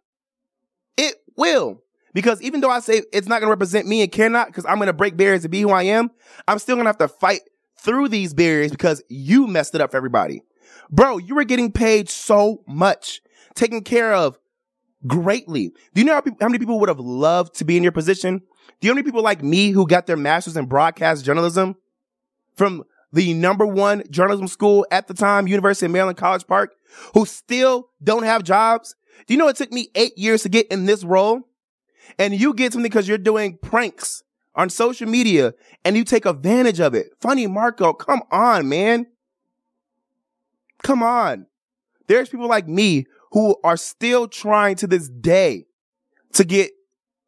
It 0.98 1.16
will. 1.36 1.82
Because 2.14 2.42
even 2.44 2.62
though 2.62 2.70
I 2.70 2.80
say 2.80 3.02
it's 3.12 3.28
not 3.28 3.40
going 3.40 3.48
to 3.48 3.54
represent 3.54 3.88
me 3.88 4.02
and 4.02 4.12
cannot, 4.12 4.48
because 4.48 4.66
I'm 4.66 4.76
going 4.76 4.88
to 4.88 4.94
break 4.94 5.18
barriers 5.18 5.42
to 5.42 5.50
be 5.50 5.62
who 5.62 5.72
I 5.72 5.84
am, 5.84 6.12
I'm 6.48 6.60
still 6.60 6.76
going 6.76 6.86
to 6.86 6.90
have 6.90 6.98
to 7.00 7.08
fight 7.08 7.42
through 7.80 8.10
these 8.10 8.34
barriers 8.36 8.72
because 8.72 9.04
you 9.10 9.48
messed 9.48 9.74
it 9.74 9.82
up 9.82 9.92
for 9.92 9.98
everybody. 9.98 10.44
Bro, 10.90 11.20
you 11.20 11.36
were 11.36 11.44
getting 11.44 11.72
paid 11.72 12.10
so 12.10 12.64
much, 12.68 13.22
taken 13.56 13.82
care 13.82 14.14
of 14.14 14.38
greatly. 15.08 15.70
Do 15.94 16.02
you 16.02 16.06
know 16.06 16.14
how, 16.14 16.22
people, 16.22 16.38
how 16.42 16.48
many 16.48 16.60
people 16.60 16.80
would 16.80 16.90
have 16.90 17.00
loved 17.00 17.56
to 17.56 17.66
be 17.66 17.78
in 17.78 17.84
your 17.84 17.92
position? 17.92 18.40
Do 18.80 18.88
you 18.88 18.92
know 18.92 18.96
many 18.96 19.06
people 19.06 19.24
like 19.24 19.44
me 19.44 19.72
who 19.72 19.88
got 19.88 20.08
their 20.08 20.18
master's 20.18 20.58
in 20.58 20.66
broadcast 20.66 21.26
journalism 21.26 21.76
from 22.56 22.84
the 23.12 23.34
number 23.34 23.66
one 23.66 24.04
journalism 24.10 24.48
school 24.48 24.86
at 24.92 25.08
the 25.08 25.14
time, 25.14 25.48
University 25.48 25.86
of 25.86 25.92
Maryland 25.92 26.18
College 26.18 26.48
Park, 26.48 26.76
who 27.14 27.26
still 27.26 27.90
don't 28.04 28.24
have 28.24 28.44
jobs? 28.44 28.96
Do 29.28 29.34
you 29.34 29.38
know 29.38 29.48
it 29.48 29.56
took 29.56 29.72
me 29.72 29.90
eight 29.96 30.18
years 30.18 30.44
to 30.44 30.50
get 30.50 30.68
in 30.68 30.86
this 30.86 31.04
role? 31.04 31.42
And 32.20 32.34
you 32.34 32.54
get 32.54 32.74
something 32.74 32.90
because 32.90 33.08
you're 33.08 33.18
doing 33.18 33.58
pranks 33.58 34.24
on 34.56 34.70
social 34.70 35.08
media 35.08 35.54
and 35.86 35.96
you 35.96 36.04
take 36.04 36.26
advantage 36.26 36.80
of 36.80 36.94
it. 36.94 37.08
Funny 37.20 37.48
Marco, 37.48 37.94
come 37.94 38.22
on, 38.32 38.68
man. 38.68 39.08
Come 40.84 41.02
on. 41.02 41.48
There's 42.08 42.30
people 42.30 42.48
like 42.48 42.68
me 42.68 43.06
who 43.32 43.56
are 43.64 43.78
still 43.78 44.28
trying 44.28 44.76
to 44.76 44.88
this 44.88 45.10
day 45.10 45.66
to 46.34 46.44
get 46.44 46.72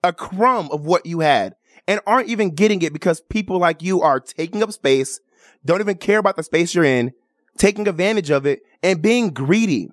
a 0.04 0.14
crumb 0.14 0.70
of 0.72 0.86
what 0.86 1.06
you 1.06 1.22
had 1.22 1.56
and 1.88 2.00
aren't 2.06 2.30
even 2.30 2.54
getting 2.54 2.82
it 2.82 2.94
because 2.94 3.22
people 3.22 3.58
like 3.58 3.82
you 3.82 4.02
are 4.02 4.20
taking 4.20 4.62
up 4.62 4.72
space, 4.72 5.20
don't 5.64 5.82
even 5.82 5.98
care 5.98 6.20
about 6.20 6.36
the 6.36 6.44
space 6.44 6.76
you're 6.76 6.84
in, 6.84 7.14
taking 7.58 7.88
advantage 7.88 8.30
of 8.30 8.46
it 8.46 8.62
and 8.84 9.02
being 9.02 9.32
greedy. 9.32 9.90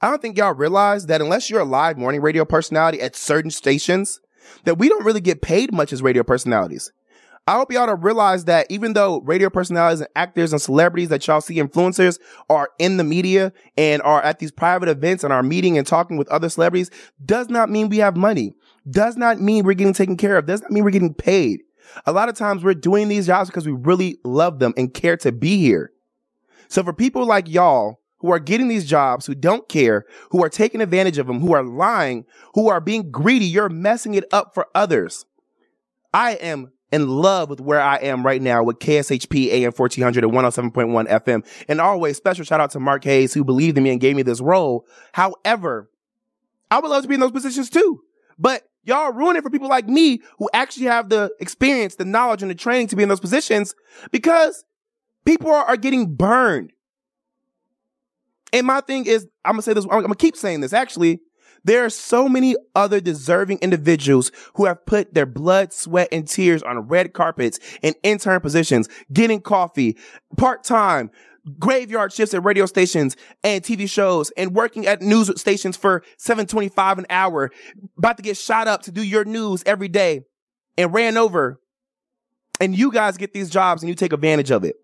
I 0.00 0.10
don't 0.10 0.22
think 0.22 0.38
y'all 0.38 0.54
realize 0.54 1.06
that 1.06 1.20
unless 1.20 1.50
you're 1.50 1.60
a 1.60 1.64
live 1.64 1.98
morning 1.98 2.20
radio 2.20 2.44
personality 2.44 3.00
at 3.00 3.16
certain 3.16 3.50
stations, 3.50 4.20
that 4.64 4.78
we 4.78 4.88
don't 4.88 5.04
really 5.04 5.20
get 5.20 5.42
paid 5.42 5.72
much 5.72 5.92
as 5.92 6.02
radio 6.02 6.22
personalities. 6.22 6.92
I 7.48 7.52
hope 7.52 7.72
y'all 7.72 7.86
to 7.86 7.94
realize 7.94 8.44
that 8.44 8.66
even 8.68 8.92
though 8.92 9.22
radio 9.22 9.48
personalities 9.48 10.02
and 10.02 10.10
actors 10.14 10.52
and 10.52 10.60
celebrities 10.60 11.08
that 11.08 11.26
y'all 11.26 11.40
see 11.40 11.54
influencers 11.54 12.18
are 12.50 12.68
in 12.78 12.98
the 12.98 13.04
media 13.04 13.54
and 13.78 14.02
are 14.02 14.20
at 14.20 14.38
these 14.38 14.50
private 14.50 14.90
events 14.90 15.24
and 15.24 15.32
are 15.32 15.42
meeting 15.42 15.78
and 15.78 15.86
talking 15.86 16.18
with 16.18 16.28
other 16.28 16.50
celebrities 16.50 16.90
does 17.24 17.48
not 17.48 17.70
mean 17.70 17.88
we 17.88 17.96
have 17.96 18.18
money. 18.18 18.52
Does 18.90 19.16
not 19.16 19.40
mean 19.40 19.64
we're 19.64 19.72
getting 19.72 19.94
taken 19.94 20.18
care 20.18 20.36
of. 20.36 20.44
Does 20.44 20.60
not 20.60 20.70
mean 20.70 20.84
we're 20.84 20.90
getting 20.90 21.14
paid. 21.14 21.62
A 22.04 22.12
lot 22.12 22.28
of 22.28 22.36
times 22.36 22.62
we're 22.62 22.74
doing 22.74 23.08
these 23.08 23.26
jobs 23.26 23.48
because 23.48 23.64
we 23.64 23.72
really 23.72 24.18
love 24.24 24.58
them 24.58 24.74
and 24.76 24.92
care 24.92 25.16
to 25.16 25.32
be 25.32 25.56
here. 25.56 25.90
So 26.68 26.84
for 26.84 26.92
people 26.92 27.24
like 27.24 27.48
y'all 27.48 28.02
who 28.18 28.30
are 28.30 28.38
getting 28.38 28.68
these 28.68 28.84
jobs, 28.84 29.24
who 29.24 29.34
don't 29.34 29.66
care, 29.70 30.04
who 30.32 30.44
are 30.44 30.50
taking 30.50 30.82
advantage 30.82 31.16
of 31.16 31.26
them, 31.26 31.40
who 31.40 31.54
are 31.54 31.62
lying, 31.62 32.26
who 32.52 32.68
are 32.68 32.82
being 32.82 33.10
greedy, 33.10 33.46
you're 33.46 33.70
messing 33.70 34.12
it 34.12 34.24
up 34.32 34.52
for 34.52 34.66
others. 34.74 35.24
I 36.12 36.32
am 36.32 36.72
in 36.90 37.08
love 37.08 37.50
with 37.50 37.60
where 37.60 37.80
I 37.80 37.96
am 37.96 38.24
right 38.24 38.40
now 38.40 38.62
with 38.62 38.78
KSHP 38.78 39.48
AM 39.48 39.72
1400 39.72 40.24
and 40.24 40.32
107.1 40.32 41.08
FM. 41.08 41.46
And 41.68 41.80
always 41.80 42.16
special 42.16 42.44
shout 42.44 42.60
out 42.60 42.70
to 42.72 42.80
Mark 42.80 43.04
Hayes 43.04 43.34
who 43.34 43.44
believed 43.44 43.76
in 43.76 43.84
me 43.84 43.90
and 43.90 44.00
gave 44.00 44.16
me 44.16 44.22
this 44.22 44.40
role. 44.40 44.86
However, 45.12 45.90
I 46.70 46.80
would 46.80 46.88
love 46.88 47.02
to 47.02 47.08
be 47.08 47.14
in 47.14 47.20
those 47.20 47.30
positions 47.32 47.70
too. 47.70 48.00
But 48.38 48.62
y'all 48.84 49.12
ruin 49.12 49.36
it 49.36 49.42
for 49.42 49.50
people 49.50 49.68
like 49.68 49.88
me 49.88 50.22
who 50.38 50.48
actually 50.52 50.86
have 50.86 51.08
the 51.08 51.30
experience, 51.40 51.96
the 51.96 52.04
knowledge 52.04 52.42
and 52.42 52.50
the 52.50 52.54
training 52.54 52.88
to 52.88 52.96
be 52.96 53.02
in 53.02 53.08
those 53.08 53.20
positions 53.20 53.74
because 54.10 54.64
people 55.24 55.50
are, 55.50 55.64
are 55.64 55.76
getting 55.76 56.14
burned. 56.14 56.72
And 58.52 58.66
my 58.66 58.80
thing 58.80 59.04
is, 59.04 59.26
I'm 59.44 59.52
gonna 59.52 59.62
say 59.62 59.74
this, 59.74 59.84
I'm 59.84 60.00
gonna 60.00 60.14
keep 60.14 60.36
saying 60.36 60.60
this 60.60 60.72
actually. 60.72 61.20
There 61.68 61.84
are 61.84 61.90
so 61.90 62.30
many 62.30 62.56
other 62.74 62.98
deserving 62.98 63.58
individuals 63.58 64.32
who 64.54 64.64
have 64.64 64.86
put 64.86 65.12
their 65.12 65.26
blood, 65.26 65.70
sweat, 65.74 66.08
and 66.10 66.26
tears 66.26 66.62
on 66.62 66.78
red 66.88 67.12
carpets 67.12 67.60
in 67.82 67.94
intern 68.02 68.40
positions, 68.40 68.88
getting 69.12 69.42
coffee, 69.42 69.98
part 70.38 70.64
time, 70.64 71.10
graveyard 71.58 72.10
shifts 72.10 72.32
at 72.32 72.42
radio 72.42 72.64
stations 72.64 73.18
and 73.44 73.62
TV 73.62 73.86
shows 73.86 74.30
and 74.30 74.54
working 74.54 74.86
at 74.86 75.02
news 75.02 75.30
stations 75.38 75.76
for 75.76 76.02
725 76.16 77.00
an 77.00 77.06
hour, 77.10 77.50
about 77.98 78.16
to 78.16 78.22
get 78.22 78.38
shot 78.38 78.66
up 78.66 78.80
to 78.84 78.90
do 78.90 79.02
your 79.02 79.26
news 79.26 79.62
every 79.66 79.88
day 79.88 80.22
and 80.78 80.94
ran 80.94 81.18
over. 81.18 81.60
And 82.62 82.74
you 82.74 82.90
guys 82.90 83.18
get 83.18 83.34
these 83.34 83.50
jobs 83.50 83.82
and 83.82 83.90
you 83.90 83.94
take 83.94 84.14
advantage 84.14 84.50
of 84.50 84.64
it. 84.64 84.76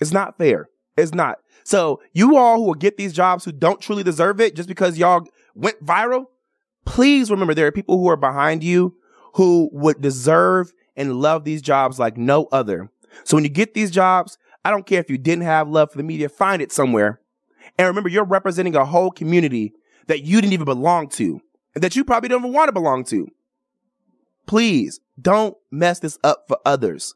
It's 0.00 0.12
not 0.12 0.38
fair. 0.38 0.70
It's 0.96 1.12
not. 1.12 1.40
So 1.64 2.00
you 2.12 2.36
all 2.36 2.56
who 2.56 2.64
will 2.64 2.74
get 2.74 2.96
these 2.96 3.12
jobs 3.12 3.44
who 3.44 3.52
don't 3.52 3.80
truly 3.80 4.02
deserve 4.02 4.40
it 4.40 4.54
just 4.54 4.68
because 4.68 4.98
y'all 4.98 5.26
went 5.54 5.84
viral, 5.84 6.26
please 6.84 7.30
remember 7.30 7.54
there 7.54 7.66
are 7.66 7.72
people 7.72 7.98
who 7.98 8.08
are 8.08 8.16
behind 8.16 8.62
you 8.62 8.96
who 9.34 9.68
would 9.72 10.00
deserve 10.00 10.72
and 10.96 11.20
love 11.20 11.44
these 11.44 11.62
jobs 11.62 11.98
like 11.98 12.16
no 12.16 12.46
other. 12.52 12.90
So 13.24 13.36
when 13.36 13.44
you 13.44 13.50
get 13.50 13.74
these 13.74 13.90
jobs, 13.90 14.38
I 14.64 14.70
don't 14.70 14.86
care 14.86 15.00
if 15.00 15.10
you 15.10 15.18
didn't 15.18 15.44
have 15.44 15.68
love 15.68 15.90
for 15.90 15.98
the 15.98 16.04
media, 16.04 16.28
find 16.28 16.62
it 16.62 16.72
somewhere. 16.72 17.20
And 17.78 17.86
remember, 17.88 18.08
you're 18.08 18.24
representing 18.24 18.76
a 18.76 18.84
whole 18.84 19.10
community 19.10 19.72
that 20.06 20.22
you 20.22 20.40
didn't 20.40 20.52
even 20.52 20.64
belong 20.64 21.08
to 21.10 21.40
and 21.74 21.82
that 21.82 21.96
you 21.96 22.04
probably 22.04 22.28
don't 22.28 22.40
even 22.40 22.52
want 22.52 22.68
to 22.68 22.72
belong 22.72 23.04
to. 23.04 23.28
Please 24.46 25.00
don't 25.20 25.56
mess 25.70 25.98
this 25.98 26.18
up 26.22 26.44
for 26.46 26.58
others. 26.64 27.14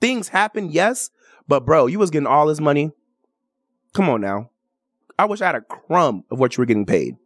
Things 0.00 0.28
happen, 0.28 0.70
yes, 0.70 1.10
but 1.46 1.64
bro, 1.64 1.86
you 1.86 1.98
was 1.98 2.10
getting 2.10 2.26
all 2.26 2.46
this 2.46 2.60
money. 2.60 2.92
Come 3.92 4.08
on 4.08 4.20
now. 4.20 4.50
I 5.18 5.24
wish 5.24 5.40
I 5.40 5.46
had 5.46 5.56
a 5.56 5.60
crumb 5.60 6.24
of 6.30 6.38
what 6.38 6.56
you 6.56 6.62
were 6.62 6.66
getting 6.66 6.86
paid 6.86 7.16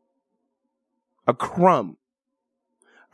a 1.26 1.34
crumb. 1.34 1.96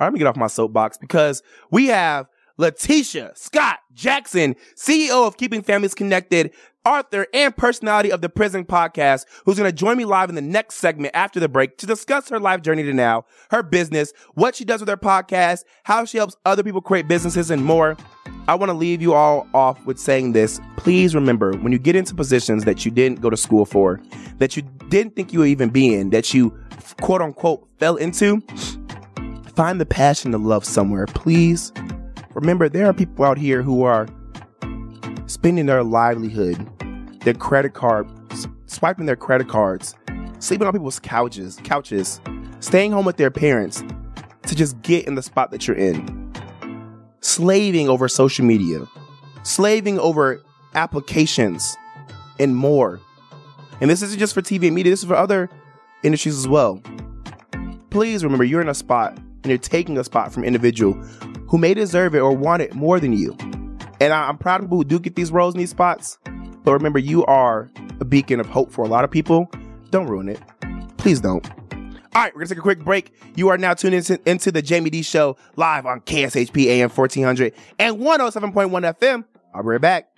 All 0.01 0.05
right, 0.05 0.07
let 0.07 0.13
me 0.13 0.19
get 0.19 0.29
off 0.29 0.37
my 0.37 0.47
soapbox 0.47 0.97
because 0.99 1.43
we 1.71 1.87
have 1.87 2.27
Letitia 2.57 3.33
Scott 3.35 3.79
Jackson, 3.95 4.55
CEO 4.77 5.27
of 5.27 5.37
Keeping 5.37 5.63
Families 5.63 5.95
Connected, 5.95 6.53
author 6.89 7.27
and 7.35 7.55
personality 7.55 8.11
of 8.11 8.23
the 8.23 8.31
Prison 8.31 8.65
Podcast, 8.65 9.27
who's 9.45 9.59
going 9.59 9.71
to 9.71 9.77
join 9.77 9.99
me 9.99 10.07
live 10.07 10.31
in 10.31 10.35
the 10.35 10.41
next 10.41 10.77
segment 10.77 11.15
after 11.15 11.39
the 11.39 11.49
break 11.49 11.77
to 11.79 11.87
discuss 11.87 12.31
her 12.31 12.41
life 12.41 12.63
journey 12.63 12.83
to 12.83 12.95
now, 12.95 13.27
her 13.51 13.63
business, 13.63 14.15
what 14.35 14.57
she 14.57 14.65
does 14.65 14.81
with 14.81 14.89
her 14.89 14.97
podcast, 14.97 15.65
how 15.85 16.07
she 16.07 16.17
helps 16.17 16.35
other 16.47 16.63
people 16.63 16.81
create 16.81 17.07
businesses, 17.07 17.51
and 17.51 17.63
more. 17.63 17.97
I 18.49 18.55
want 18.55 18.71
to 18.71 18.75
leave 18.75 19.03
you 19.03 19.13
all 19.13 19.47
off 19.53 19.85
with 19.85 19.99
saying 19.99 20.33
this. 20.33 20.61
Please 20.79 21.15
remember 21.15 21.53
when 21.59 21.73
you 21.73 21.79
get 21.79 21.95
into 21.95 22.15
positions 22.15 22.65
that 22.65 22.87
you 22.87 22.91
didn't 22.91 23.21
go 23.21 23.29
to 23.29 23.37
school 23.37 23.67
for, 23.67 24.01
that 24.39 24.57
you 24.57 24.63
didn't 24.89 25.15
think 25.15 25.35
you 25.35 25.41
would 25.41 25.49
even 25.49 25.69
be 25.69 25.95
in, 25.95 26.09
that 26.11 26.33
you 26.33 26.59
quote 27.03 27.21
unquote 27.21 27.69
fell 27.79 27.97
into, 27.97 28.41
find 29.55 29.79
the 29.79 29.87
passion 29.87 30.33
to 30.33 30.39
love 30.39 30.65
somewhere. 30.65 31.05
Please 31.05 31.71
remember 32.33 32.71
there 32.71 32.87
are 32.87 32.95
people 32.95 33.27
out 33.27 33.37
here 33.37 33.63
who 33.63 33.83
are 33.83 34.09
spending 35.29 35.67
their 35.67 35.85
livelihood, 35.85 36.59
their 37.21 37.35
credit 37.35 37.75
card, 37.75 38.09
swiping 38.67 39.07
their 39.07 39.17
credit 39.17 39.49
cards, 39.49 39.95
sleeping 40.39 40.67
on 40.67 40.73
people's 40.73 40.99
couches, 40.99 41.61
couches, 41.63 42.21
staying 42.61 42.91
home 42.91 43.05
with 43.05 43.19
their 43.19 43.31
parents 43.31 43.85
to 44.43 44.57
just 44.57 44.81
get 44.83 45.07
in 45.07 45.15
the 45.15 45.23
spot 45.23 45.51
that 45.51 45.69
you're 45.69 45.77
in. 45.77 46.33
Slaving 47.21 47.89
over 47.89 48.09
social 48.09 48.45
media, 48.45 48.87
slaving 49.43 49.99
over 49.99 50.43
applications 50.75 51.77
and 52.39 52.57
more. 52.57 53.01
And 53.81 53.91
this 53.91 54.03
isn't 54.03 54.19
just 54.19 54.35
for 54.35 54.41
TV 54.41 54.67
and 54.67 54.75
media, 54.75 54.93
this 54.93 55.03
is 55.03 55.09
for 55.09 55.15
other 55.15 55.51
industries 56.03 56.39
as 56.39 56.49
well. 56.49 56.81
Please 57.91 58.25
remember 58.25 58.45
you're 58.45 58.63
in 58.63 58.69
a 58.69 58.75
spot 58.75 59.17
and 59.17 59.47
you're 59.47 59.59
taking 59.59 59.99
a 59.99 60.05
spot 60.05 60.33
from 60.33 60.45
an 60.45 60.47
individual 60.47 60.95
who 61.49 61.59
may 61.59 61.75
deserve 61.75 62.15
it 62.15 62.21
or 62.21 62.33
want 62.33 62.63
it 62.63 62.75
more 62.75 62.99
than 62.99 63.13
you. 63.13 63.37
And 64.01 64.13
I, 64.13 64.29
am 64.29 64.39
proud 64.39 64.61
of 64.61 64.67
people 64.67 64.79
who 64.79 64.85
do 64.85 64.99
get 64.99 65.17
these 65.17 65.33
roles 65.33 65.55
in 65.55 65.59
these 65.59 65.71
spots. 65.71 66.19
But 66.65 66.73
remember, 66.73 66.99
you 66.99 67.25
are 67.27 67.71
a 68.01 68.05
beacon 68.05 68.41
of 68.41 68.47
hope 68.47 68.71
for 68.71 68.85
a 68.85 68.89
lot 68.89 69.05
of 69.05 69.11
people. 69.11 69.51
Don't 69.91 70.07
ruin 70.07 70.29
it. 70.29 70.41
Please 70.99 71.21
don't. 71.21 71.49
All 72.15 72.25
right, 72.25 72.35
we're 72.35 72.41
gonna 72.41 72.49
take 72.49 72.59
a 72.59 72.63
quick 72.63 72.85
break. 72.85 73.13
You 73.37 73.49
are 73.49 73.59
now 73.59 73.75
tuned 73.75 73.95
into, 73.95 74.21
into 74.29 74.51
the 74.51 74.65
Jaime 74.67 74.91
Dee 74.91 75.03
Show 75.03 75.37
live 75.57 75.87
on 75.87 76.01
KSHP 76.01 76.67
AM 76.67 76.91
1400 76.91 77.55
and 77.79 77.99
107.1 77.99 78.99
FM. 78.99 79.25
I'll 79.55 79.63
be 79.63 79.69
right 79.69 79.81
back. 79.81 80.18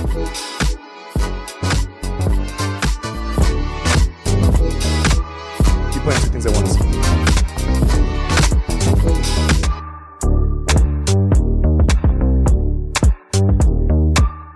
Keep 0.00 0.08
playing 6.04 6.40
see. 6.66 6.90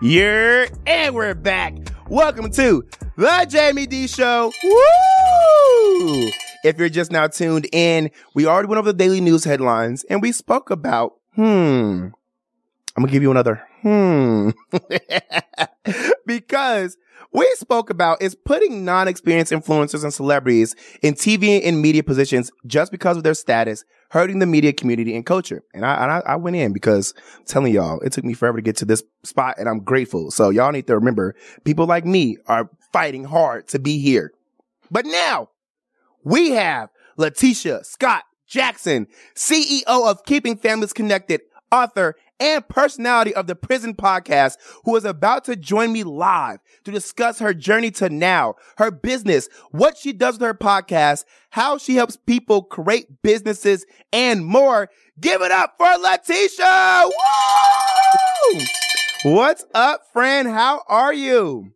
Yeah, 0.01 0.69
and 0.87 1.15
we're 1.15 1.35
back. 1.35 1.75
Welcome 2.09 2.51
to 2.53 2.83
the 3.19 3.49
Jaime 3.53 3.87
Dee 3.87 4.07
Show. 4.07 4.51
Woo! 4.65 6.31
If 6.65 6.79
you're 6.79 6.89
just 6.89 7.13
now 7.13 7.27
tuned 7.27 7.69
in, 7.71 8.11
we 8.35 8.47
already 8.47 8.69
went 8.69 8.79
over 8.79 8.93
the 8.93 8.99
daily 8.99 9.21
news 9.21 9.45
headlines 9.45 10.05
and 10.05 10.23
we 10.23 10.33
spoke 10.33 10.71
about, 10.71 11.17
hmm, 11.35 12.09
I'm 12.97 13.03
gonna 13.03 13.13
give 13.13 13.23
you 13.23 13.31
another, 13.31 13.63
hmm, 13.83 14.51
because 16.27 16.97
we 17.33 17.53
spoke 17.57 17.91
about 17.91 18.23
is 18.23 18.37
putting 18.37 18.85
non-experienced 18.85 19.53
influencers 19.53 20.05
and 20.05 20.15
celebrities 20.15 20.77
in 21.03 21.15
TV 21.15 21.61
and 21.65 21.83
media 21.83 22.05
positions 22.05 22.53
just 22.67 22.93
because 22.93 23.17
of 23.17 23.25
their 23.25 23.35
status 23.35 23.85
hurting 24.11 24.39
the 24.39 24.47
media 24.47 24.73
community 24.73 25.17
and 25.17 25.27
culture. 25.27 25.65
And 25.75 25.85
I, 25.85 26.03
and 26.03 26.13
I, 26.13 26.23
I 26.25 26.37
went 26.37 26.55
in 26.55 26.73
because 26.73 27.13
I'm 27.37 27.45
telling 27.47 27.75
y'all, 27.75 27.99
it 28.01 28.13
took 28.13 28.25
me 28.25 28.35
forever 28.35 28.59
to 28.59 28.63
get 28.63 28.77
to 28.77 28.85
this 28.85 29.03
spot 29.25 29.57
and 29.59 29.69
I'm 29.69 29.81
grateful. 29.81 30.31
So 30.31 30.51
y'all 30.51 30.71
need 30.71 30.87
to 30.87 30.95
remember 30.95 31.35
people 31.65 31.87
like 31.87 32.05
me 32.05 32.37
are 32.47 32.71
fighting 32.93 33.25
hard 33.25 33.67
to 33.69 33.81
be 33.81 33.99
here. 33.99 34.33
But 34.89 35.05
now 35.05 35.49
we 36.23 36.51
have 36.51 36.91
Letitia 37.17 37.83
Scott 37.83 38.23
Jackson, 38.47 39.09
CEO 39.35 39.83
of 39.87 40.25
Keeping 40.25 40.57
Families 40.57 40.93
Connected, 40.93 41.41
author 41.73 42.15
and 42.41 42.67
personality 42.69 43.35
of 43.35 43.47
the 43.47 43.55
Prison 43.55 43.95
Podcast, 43.95 44.57
who 44.85 44.97
is 44.97 45.05
about 45.05 45.45
to 45.45 45.57
join 45.57 45.93
me 45.93 46.05
live 46.05 46.59
to 46.85 46.91
discuss 46.91 47.39
her 47.39 47.55
journey 47.55 47.91
to 47.93 48.09
now, 48.09 48.55
her 48.79 48.91
business, 48.91 49.49
what 49.71 49.97
she 49.97 50.13
does 50.13 50.35
with 50.35 50.47
her 50.47 50.55
podcast, 50.55 51.25
how 51.51 51.79
she 51.79 51.97
helps 51.97 52.17
people 52.17 52.63
create 52.63 53.23
businesses, 53.23 53.87
and 54.13 54.45
more. 54.45 54.89
Give 55.21 55.43
it 55.43 55.53
up 55.53 55.75
for 55.79 55.97
Letitia! 55.97 57.05
Woo! 57.07 58.61
What's 59.25 59.65
up, 59.75 60.03
friend? 60.13 60.49
How 60.49 60.83
are 60.89 61.15
you? 61.15 61.73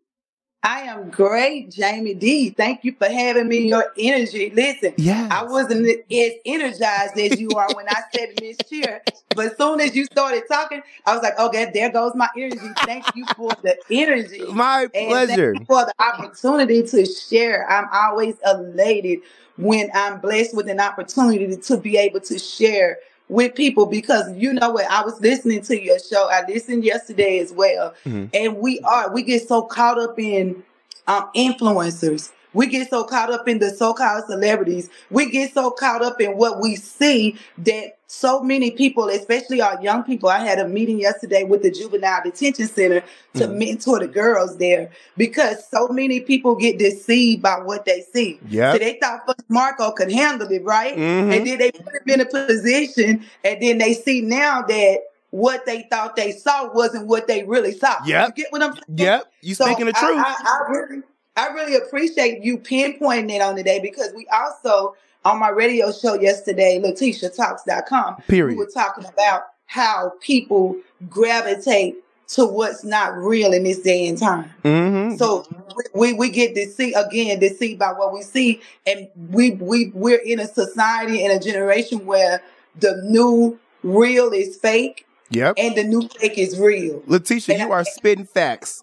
I 0.63 0.81
am 0.81 1.11
great, 1.11 1.75
Jaime 1.79 2.15
Dee. 2.15 2.51
Thank 2.51 2.83
you 2.85 2.93
for 2.93 3.09
having 3.09 3.49
me. 3.49 3.69
Your 3.69 3.93
energy. 3.97 4.51
Listen, 4.51 4.93
Yes. 4.97 5.31
I 5.31 5.45
wasn't 5.45 5.89
as 5.89 6.33
energized 6.45 7.19
as 7.19 7.41
you 7.41 7.51
are 7.57 7.75
when 7.75 7.89
I 7.89 8.01
said 8.13 8.31
Miss 8.41 8.57
Cheer, 8.69 9.03
but 9.35 9.47
as 9.53 9.57
soon 9.57 9.81
as 9.81 9.95
you 9.95 10.05
started 10.07 10.43
talking, 10.51 10.83
I 11.07 11.15
was 11.15 11.23
like, 11.23 11.39
okay, 11.39 11.71
there 11.73 11.91
goes 11.91 12.13
my 12.17 12.29
energy. 12.37 12.59
Thank 12.85 13.15
you 13.15 13.25
for 13.37 13.51
the 13.63 13.77
energy. 13.91 14.45
My 14.53 14.89
And 14.95 15.09
pleasure. 15.09 15.55
Thank 15.55 15.61
you 15.61 15.65
for 15.67 15.85
the 15.85 15.95
opportunity 16.01 16.83
to 16.83 17.07
share. 17.07 17.71
I'm 17.71 17.89
always 17.93 18.35
elated 18.45 19.21
when 19.57 19.91
I'm 19.95 20.21
blessed 20.21 20.57
with 20.57 20.69
an 20.69 20.81
opportunity 20.81 21.57
to 21.57 21.77
be 21.77 21.97
able 21.97 22.21
to 22.21 22.39
share 22.39 22.99
with 23.29 23.55
people 23.55 23.87
because 23.87 24.35
you 24.37 24.53
know 24.53 24.71
what 24.71 24.91
I 24.91 25.03
was 25.03 25.21
listening 25.21 25.63
to 25.63 25.81
your 25.81 25.99
show. 25.99 26.29
I 26.31 26.45
listened 26.49 26.85
yesterday 26.85 27.39
as 27.41 27.53
well. 27.53 27.95
Mhm. 28.07 28.31
And 28.33 28.57
we 28.59 28.81
are 28.81 29.13
we 29.13 29.23
get 29.23 29.47
so 29.47 29.63
caught 29.63 29.99
up 29.99 30.19
in 30.19 30.63
um 31.07 31.29
influencers. 31.37 32.31
We 32.55 32.67
get 32.67 32.89
so 32.91 33.05
caught 33.05 33.31
up 33.31 33.47
in 33.49 33.59
the 33.59 33.71
so-called 33.71 34.25
celebrities. 34.27 34.89
We 35.11 35.31
get 35.31 35.53
so 35.53 35.71
caught 35.71 36.03
up 36.03 36.21
in 36.21 36.37
what 36.37 36.61
we 36.61 36.77
see 36.77 37.37
that 37.59 37.99
so 38.07 38.41
many 38.43 38.71
people, 38.71 39.09
especially 39.09 39.61
our 39.61 39.81
young 39.83 40.03
people, 40.03 40.31
I 40.31 40.39
had 40.39 40.59
a 40.59 40.67
meeting 40.67 40.99
yesterday 40.99 41.45
with 41.45 41.63
the 41.63 41.71
juvenile 41.71 42.23
detention 42.25 42.67
center 42.67 43.03
to 43.35 43.47
Mhm. 43.49 43.57
mentor 43.59 43.99
the 43.99 44.09
girls 44.09 44.57
there 44.57 44.91
because 45.19 45.63
so 45.69 45.89
many 45.89 46.21
people 46.21 46.55
get 46.55 46.79
deceived 46.79 47.43
by 47.43 47.59
what 47.59 47.85
they 47.85 48.01
see. 48.15 48.41
Yeah. 48.49 48.73
So 48.73 48.79
they 48.79 48.99
thought 49.01 49.29
Marco 49.49 49.91
could 49.91 50.11
handle 50.11 50.51
it, 50.51 50.65
right? 50.65 50.97
Mhm. 50.97 51.37
And 51.37 51.47
then 51.47 51.59
they 51.59 51.71
put 51.71 51.95
him 51.95 52.03
in 52.07 52.21
a 52.23 52.25
position, 52.25 53.25
and 53.45 53.61
then 53.63 53.77
they 53.79 53.93
see 53.93 54.23
now 54.23 54.63
that 54.63 55.01
what 55.31 55.67
they 55.67 55.87
thought 55.91 56.17
they 56.17 56.33
saw 56.33 56.73
wasn't 56.73 57.07
what 57.07 57.27
they 57.29 57.43
really 57.45 57.73
saw. 57.77 57.97
Yeah. 58.07 58.27
You 58.29 58.33
get 58.33 58.53
what 58.53 58.63
I'm 58.63 58.73
saying? 58.73 58.85
Yep. 58.97 59.25
You 59.43 59.55
So 59.55 59.67
speaking 59.67 59.85
the 59.85 59.93
I- 59.95 60.01
truth. 60.01 60.19
I, 60.25 60.35
I 60.47 60.71
really, 60.71 61.03
I 61.39 61.53
really 61.53 61.77
appreciate 61.77 62.43
you 62.43 62.59
pinpointing 62.59 63.31
it 63.31 63.41
on 63.41 63.55
today 63.57 63.79
because 63.81 64.13
we 64.15 64.27
also 64.27 64.97
on 65.25 65.39
my 65.39 65.51
radio 65.51 65.93
show 65.93 66.15
yesterday, 66.15 66.81
LetitiaTalks.com, 66.83 68.17
we 68.17 68.23
Period. 68.25 68.59
were 68.59 68.67
talking 68.67 69.05
about 69.05 69.45
how 69.67 70.13
people 70.21 70.77
gravitate 71.09 71.97
to 72.29 72.45
what's 72.45 72.85
not 72.85 73.17
real 73.17 73.53
in 73.53 73.65
this 73.65 73.81
day 73.81 74.09
and 74.09 74.19
time. 74.19 74.51
Mm-hmm. 74.65 75.17
So 75.17 75.47
we 75.95 76.13
we 76.13 76.29
get 76.29 76.55
deceived 76.55 76.97
again, 76.97 77.39
deceived 77.39 77.79
by 77.79 77.93
what 77.93 78.13
we 78.13 78.23
see, 78.23 78.61
and 78.87 79.09
we 79.31 79.53
we 79.53 79.93
we're 79.95 80.19
in 80.19 80.41
a 80.41 80.47
society 80.47 81.25
and 81.25 81.33
a 81.33 81.39
generation 81.39 82.05
where 82.05 82.43
the 82.81 83.01
new 83.05 83.59
real 83.83 84.33
is 84.33 84.57
fake 84.57 85.07
yep. 85.31 85.55
and 85.57 85.77
the 85.77 85.85
new 85.85 86.09
fake 86.09 86.37
is 86.37 86.59
real. 86.59 87.03
Letitia, 87.07 87.55
and 87.55 87.63
you 87.63 87.73
I- 87.73 87.79
are 87.79 87.85
spitting 87.85 88.27
facts. 88.27 88.83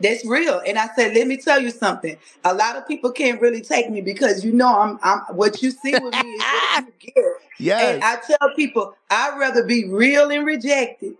That's 0.00 0.24
real. 0.24 0.62
And 0.66 0.78
I 0.78 0.88
said, 0.96 1.14
let 1.14 1.26
me 1.26 1.36
tell 1.36 1.60
you 1.60 1.70
something. 1.70 2.16
A 2.44 2.54
lot 2.54 2.76
of 2.76 2.88
people 2.88 3.12
can't 3.12 3.40
really 3.40 3.60
take 3.60 3.90
me 3.90 4.00
because 4.00 4.44
you 4.44 4.52
know 4.52 4.80
I'm 4.80 4.98
I'm 5.02 5.20
what 5.36 5.62
you 5.62 5.70
see 5.70 5.92
with 5.92 6.14
me 6.14 6.30
is 6.30 6.42
what 6.42 6.84
you 6.84 6.92
get. 7.14 7.24
Yes. 7.58 7.94
And 7.94 8.04
I 8.04 8.16
tell 8.16 8.54
people 8.56 8.94
I'd 9.10 9.38
rather 9.38 9.64
be 9.64 9.88
real 9.88 10.30
and 10.30 10.46
rejected 10.46 11.16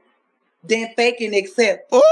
than 0.64 0.88
fake 0.97 1.21
and 1.21 1.35
accept. 1.35 1.93
Ooh, 1.93 2.03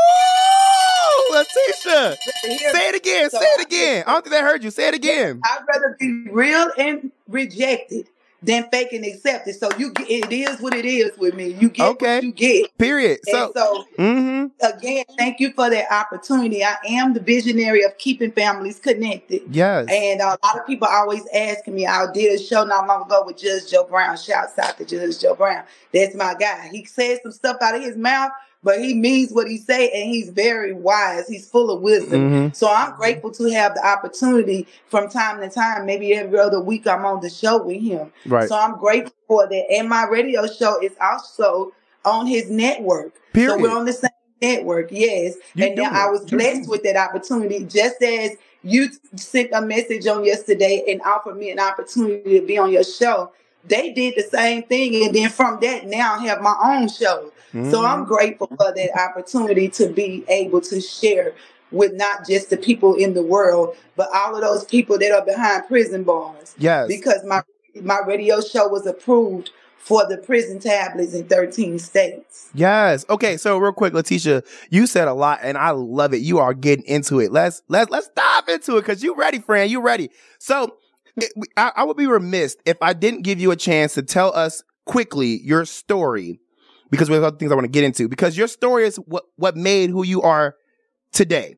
Letitia. 1.31 2.17
Say 2.43 2.89
it 2.89 2.95
again. 2.97 3.31
So 3.31 3.39
Say 3.39 3.47
it 3.47 3.67
again. 3.67 4.05
I 4.07 4.13
don't 4.13 4.25
think 4.25 4.37
I 4.37 4.43
heard 4.43 4.63
you. 4.63 4.71
Say 4.71 4.89
it 4.89 4.95
again. 4.95 5.41
I'd 5.45 5.65
rather 5.73 5.97
be 5.99 6.29
real 6.31 6.71
and 6.77 7.11
rejected 7.29 8.09
than 8.43 8.69
fake 8.71 8.93
and 8.93 9.05
accept 9.05 9.49
it. 9.49 9.55
So 9.55 9.69
you 9.79 9.93
get 9.93 10.09
it 10.09 10.33
is 10.33 10.61
what 10.61 10.75
it 10.75 10.85
is 10.85 11.17
with 11.19 11.35
me. 11.35 11.49
You 11.61 11.69
get 11.69 11.89
Okay. 11.89 12.17
what 12.17 12.23
you 12.25 12.33
get. 12.33 12.79
Period. 12.79 13.19
And 13.27 13.35
So, 13.35 13.53
so 13.55 13.85
mm-hmm. 13.99 14.47
again, 14.77 15.05
thank 15.17 15.41
you 15.41 15.53
for 15.53 15.69
that 15.69 15.87
opportunity. 15.93 16.63
I 16.63 16.77
am 16.89 17.15
the 17.15 17.21
visionary 17.21 17.83
of 17.83 17.99
keeping 17.99 18.31
families 18.31 18.79
connected. 18.79 19.43
Yes. 19.51 19.87
And 19.91 20.21
uh, 20.21 20.37
a 20.41 20.47
lot 20.47 20.59
of 20.59 20.67
people 20.67 20.87
always 20.89 21.23
asking 21.35 21.75
me. 21.75 21.87
I 21.87 22.07
did 22.13 22.39
a 22.39 22.43
show 22.43 22.65
not 22.65 22.87
long 22.87 23.03
ago 23.07 23.25
with 23.27 23.39
Judge 23.39 23.71
Joe 23.71 23.85
Brown. 23.85 24.17
Shouts 24.17 24.59
out 24.59 24.79
to 24.79 24.85
Judge 24.85 25.19
Joe 25.19 25.35
Brown. 25.35 25.65
That's 25.93 26.15
my 26.15 26.35
guy. 26.39 26.69
He 26.71 26.85
says 26.85 27.19
some 27.23 27.33
stuff 27.33 27.57
out 27.61 27.75
of 27.75 27.83
his 27.83 27.97
mouth, 27.97 28.31
but 28.63 28.81
he 28.81 28.95
means 28.95 29.33
what 29.33 29.49
he 29.49 29.57
say, 29.57 29.91
and 29.91 30.11
he's 30.11 30.31
very 30.31 30.73
wise. 30.73 31.29
He's 31.29 31.49
full 31.49 31.71
of 31.71 31.81
wisdom. 31.81 32.31
Mhm. 32.31 32.57
So 32.57 32.69
I'm 32.69 32.95
grateful 32.97 33.31
to 33.33 33.51
have 33.51 33.75
the 33.75 33.87
opportunity 33.87 34.67
from 34.89 35.09
time 35.09 35.41
to 35.41 35.49
time. 35.49 35.87
Maybe 35.87 36.15
every 36.15 36.39
other 36.39 36.61
week 36.61 36.87
I'm 36.87 37.05
on 37.05 37.21
the 37.21 37.31
show 37.31 37.63
with 37.63 37.81
him. 37.81 38.13
Right. 38.27 38.49
So 38.49 38.57
I'm 38.57 38.77
grateful 38.79 39.15
for 39.27 39.47
that. 39.49 39.71
And 39.71 39.89
my 39.89 40.07
radio 40.07 40.47
show 40.47 40.79
is 40.81 40.93
also 41.01 41.73
on 42.05 42.27
his 42.27 42.51
network. 42.51 43.13
So 43.37 43.59
we're 43.59 43.77
on 43.77 43.85
the 43.85 43.93
same 43.93 44.11
network, 44.41 44.89
yes. 44.91 45.35
You 45.55 45.67
and 45.67 45.77
now 45.77 45.91
I 45.93 46.09
was 46.11 46.25
blessed 46.25 46.69
with 46.69 46.83
that 46.85 46.97
opportunity, 46.97 47.65
just 47.65 48.03
as 48.03 48.33
you 48.63 48.89
sent 49.17 49.51
a 49.53 49.61
message 49.61 50.07
on 50.07 50.25
yesterday 50.25 50.85
and 50.89 51.01
offered 51.03 51.37
me 51.37 51.51
an 51.51 51.61
opportunity 51.61 52.41
to 52.41 52.47
be 52.47 52.59
on 52.59 52.73
your 52.73 52.85
show. 52.85 53.31
They 53.65 53.93
did 53.93 54.15
the 54.17 54.23
same 54.23 54.63
thing, 54.63 55.05
and 55.05 55.15
then 55.15 55.29
from 55.29 55.59
that, 55.61 55.87
now 55.87 56.15
I 56.15 56.27
have 56.27 56.41
my 56.41 56.55
own 56.65 56.89
show. 56.89 57.31
So. 57.53 57.85
I'm 57.85 58.01
mm-hmm. 58.01 58.05
grateful 58.05 58.47
for 58.49 58.73
that 58.75 58.91
opportunity 58.99 59.69
to 59.71 59.89
be 59.89 60.25
able 60.29 60.61
to 60.63 60.81
share 60.81 61.35
with 61.71 61.95
not 61.95 62.27
just 62.27 62.51
the 62.51 62.57
people 62.57 62.95
in 62.95 63.15
the 63.15 63.23
world, 63.23 63.77
but 63.97 64.09
all 64.15 64.35
of 64.35 64.41
those 64.41 64.65
people 64.65 64.99
that 64.99 65.13
are 65.13 65.25
behind 65.25 65.67
prison 65.67 66.05
bars. 66.05 66.55
Yes. 66.59 66.89
Because 66.89 67.25
my 67.25 67.43
my 67.83 67.99
radio 68.07 68.41
show 68.41 68.69
was 68.69 68.87
approved 68.87 69.51
for 69.77 70.07
the 70.07 70.19
prison 70.19 70.59
tablets 70.59 71.15
in 71.15 71.25
13 71.27 71.79
states. 71.79 72.51
Yes. 72.53 73.07
Okay. 73.09 73.37
So 73.37 73.57
real 73.59 73.73
quick, 73.73 73.95
Letitia, 73.95 74.43
you 74.71 74.87
said 74.87 75.09
a 75.09 75.15
lot, 75.15 75.41
and 75.43 75.57
I 75.57 75.71
love 75.71 76.13
it. 76.13 76.19
You 76.19 76.39
are 76.39 76.53
getting 76.53 76.85
into 76.87 77.21
it. 77.21 77.33
Let's 77.33 77.63
let's 77.69 77.91
let's 77.91 78.09
dive 78.09 78.49
into 78.49 78.77
it 78.77 78.83
because 78.83 79.03
you 79.03 79.15
ready, 79.15 79.39
friend. 79.39 79.71
You 79.71 79.81
ready? 79.81 80.11
So 80.39 80.77
eh, 81.21 81.27
it, 81.27 81.49
I, 81.57 81.73
I 81.77 81.85
would 81.85 81.97
be 81.97 82.07
remiss 82.07 82.57
if 82.65 82.77
I 82.83 82.93
didn't 82.93 83.23
give 83.23 83.41
you 83.41 83.51
a 83.51 83.57
chance 83.57 83.95
to 83.95 84.03
tell 84.03 84.35
us 84.35 84.63
quickly 84.85 85.41
your 85.43 85.65
story 85.65 86.41
because 86.91 87.09
we 87.09 87.15
have 87.15 87.25
other 87.25 87.37
things 87.37 87.53
I 87.53 87.55
want 87.55 87.65
to 87.67 87.71
get 87.71 87.85
into. 87.85 88.09
Because 88.09 88.37
your 88.37 88.49
story 88.49 88.87
is 88.87 88.97
what 88.97 89.25
what 89.37 89.57
made 89.57 89.91
who 89.91 90.05
you 90.05 90.23
are 90.23 90.57
today. 91.13 91.57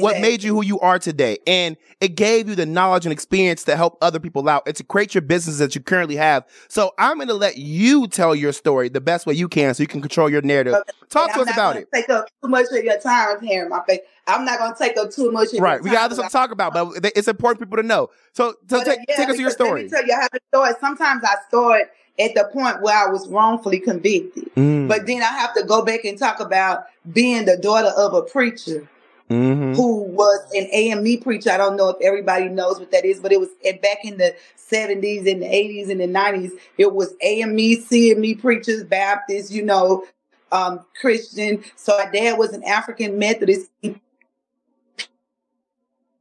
What 0.00 0.20
made 0.20 0.42
you 0.42 0.54
who 0.54 0.64
you 0.64 0.80
are 0.80 0.98
today. 0.98 1.38
And 1.46 1.76
it 2.00 2.16
gave 2.16 2.48
you 2.48 2.54
the 2.54 2.64
knowledge 2.66 3.04
and 3.04 3.12
experience 3.12 3.64
to 3.64 3.76
help 3.76 3.98
other 4.00 4.18
people 4.18 4.48
out 4.48 4.62
and 4.66 4.74
to 4.76 4.84
create 4.84 5.14
your 5.14 5.22
business 5.22 5.58
that 5.58 5.74
you 5.74 5.82
currently 5.82 6.16
have. 6.16 6.46
So 6.68 6.92
I'm 6.98 7.16
going 7.16 7.28
to 7.28 7.34
let 7.34 7.58
you 7.58 8.06
tell 8.08 8.34
your 8.34 8.52
story 8.52 8.88
the 8.88 9.02
best 9.02 9.26
way 9.26 9.34
you 9.34 9.48
can 9.48 9.74
so 9.74 9.82
you 9.82 9.86
can 9.86 10.00
control 10.00 10.30
your 10.30 10.42
narrative. 10.42 10.74
Okay. 10.74 10.90
Talk 11.10 11.28
And 11.28 11.34
to 11.34 11.34
I'm 11.34 11.40
us 11.40 11.46
not 11.48 11.54
about 11.54 11.76
it. 11.76 11.88
Take 11.92 12.08
up 12.08 12.26
too 12.42 12.48
much 12.48 12.66
of 12.72 12.82
your 12.82 12.98
time 12.98 13.40
here 13.42 13.64
in 13.64 13.68
my 13.68 13.82
face. 13.86 14.00
I'm 14.26 14.46
not 14.46 14.58
gonna 14.58 14.74
take 14.74 14.96
up 14.96 15.10
too 15.10 15.30
much. 15.30 15.52
Of 15.52 15.60
Right. 15.60 15.74
Your 15.74 15.82
We 15.82 15.90
got 15.90 16.06
other 16.06 16.14
stuff 16.14 16.28
to 16.28 16.32
talk 16.32 16.50
about, 16.50 16.72
but 16.72 17.12
it's 17.14 17.28
important 17.28 17.60
people 17.60 17.76
to 17.76 17.86
know. 17.86 18.08
So, 18.32 18.54
so 18.70 18.78
But, 18.78 18.84
take, 18.84 18.98
yeah, 19.06 19.16
take 19.16 19.28
us 19.28 19.36
to 19.36 19.42
your 19.42 19.50
story. 19.50 19.84
me 19.84 19.90
tell 19.90 20.06
you 20.06 20.14
how 20.14 20.28
to 20.28 20.40
start. 20.48 20.80
Sometimes 20.80 21.22
I 21.24 21.34
start 21.48 21.90
at 22.18 22.34
the 22.34 22.48
point 22.52 22.80
where 22.82 22.96
I 22.96 23.10
was 23.10 23.28
wrongfully 23.28 23.80
convicted, 23.80 24.50
Mm. 24.56 24.88
but 24.88 25.06
then 25.06 25.22
I 25.22 25.26
have 25.26 25.54
to 25.54 25.64
go 25.64 25.84
back 25.84 26.04
and 26.04 26.18
talk 26.18 26.40
about 26.40 26.84
being 27.12 27.44
the 27.44 27.56
daughter 27.56 27.92
of 27.96 28.14
a 28.14 28.22
preacher 28.22 28.88
Mhm. 29.30 29.74
who 29.74 30.02
was 30.02 30.40
an 30.54 30.68
AME 30.70 31.16
preacher. 31.18 31.50
I 31.50 31.56
don't 31.56 31.76
know 31.76 31.88
if 31.88 31.96
everybody 32.02 32.48
knows 32.48 32.78
what 32.78 32.90
that 32.92 33.04
is, 33.04 33.20
but 33.20 33.32
it 33.32 33.40
was 33.40 33.48
back 33.82 34.04
in 34.04 34.18
the 34.18 34.34
70s 34.56 35.26
and 35.26 35.42
the 35.42 35.46
80s 35.46 35.88
and 35.88 36.00
the 36.00 36.06
90s. 36.06 36.52
It 36.78 36.92
was 36.92 37.14
AME, 37.22 37.76
CME 37.76 38.34
preachers, 38.34 38.84
Baptists, 38.84 39.50
you 39.50 39.64
know, 39.64 40.04
um, 40.52 40.80
Christian. 41.00 41.64
So 41.76 41.96
my 41.98 42.10
dad 42.10 42.38
was 42.38 42.52
an 42.52 42.62
African 42.64 43.18
Methodist 43.18 43.70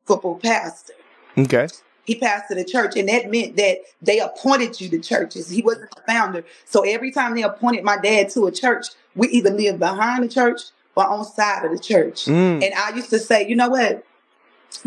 football 0.06 0.40
pastor. 0.40 0.94
Okay. 1.38 1.68
He 2.06 2.20
pastored 2.20 2.60
a 2.60 2.66
church, 2.66 2.96
and 2.98 3.08
that 3.10 3.32
meant 3.32 3.56
that 3.56 3.78
they 4.02 4.20
appointed 4.20 4.80
you 4.82 4.90
to 4.90 5.00
churches. 5.00 5.50
He 5.50 5.62
wasn't 5.62 5.96
the 5.96 6.02
founder. 6.02 6.44
So 6.66 6.82
every 6.82 7.12
time 7.12 7.34
they 7.34 7.44
appointed 7.44 7.84
my 7.84 7.98
dad 7.98 8.30
to 8.32 8.46
a 8.46 8.52
church, 8.52 8.88
we 9.16 9.30
either 9.30 9.52
lived 9.52 9.80
behind 9.80 10.24
the 10.24 10.28
church 10.28 10.62
or 10.96 11.08
on 11.08 11.26
side 11.26 11.66
of 11.66 11.72
the 11.72 11.80
church. 11.80 12.26
Mm. 12.26 12.64
And 12.64 12.74
I 12.74 12.96
used 12.96 13.10
to 13.12 13.20
say, 13.20 13.48
you 13.48 13.56
know 13.56 13.70
what? 13.70 14.06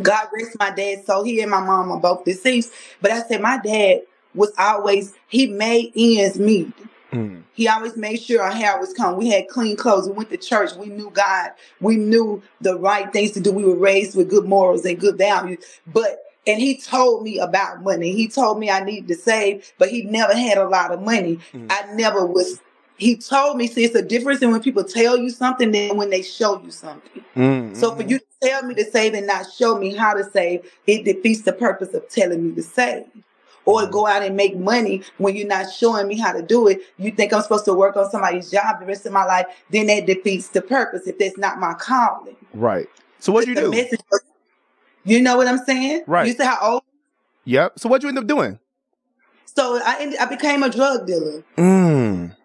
God 0.02 0.29
rest 0.35 0.57
my 0.59 0.70
dad. 0.70 1.05
So 1.05 1.22
he 1.22 1.40
and 1.40 1.50
my 1.50 1.61
mom 1.61 1.90
are 1.92 2.00
both 2.00 2.24
deceased. 2.24 2.72
But 3.00 3.12
I 3.12 3.22
said, 3.22 3.40
my 3.40 3.59
dad 3.59 4.02
was 4.35 4.52
always, 4.59 5.14
he 5.29 5.46
made 5.46 5.92
ends 5.96 6.38
meet. 6.38 6.72
Mm. 7.12 7.42
He 7.55 7.68
always 7.68 7.96
made 7.96 8.20
sure 8.20 8.42
our 8.42 8.50
hair 8.50 8.79
was 8.79 8.92
combed. 8.92 9.16
We 9.16 9.31
had 9.31 9.48
clean 9.48 9.76
clothes. 9.76 10.07
We 10.07 10.12
went 10.12 10.31
to 10.31 10.37
church. 10.37 10.74
We 10.74 10.87
knew 10.87 11.11
God. 11.11 11.52
We 11.81 11.96
knew 11.96 12.42
the 12.61 12.76
right 12.79 13.11
things 13.12 13.31
to 13.33 13.40
do. 13.40 13.52
We 13.52 13.64
were 13.64 13.76
raised 13.76 14.16
with 14.16 14.29
good 14.29 14.44
morals 14.44 14.85
and 14.85 15.00
good 15.00 15.16
values. 15.16 15.64
But 15.87 16.18
and 16.46 16.61
he 16.61 16.76
told 16.76 17.22
me 17.22 17.38
about 17.38 17.82
money. 17.82 18.12
He 18.12 18.28
told 18.28 18.59
me 18.59 18.70
I 18.70 18.85
needed 18.85 19.09
to 19.09 19.14
save, 19.16 19.72
but 19.78 19.88
he 19.88 20.02
never 20.02 20.35
had 20.35 20.59
a 20.59 20.68
lot 20.68 20.92
of 20.92 21.02
money. 21.02 21.38
Mhm. 21.52 21.66
I 21.70 21.92
never 21.94 22.24
was. 22.24 22.61
He 22.98 23.16
told 23.16 23.59
me, 23.59 23.66
see, 23.66 23.85
it's 23.85 23.94
a 23.94 24.02
difference 24.02 24.40
in 24.40 24.50
when 24.50 24.62
people 24.62 24.85
tell 24.85 25.18
you 25.18 25.28
something 25.28 25.70
than 25.70 25.96
when 25.96 26.09
they 26.09 26.22
show 26.22 26.61
you 26.62 26.70
something. 26.70 27.22
Mm. 27.37 27.76
So 27.76 27.94
for 27.94 28.02
you 28.02 28.18
to 28.18 28.24
tell 28.42 28.62
me 28.62 28.74
to 28.74 28.90
save 28.90 29.12
and 29.12 29.26
not 29.26 29.46
show 29.52 29.76
me 29.76 29.94
how 29.94 30.14
to 30.14 30.24
save, 30.24 30.70
it 30.87 31.04
defeats 31.04 31.42
the 31.42 31.52
purpose 31.52 31.92
of 31.92 32.09
telling 32.09 32.48
me 32.48 32.54
to 32.54 32.62
save. 32.62 33.04
Or 33.66 33.85
go 33.87 34.06
out 34.06 34.22
and 34.22 34.37
make 34.37 34.56
money 34.56 35.02
when 35.18 35.35
you're 35.35 35.48
not 35.48 35.70
showing 35.72 36.06
me 36.06 36.16
how 36.16 36.32
to 36.32 36.40
do 36.40 36.68
it. 36.68 36.80
You 36.98 37.11
think 37.11 37.32
I'm 37.32 37.42
supposed 37.42 37.64
to 37.64 37.74
work 37.74 37.96
on 37.96 38.09
somebody's 38.09 38.48
job 38.48 38.78
the 38.78 38.87
rest 38.87 39.04
of 39.06 39.12
my 39.12 39.24
life, 39.24 39.46
then 39.70 39.88
that 39.88 40.06
defeats 40.06 40.48
the 40.48 40.62
purpose 40.62 41.09
if 41.09 41.18
that's 41.18 41.37
not 41.37 41.59
my 41.59 41.74
calling. 41.74 42.37
Right. 42.54 42.88
So 43.18 43.32
what'd 43.32 43.48
you 43.48 43.56
The 43.56 43.62
do? 43.62 43.70
You 45.07 45.23
know 45.23 45.37
what 45.37 45.47
I'm 45.47 45.59
saying? 45.59 46.05
Right. 46.07 46.27
You 46.27 46.35
said 46.35 46.47
how 46.47 46.59
old? 46.61 46.83
Yep. 47.45 47.79
So 47.79 47.88
what'd 47.88 48.03
you 48.03 48.09
end 48.09 48.19
up 48.19 48.27
doing? 48.27 48.59
So 49.45 49.81
I 49.83 49.97
ended, 50.01 50.19
I 50.19 50.27
became 50.27 50.62
a 50.62 50.69
drug 50.69 51.07
dealer. 51.07 51.42
Mm. 51.57 52.37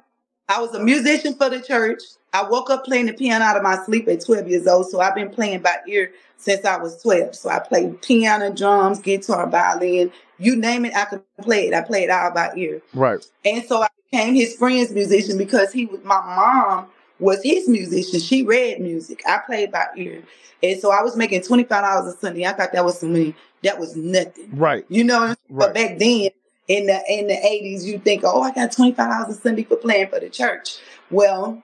I 0.48 0.62
was 0.62 0.74
a 0.76 0.84
musician 0.84 1.34
for 1.34 1.50
the 1.50 1.60
church. 1.60 2.02
I 2.34 2.48
woke 2.48 2.70
up 2.70 2.86
playing 2.86 3.08
the 3.08 3.14
piano 3.14 3.44
out 3.44 3.58
of 3.58 3.64
my 3.64 3.84
sleep 3.84 4.08
at 4.08 4.24
12 4.24 4.48
years 4.48 4.68
old. 4.68 4.90
So 4.90 5.02
I've 5.02 5.16
been 5.16 5.30
playing 5.30 5.62
by 5.62 5.78
ear 5.88 6.12
since 6.38 6.64
I 6.64 6.78
was 6.78 7.02
12. 7.02 7.36
So 7.36 7.50
I 7.50 7.60
played 7.60 8.02
piano, 8.02 8.54
drums, 8.54 9.00
guitar, 9.00 9.48
violin, 9.48 10.12
you 10.38 10.56
name 10.56 10.86
it, 10.86 10.96
I 10.96 11.06
could 11.06 11.24
play 11.42 11.68
it. 11.68 11.74
I 11.74 11.82
played 11.82 12.10
all 12.10 12.32
by 12.32 12.52
ear. 12.56 12.82
Right. 12.94 13.26
And 13.44 13.64
so 13.66 13.82
I 13.82 13.88
became 14.10 14.34
his 14.36 14.56
friend's 14.56 14.92
musician 14.92 15.38
because 15.38 15.72
he 15.72 15.86
was 15.86 16.04
my 16.04 16.20
mom 16.22 16.88
was 17.22 17.42
his 17.44 17.70
musician. 17.70 18.20
She 18.20 18.44
read 18.44 18.82
music. 18.82 19.22
I 19.28 19.40
played 19.46 19.72
by 19.72 19.86
ear. 19.96 20.24
And 20.64 20.80
so 20.80 20.92
I 20.92 21.02
was 21.02 21.16
making 21.16 21.42
$25 21.42 21.70
a 22.08 22.18
Sunday. 22.18 22.46
I 22.46 22.52
thought 22.54 22.74
that 22.74 22.84
was 22.84 23.00
some 23.00 23.14
money. 23.14 23.36
That 23.64 23.80
was 23.80 23.96
nothing. 23.96 24.50
Right. 24.52 24.86
You 24.90 25.04
know, 25.04 25.28
Right. 25.28 25.38
but 25.50 25.74
back 25.74 25.98
then 26.00 26.32
in 26.68 26.88
the 26.88 27.00
in 27.08 27.28
the 27.28 27.38
eighties, 27.46 27.86
you 27.86 28.00
think, 28.00 28.24
oh, 28.26 28.42
I 28.42 28.52
got 28.52 28.72
twenty 28.72 28.92
five 28.94 29.10
dollars 29.10 29.38
a 29.38 29.42
Sunday 29.42 29.64
for 29.64 29.76
playing 29.76 30.08
for 30.10 30.20
the 30.20 30.30
church. 30.30 30.78
Well, 31.10 31.62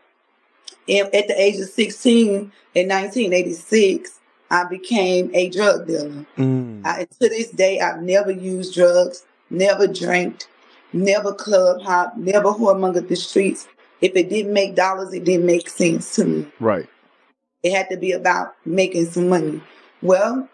in, 0.87 1.05
at 1.07 1.27
the 1.27 1.39
age 1.39 1.59
of 1.59 1.69
sixteen 1.69 2.51
in 2.75 2.87
nineteen 2.87 3.33
eighty 3.33 3.53
six, 3.53 4.19
I 4.51 4.65
became 4.65 5.31
a 5.33 5.49
drug 5.49 5.87
dealer. 5.87 6.25
Mm. 6.37 6.85
I, 6.85 7.05
to 7.05 7.29
this 7.29 7.49
day, 7.51 7.79
I've 7.79 8.01
never 8.01 8.31
used 8.31 8.73
drugs, 8.75 9.23
never 9.49 9.87
drank, 9.87 10.45
never 10.93 11.33
club 11.33 11.81
hop, 11.81 12.17
never 12.17 12.49
whoremongered 12.49 13.07
the 13.07 13.15
streets. 13.15 13.67
If 14.01 14.15
it 14.15 14.29
didn't 14.29 14.53
make 14.53 14.75
dollars, 14.75 15.13
it 15.13 15.23
didn't 15.23 15.45
make 15.45 15.69
sense 15.69 16.15
to 16.15 16.25
me. 16.25 16.47
Right. 16.59 16.87
It 17.63 17.73
had 17.75 17.89
to 17.89 17.97
be 17.97 18.11
about 18.11 18.53
making 18.65 19.05
some 19.07 19.29
money. 19.29 19.61
Well, 20.01 20.47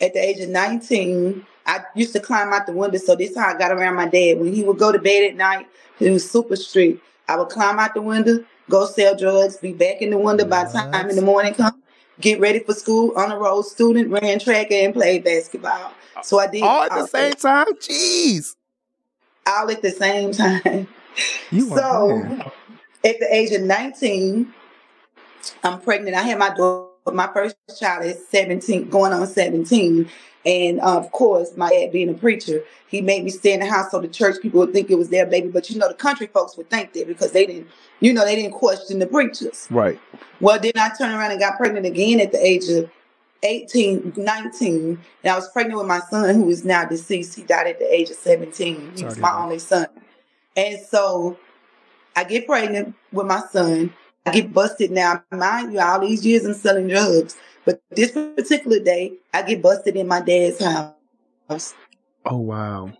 at 0.00 0.12
the 0.14 0.20
age 0.20 0.40
of 0.40 0.50
19, 0.50 1.46
I 1.66 1.80
used 1.94 2.12
to 2.12 2.20
climb 2.20 2.52
out 2.52 2.66
the 2.66 2.72
window. 2.72 2.98
So 2.98 3.16
this 3.16 3.30
is 3.30 3.38
how 3.38 3.48
I 3.54 3.58
got 3.58 3.72
around 3.72 3.94
my 3.96 4.06
dad. 4.06 4.38
When 4.38 4.52
he 4.52 4.62
would 4.62 4.78
go 4.78 4.92
to 4.92 4.98
bed 4.98 5.30
at 5.30 5.36
night, 5.36 5.66
he 5.98 6.10
was 6.10 6.30
super 6.30 6.56
strict. 6.56 7.02
I 7.28 7.36
would 7.36 7.48
climb 7.48 7.78
out 7.78 7.94
the 7.94 8.02
window, 8.02 8.44
go 8.68 8.86
sell 8.86 9.16
drugs, 9.16 9.56
be 9.56 9.72
back 9.72 10.02
in 10.02 10.10
the 10.10 10.18
window 10.18 10.44
by 10.44 10.64
the 10.64 10.72
time 10.72 11.08
in 11.08 11.16
the 11.16 11.22
morning 11.22 11.54
come, 11.54 11.80
get 12.20 12.40
ready 12.40 12.58
for 12.58 12.74
school, 12.74 13.12
on 13.16 13.28
the 13.28 13.36
road 13.36 13.62
student, 13.62 14.10
ran 14.10 14.38
track 14.40 14.70
and 14.72 14.92
played 14.92 15.22
basketball. 15.24 15.92
So 16.22 16.38
I 16.40 16.48
did 16.48 16.62
All 16.62 16.82
at 16.82 16.90
the 16.90 17.06
same 17.06 17.30
that, 17.30 17.38
time? 17.40 17.74
Jeez. 17.76 18.56
all 19.46 19.70
at 19.70 19.80
the 19.80 19.90
same 19.90 20.32
time. 20.32 20.88
You 21.50 21.68
So. 21.68 22.52
At 23.04 23.18
the 23.18 23.34
age 23.34 23.52
of 23.52 23.62
19, 23.62 24.52
I'm 25.64 25.80
pregnant. 25.80 26.16
I 26.16 26.22
had 26.22 26.38
my 26.38 26.54
daughter, 26.54 26.88
my 27.12 27.28
first 27.32 27.56
child 27.78 28.04
is 28.04 28.26
17, 28.28 28.88
going 28.90 29.12
on 29.12 29.26
17. 29.26 30.08
And 30.44 30.80
uh, 30.80 30.98
of 30.98 31.12
course, 31.12 31.56
my 31.56 31.68
dad 31.68 31.92
being 31.92 32.08
a 32.08 32.14
preacher, 32.14 32.62
he 32.86 33.02
made 33.02 33.24
me 33.24 33.30
stay 33.30 33.52
in 33.52 33.60
the 33.60 33.66
house 33.66 33.90
so 33.90 34.00
the 34.00 34.08
church 34.08 34.40
people 34.40 34.60
would 34.60 34.72
think 34.72 34.90
it 34.90 34.96
was 34.96 35.10
their 35.10 35.26
baby. 35.26 35.48
But 35.48 35.68
you 35.70 35.78
know, 35.78 35.88
the 35.88 35.94
country 35.94 36.28
folks 36.28 36.56
would 36.56 36.70
think 36.70 36.92
that 36.94 37.06
because 37.06 37.32
they 37.32 37.46
didn't, 37.46 37.68
you 38.00 38.12
know, 38.12 38.24
they 38.24 38.36
didn't 38.36 38.52
question 38.52 38.98
the 38.98 39.06
preachers. 39.06 39.66
Right. 39.70 40.00
Well, 40.40 40.58
then 40.58 40.72
I 40.76 40.90
turned 40.96 41.14
around 41.14 41.32
and 41.32 41.40
got 41.40 41.58
pregnant 41.58 41.84
again 41.84 42.20
at 42.20 42.32
the 42.32 42.44
age 42.44 42.68
of 42.68 42.90
18, 43.42 44.14
19. 44.16 44.98
And 45.22 45.32
I 45.32 45.34
was 45.34 45.48
pregnant 45.50 45.78
with 45.78 45.88
my 45.88 46.00
son 46.10 46.34
who 46.34 46.48
is 46.48 46.64
now 46.64 46.86
deceased. 46.86 47.34
He 47.36 47.42
died 47.42 47.66
at 47.66 47.78
the 47.78 47.94
age 47.94 48.10
of 48.10 48.16
17. 48.16 48.92
He 48.96 49.04
was 49.04 49.18
my 49.18 49.32
only 49.32 49.58
son. 49.58 49.86
And 50.56 50.78
so 50.80 51.38
I 52.20 52.24
get 52.24 52.46
pregnant 52.46 52.94
with 53.12 53.26
my 53.26 53.40
son. 53.50 53.94
I 54.26 54.32
get 54.32 54.52
busted 54.52 54.90
now. 54.90 55.24
Mind 55.32 55.72
you, 55.72 55.80
all 55.80 56.00
these 56.00 56.24
years 56.26 56.44
I'm 56.44 56.52
selling 56.52 56.88
drugs. 56.88 57.34
But 57.64 57.80
this 57.88 58.10
particular 58.10 58.78
day, 58.78 59.14
I 59.32 59.40
get 59.40 59.62
busted 59.62 59.96
in 59.96 60.06
my 60.06 60.20
dad's 60.20 60.62
house. 60.62 61.74
Oh 62.26 62.36
wow. 62.36 62.92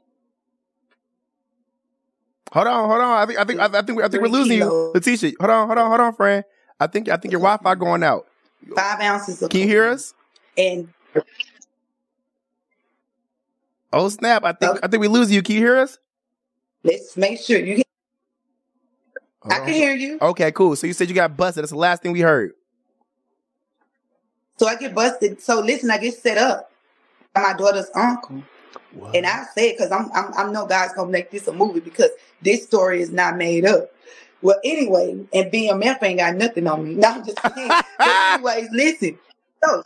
Hold 2.52 2.66
on, 2.66 2.88
hold 2.88 3.02
on. 3.02 3.18
I 3.18 3.26
think 3.26 3.38
I 3.38 3.44
think 3.44 3.60
I 3.60 3.68
think 3.68 3.76
I 3.76 3.82
think, 3.82 4.02
I 4.02 4.08
think 4.08 4.22
we're 4.22 4.28
losing 4.30 4.56
you. 4.56 4.90
Letitia. 4.94 5.32
Hold 5.38 5.50
on, 5.50 5.66
hold 5.66 5.78
on, 5.78 5.88
hold 5.88 6.00
on, 6.00 6.14
friend. 6.14 6.42
I 6.80 6.86
think 6.86 7.10
I 7.10 7.18
think 7.18 7.32
your 7.32 7.42
Wi-Fi 7.42 7.74
going 7.74 8.02
out. 8.02 8.26
Five 8.74 9.00
ounces 9.02 9.42
of 9.42 9.50
Can 9.50 9.60
you 9.60 9.66
hear 9.66 9.86
us? 9.86 10.14
And 10.56 10.88
Oh 13.92 14.08
snap! 14.08 14.44
I 14.44 14.52
think 14.52 14.72
Okay. 14.72 14.80
I 14.82 14.88
think 14.88 15.02
we 15.02 15.08
lose 15.08 15.30
you. 15.30 15.42
Can 15.42 15.56
you 15.56 15.60
hear 15.60 15.76
us? 15.76 15.98
let's 16.82 17.14
make 17.18 17.38
sure 17.38 17.58
you 17.58 17.82
I 19.44 19.58
can 19.60 19.74
hear 19.74 19.94
you. 19.94 20.18
Okay, 20.20 20.52
cool. 20.52 20.76
So 20.76 20.86
you 20.86 20.92
said 20.92 21.08
you 21.08 21.14
got 21.14 21.36
busted. 21.36 21.62
That's 21.62 21.72
the 21.72 21.78
last 21.78 22.02
thing 22.02 22.12
we 22.12 22.20
heard. 22.20 22.52
So 24.58 24.66
I 24.66 24.76
get 24.76 24.94
busted. 24.94 25.40
So 25.40 25.60
listen, 25.60 25.90
I 25.90 25.98
get 25.98 26.14
set 26.14 26.36
up 26.36 26.70
by 27.34 27.42
my 27.42 27.52
daughter's 27.54 27.90
uncle. 27.94 28.42
And 29.14 29.26
I 29.26 29.44
say 29.54 29.70
it 29.70 29.78
because 29.78 29.92
I'm, 29.92 30.10
I'm 30.12 30.32
I'm 30.34 30.52
know 30.52 30.66
God's 30.66 30.94
gonna 30.94 31.10
make 31.10 31.30
this 31.30 31.48
a 31.48 31.52
movie 31.52 31.80
because 31.80 32.10
this 32.42 32.64
story 32.64 33.00
is 33.00 33.10
not 33.10 33.36
made 33.36 33.64
up. 33.64 33.90
Well, 34.42 34.58
anyway, 34.64 35.12
and 35.32 35.52
BMF 35.52 36.02
ain't 36.02 36.18
got 36.18 36.34
nothing 36.36 36.66
on 36.66 36.84
me. 36.84 36.94
No, 37.00 37.08
I'm 37.08 37.24
just 37.24 37.42
kidding. 37.42 37.72
anyways, 38.00 38.68
listen. 38.72 39.18
So 39.64 39.82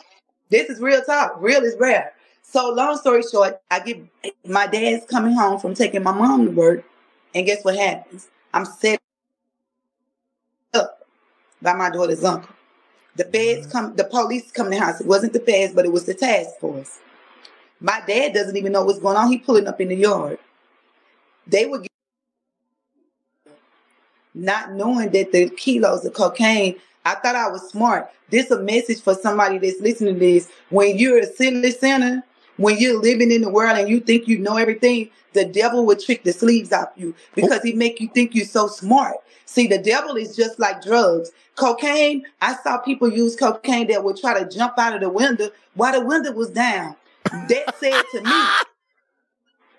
this 0.49 0.71
is 0.71 0.81
real 0.81 1.03
talk. 1.03 1.37
Real 1.39 1.63
is 1.63 1.77
rare. 1.79 2.13
So 2.43 2.71
long 2.71 2.97
story 2.99 3.23
short, 3.31 3.61
I 3.71 3.81
get 3.81 4.01
my 4.47 4.67
dad's 4.67 5.07
coming 5.07 5.35
home 5.35 5.59
from 5.59 5.75
taking 5.75 6.03
my 6.03 6.13
mom 6.13 6.47
to 6.47 6.51
work, 6.51 6.85
and 7.35 7.47
guess 7.47 7.65
what 7.65 7.77
happens? 7.77 8.29
I'm 8.53 8.65
set 8.65 9.01
by 11.65 11.73
my 11.75 11.91
daughter's 11.91 12.23
uncle. 12.23 12.55
The 13.17 13.25
feds 13.25 13.67
come, 13.67 13.97
the 13.97 14.05
police 14.05 14.51
come 14.53 14.67
to 14.67 14.71
the 14.71 14.85
house. 14.85 15.01
It 15.01 15.07
wasn't 15.07 15.33
the 15.33 15.41
feds, 15.41 15.75
but 15.75 15.85
it 15.85 15.93
was 15.93 16.05
the 16.05 16.15
task 16.15 16.59
force. 16.61 16.99
My 17.81 18.01
dad 18.07 18.35
doesn't 18.35 18.57
even 18.57 18.73
know 18.73 18.85
what's 18.85 19.01
going 19.01 19.17
on. 19.17 19.31
He 19.31 19.39
pulling 19.39 19.67
up 19.67 19.81
in 19.81 19.89
the 19.89 19.97
yard. 19.97 20.39
They 21.47 21.67
were 21.67 21.83
not 24.35 24.73
knowing 24.73 25.11
that 25.11 25.33
the 25.33 25.49
kilos 25.51 26.05
of 26.05 26.15
cocaine. 26.15 26.77
I 27.05 27.15
thought 27.17 27.37
I 27.37 27.49
was 27.49 27.69
smart. 27.69 28.11
This 28.31 28.51
a 28.51 28.61
message 28.61 29.01
for 29.01 29.15
somebody 29.15 29.59
that's 29.59 29.81
listening 29.81 30.15
to 30.15 30.21
this. 30.21 30.51
When 30.71 30.97
you're 30.99 31.19
a 31.19 31.27
sinless 31.27 31.81
sinner, 31.81 32.25
when 32.57 32.79
you're 32.79 33.01
living 33.01 33.33
in 33.33 33.43
the 33.43 33.49
world 33.49 33.79
and 33.79 33.89
you 33.89 34.01
think 34.01 34.29
you 34.29 34.39
know 34.39 34.57
everything, 34.57 35.11
the 35.33 35.45
devil 35.45 35.85
will 35.85 35.97
trick 35.97 36.23
the 36.25 36.33
sleeves 36.33 36.73
off 36.73 36.91
you 36.97 37.15
because 37.35 37.63
he 37.63 37.73
make 37.73 38.01
you 38.01 38.09
think 38.09 38.35
you're 38.35 38.47
so 38.47 38.69
smart. 38.69 39.17
See, 39.47 39.67
the 39.67 39.79
devil 39.79 40.17
is 40.17 40.37
just 40.37 40.59
like 40.59 40.83
drugs. 40.83 41.31
Cocaine, 41.57 42.25
I 42.41 42.57
saw 42.63 42.79
people 42.79 43.13
use 43.13 43.37
cocaine 43.37 43.89
that 43.89 44.03
would 44.03 44.17
try 44.17 44.39
to 44.43 44.49
jump 44.49 44.79
out 44.79 44.95
of 44.95 45.01
the 45.01 45.09
window 45.09 45.51
while 45.75 45.93
the 45.93 46.05
window 46.05 46.33
was 46.33 46.51
down. 46.51 46.97
That 47.25 47.75
said 47.79 48.05
to 48.13 48.21
me, 48.23 48.31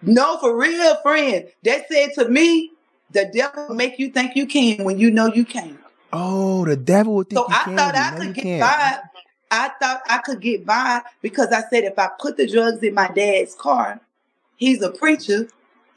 no, 0.02 0.38
for 0.38 0.56
real, 0.58 0.96
friend. 1.02 1.48
That 1.64 1.88
said 1.90 2.14
to 2.16 2.30
me, 2.30 2.72
the 3.12 3.30
devil 3.34 3.74
make 3.74 3.98
you 4.00 4.10
think 4.10 4.36
you 4.36 4.46
can 4.46 4.84
when 4.84 5.00
you 5.00 5.12
know 5.12 5.28
you 5.28 5.46
can't. 5.46 5.80
Oh, 6.14 6.66
the 6.66 6.78
devil 6.78 7.16
would 7.16 7.30
think 7.30 7.40
So 7.40 7.48
I 7.50 7.64
can. 7.64 7.76
thought 7.76 7.96
I 7.96 8.12
could 8.18 8.34
get 8.34 8.60
by. 8.60 9.00
I 9.52 9.70
thought 9.82 10.02
I 10.08 10.20
could 10.20 10.42
get 10.42 10.66
by 10.66 11.02
because 11.22 11.48
I 11.52 11.62
said 11.70 11.84
if 11.84 11.98
I 11.98 12.10
put 12.20 12.38
the 12.38 12.48
drugs 12.48 12.84
in 12.84 12.94
my 12.94 13.08
dad's 13.08 13.56
car, 13.56 14.00
he's 14.58 14.82
a 14.82 14.92
preacher. 14.92 15.48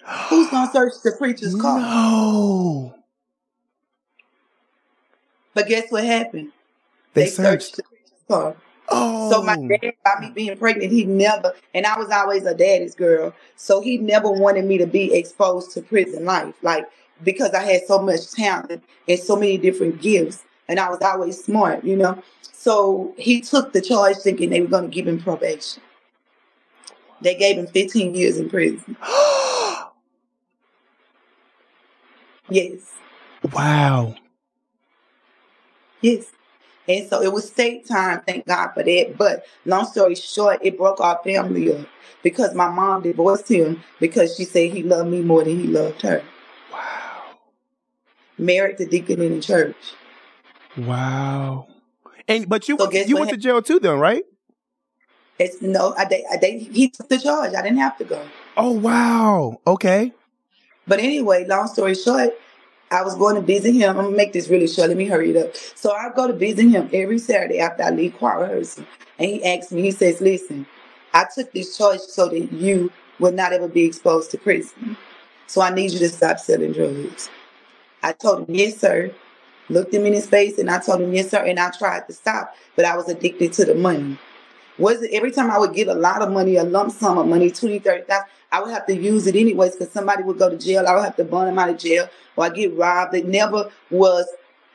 Who's 0.29 0.51
gonna 0.51 0.71
search 0.73 0.95
the 1.03 1.13
preacher's 1.13 1.55
car? 1.55 1.81
No. 1.81 2.95
But 5.55 5.67
guess 5.69 5.91
what 5.91 6.05
happened? 6.05 6.53
They, 7.15 7.25
They 7.25 7.31
searched 7.31 7.63
searched. 7.63 7.77
the 7.77 7.83
preacher's 7.85 8.23
car. 8.29 8.57
Oh. 8.91 9.31
So 9.31 9.43
my 9.43 9.57
oh. 9.59 9.69
dad, 9.69 9.95
by 10.05 10.21
me 10.21 10.31
being 10.31 10.57
pregnant, 10.57 10.93
he 10.93 11.05
never, 11.05 11.53
and 11.75 11.85
I 11.87 11.99
was 11.99 12.11
always 12.11 12.47
a 12.47 12.55
daddy's 12.55 12.95
girl. 12.95 13.35
So 13.57 13.81
he 13.81 13.99
never 13.99 14.31
wanted 14.31 14.65
me 14.65 14.79
to 14.79 14.87
be 14.87 15.13
exposed 15.15 15.73
to 15.73 15.83
prison 15.83 16.25
life, 16.25 16.55
like 16.63 16.87
because 17.25 17.51
I 17.51 17.63
had 17.63 17.83
so 17.87 18.01
much 18.01 18.31
talent 18.33 18.83
and 19.09 19.19
so 19.19 19.37
many 19.37 19.59
different 19.59 20.01
gifts, 20.01 20.45
and 20.69 20.79
I 20.79 20.89
was 20.91 21.01
always 21.01 21.43
smart, 21.43 21.85
you 21.85 21.97
know. 21.97 22.23
So 22.43 23.15
he 23.17 23.41
took 23.41 23.73
the 23.73 23.81
charge 23.81 24.17
thinking 24.19 24.51
they 24.51 24.61
were 24.61 24.67
going 24.69 24.91
to 24.91 24.95
give 24.95 25.09
him 25.09 25.21
probation. 25.21 25.83
They 27.21 27.35
gave 27.35 27.57
him 27.57 27.67
15 27.67 28.15
years 28.15 28.37
in 28.37 28.49
prison. 28.49 28.97
Yes, 32.51 32.95
wow. 33.53 34.15
yes. 36.01 36.33
And 36.89 37.07
so 37.07 37.21
it 37.21 37.31
was 37.31 37.47
state 37.47 37.87
time, 37.87 38.23
thank 38.27 38.47
God 38.47 38.69
for 38.73 38.83
that. 38.83 39.19
But 39.19 39.45
long 39.67 39.85
story 39.85 40.15
short, 40.15 40.59
it 40.63 40.79
broke 40.79 40.99
our 41.01 41.21
family 41.23 41.75
up 41.75 41.87
because 42.23 42.55
my 42.55 42.71
mom 42.71 43.03
divorced 43.03 43.51
him 43.51 43.83
because 44.01 44.35
she 44.35 44.45
said 44.45 44.71
he 44.71 44.83
loved 44.83 45.11
me 45.11 45.21
more 45.21 45.45
than 45.45 45.61
he 45.61 45.67
loved 45.67 46.01
her. 46.01 46.23
Wow. 46.73 47.37
Married 48.39 48.79
the 48.79 48.87
deacon 48.87 49.21
in 49.21 49.35
the 49.37 49.43
church. 49.43 49.77
Wow. 50.79 51.67
And 52.29 52.49
but 52.49 52.69
you 52.69 52.79
So 52.79 52.89
went, 52.89 53.09
you 53.09 53.17
went 53.17 53.31
to 53.31 53.37
jail 53.37 53.61
too, 53.63 53.81
then, 53.81 53.99
right? 53.99 54.23
It's 55.39 55.61
no, 55.63 55.95
I, 55.97 56.05
they, 56.05 56.25
I, 56.31 56.37
they, 56.37 56.59
he 56.59 56.89
took 56.89 57.09
the 57.09 57.19
charge. 57.19 57.55
I 57.55 57.63
didn't 57.63 57.79
have 57.79 57.97
to 57.99 58.05
go. 58.05 58.23
Oh 58.57 58.73
wow. 58.73 59.61
Okay. 59.67 60.13
But 60.87 61.01
anyway, 61.01 61.47
long 61.47 61.69
story 61.69 61.95
short, 61.95 62.31
I 62.91 63.03
was 63.03 63.15
going 63.15 63.35
to 63.35 63.41
visit 63.41 63.75
him. 63.75 63.91
I'm 63.91 63.97
gonna 64.05 64.17
make 64.17 64.33
this 64.33 64.49
really 64.49 64.67
short. 64.67 64.89
Let 64.89 64.97
me 64.97 65.07
hurry 65.07 65.31
it 65.31 65.37
up. 65.37 65.55
So 65.75 65.93
I 65.93 66.11
go 66.15 66.27
to 66.27 66.33
visit 66.33 66.69
him 66.69 66.89
every 66.93 67.19
Saturday 67.19 67.61
after 67.61 67.83
I 67.83 67.91
leave 67.91 68.17
choir 68.17 68.41
rehearsal, 68.41 68.85
and 69.19 69.29
he 69.29 69.45
asks 69.45 69.73
me. 69.73 69.83
He 69.83 69.91
says, 69.91 70.21
"Listen, 70.21 70.67
I 71.13 71.27
took 71.33 71.53
this 71.53 71.77
charge 71.77 72.01
so 72.01 72.29
that 72.29 72.53
you 72.53 72.91
will 73.19 73.33
not 73.33 73.53
ever 73.53 73.69
be 73.69 73.85
exposed 73.85 74.31
to 74.33 74.39
prison. 74.39 74.97
So 75.47 75.61
I 75.61 75.71
need 75.71 75.93
you 75.93 75.99
to 76.01 76.09
stop 76.09 76.39
selling 76.39 76.73
drugs." 76.73 77.31
I 78.03 78.13
told 78.13 78.49
him, 78.49 78.55
"Yes, 78.55 78.79
sir." 78.79 79.13
Looked 79.71 79.93
him 79.93 80.07
in 80.07 80.13
his 80.13 80.27
face, 80.27 80.59
and 80.59 80.71
I 80.71 80.79
told 80.79 81.01
him, 81.01 81.13
"Yes, 81.13 81.31
sir." 81.31 81.39
And 81.39 81.59
I 81.59 81.71
tried 81.71 82.07
to 82.07 82.13
stop, 82.13 82.55
but 82.77 82.85
I 82.85 82.97
was 82.97 83.09
addicted 83.09 83.53
to 83.55 83.65
the 83.65 83.75
money. 83.75 84.19
Was 84.79 85.03
it 85.03 85.11
every 85.13 85.33
time 85.33 85.51
I 85.51 85.59
would 85.59 85.75
get 85.75 85.89
a 85.89 85.95
lot 85.95 86.23
of 86.23 86.31
money, 86.31 86.57
a 86.57 86.63
lump 86.63 86.93
sum 86.93 87.19
of 87.19 87.27
money, 87.27 87.51
20, 87.51 87.81
30,000, 87.81 88.25
I 88.53 88.61
would 88.63 88.71
have 88.71 88.87
to 88.87 88.95
use 88.95 89.27
it 89.27 89.35
anyways 89.35 89.73
because 89.73 89.93
somebody 89.93 90.23
would 90.23 90.39
go 90.39 90.49
to 90.49 90.57
jail. 90.57 90.87
I 90.87 90.95
would 90.95 91.05
have 91.05 91.17
to 91.17 91.25
burn 91.25 91.47
them 91.47 91.59
out 91.59 91.69
of 91.69 91.79
jail 91.79 92.09
or 92.37 92.45
I 92.45 92.49
get 92.51 92.77
robbed. 92.77 93.15
It 93.15 93.27
never 93.27 93.71
was 93.91 94.27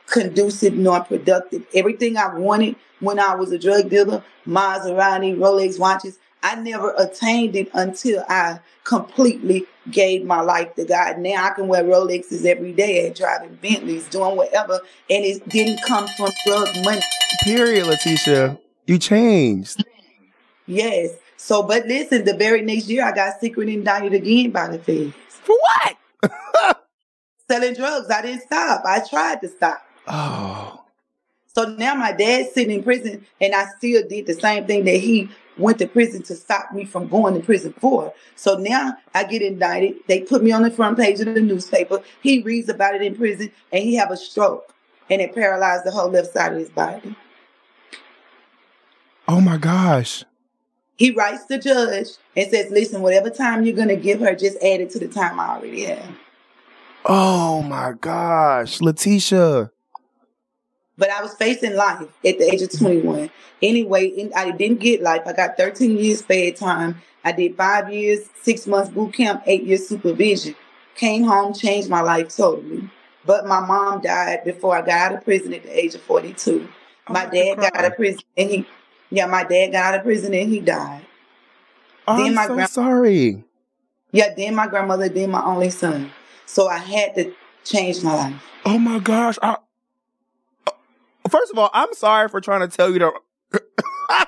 conducive 0.06 0.74
nor 0.74 1.00
productive. 1.00 1.64
Everything 1.74 2.16
I 2.16 2.34
wanted 2.34 2.76
when 3.00 3.18
I 3.18 3.34
was 3.34 3.50
a 3.50 3.58
drug 3.58 3.88
dealer, 3.88 4.22
Maserati, 4.46 5.36
Rolex 5.36 5.78
watches, 5.78 6.18
I 6.42 6.56
never 6.56 6.94
attained 6.98 7.56
it 7.56 7.70
until 7.72 8.22
I 8.28 8.60
completely 8.84 9.66
gave 9.90 10.24
my 10.24 10.40
life 10.40 10.74
to 10.76 10.84
God. 10.84 11.18
Now 11.18 11.44
I 11.44 11.50
can 11.50 11.68
wear 11.68 11.84
Rolexes 11.84 12.44
every 12.44 12.72
day, 12.72 13.06
and 13.06 13.14
driving 13.14 13.54
Bentleys, 13.56 14.08
doing 14.08 14.36
whatever, 14.36 14.80
and 15.10 15.24
it 15.24 15.48
didn't 15.48 15.80
come 15.86 16.06
from 16.16 16.30
drug 16.46 16.68
money. 16.84 17.00
Period, 17.44 17.86
Letitia. 17.86 18.58
You 18.86 18.98
changed. 18.98 19.84
Yes. 20.66 21.12
So, 21.36 21.62
but 21.62 21.86
listen, 21.86 22.24
the 22.24 22.36
very 22.36 22.62
next 22.62 22.88
year 22.88 23.04
I 23.04 23.12
got 23.12 23.40
secret 23.40 23.68
indicted 23.68 24.14
again 24.14 24.50
by 24.50 24.68
the 24.68 24.78
feds. 24.78 25.14
For 25.28 25.56
what? 25.56 26.78
Selling 27.50 27.74
drugs. 27.74 28.10
I 28.10 28.22
didn't 28.22 28.42
stop. 28.42 28.82
I 28.86 29.00
tried 29.06 29.40
to 29.42 29.48
stop. 29.48 29.82
Oh. 30.06 30.83
So 31.54 31.66
now 31.66 31.94
my 31.94 32.10
dad's 32.10 32.52
sitting 32.52 32.78
in 32.78 32.82
prison 32.82 33.24
and 33.40 33.54
I 33.54 33.66
still 33.78 34.06
did 34.08 34.26
the 34.26 34.34
same 34.34 34.66
thing 34.66 34.84
that 34.86 34.96
he 34.96 35.30
went 35.56 35.78
to 35.78 35.86
prison 35.86 36.20
to 36.24 36.34
stop 36.34 36.72
me 36.72 36.84
from 36.84 37.06
going 37.06 37.34
to 37.34 37.40
prison 37.40 37.72
for. 37.78 38.12
So 38.34 38.56
now 38.56 38.96
I 39.14 39.22
get 39.22 39.40
indicted. 39.40 39.94
They 40.08 40.22
put 40.22 40.42
me 40.42 40.50
on 40.50 40.62
the 40.62 40.70
front 40.70 40.98
page 40.98 41.20
of 41.20 41.32
the 41.32 41.40
newspaper. 41.40 42.02
He 42.22 42.42
reads 42.42 42.68
about 42.68 42.96
it 42.96 43.02
in 43.02 43.14
prison 43.14 43.52
and 43.72 43.84
he 43.84 43.94
have 43.94 44.10
a 44.10 44.16
stroke 44.16 44.74
and 45.08 45.22
it 45.22 45.32
paralyzed 45.32 45.84
the 45.84 45.92
whole 45.92 46.10
left 46.10 46.32
side 46.32 46.52
of 46.52 46.58
his 46.58 46.70
body. 46.70 47.14
Oh 49.28 49.40
my 49.40 49.56
gosh. 49.56 50.24
He 50.96 51.12
writes 51.12 51.46
the 51.46 51.58
judge 51.58 52.08
and 52.36 52.50
says, 52.50 52.72
listen, 52.72 53.00
whatever 53.00 53.30
time 53.30 53.64
you're 53.64 53.76
going 53.76 53.88
to 53.88 53.96
give 53.96 54.18
her, 54.20 54.34
just 54.34 54.56
add 54.56 54.80
it 54.80 54.90
to 54.90 54.98
the 54.98 55.08
time 55.08 55.38
I 55.38 55.50
already 55.50 55.84
have. 55.84 56.16
Oh 57.04 57.62
my 57.62 57.92
gosh. 57.92 58.80
Letitia. 58.80 59.70
But 60.96 61.10
I 61.10 61.22
was 61.22 61.34
facing 61.34 61.74
life 61.74 62.02
at 62.02 62.38
the 62.38 62.50
age 62.52 62.62
of 62.62 62.78
21. 62.78 63.30
Anyway, 63.60 64.30
I 64.34 64.50
didn't 64.52 64.80
get 64.80 65.02
life. 65.02 65.22
I 65.26 65.32
got 65.32 65.56
13 65.56 65.96
years 65.96 66.22
bad 66.22 66.56
time. 66.56 67.02
I 67.24 67.32
did 67.32 67.56
five 67.56 67.92
years, 67.92 68.20
six 68.42 68.66
months 68.66 68.90
boot 68.90 69.14
camp, 69.14 69.42
eight 69.46 69.64
years 69.64 69.88
supervision. 69.88 70.54
Came 70.94 71.24
home, 71.24 71.54
changed 71.54 71.88
my 71.88 72.00
life 72.00 72.36
totally. 72.36 72.88
But 73.26 73.46
my 73.46 73.60
mom 73.60 74.02
died 74.02 74.44
before 74.44 74.76
I 74.76 74.82
got 74.82 75.12
out 75.12 75.18
of 75.18 75.24
prison 75.24 75.54
at 75.54 75.62
the 75.62 75.78
age 75.78 75.94
of 75.94 76.02
42. 76.02 76.68
my 77.08 77.26
dad 77.26 77.56
got 77.56 77.74
out 77.74 77.84
of 77.86 77.96
prison 77.96 78.22
and 78.36 78.50
he, 78.50 78.66
yeah, 79.10 79.26
my 79.26 79.44
dad 79.44 79.72
got 79.72 79.84
out 79.84 79.98
of 80.00 80.02
prison 80.04 80.34
and 80.34 80.48
he 80.48 80.60
died. 80.60 81.06
Oh, 82.06 82.16
Then 82.16 82.38
I'm 82.38 82.56
my 82.56 82.66
so 82.66 82.82
sorry. 82.82 83.42
Yeah, 84.12 84.34
then 84.36 84.54
my 84.54 84.66
grandmother, 84.66 85.08
then 85.08 85.30
my 85.30 85.42
only 85.42 85.70
son. 85.70 86.10
So 86.46 86.68
I 86.68 86.78
had 86.78 87.14
to 87.16 87.34
change 87.64 88.02
my 88.04 88.14
life. 88.14 88.42
Oh 88.66 88.78
my 88.78 88.98
gosh. 88.98 89.38
I, 89.42 89.56
first 91.30 91.52
of 91.52 91.58
all, 91.58 91.70
I'm 91.72 91.92
sorry 91.94 92.28
for 92.28 92.40
trying 92.40 92.68
to 92.68 92.74
tell 92.74 92.90
you 92.90 92.98
to. 93.00 93.12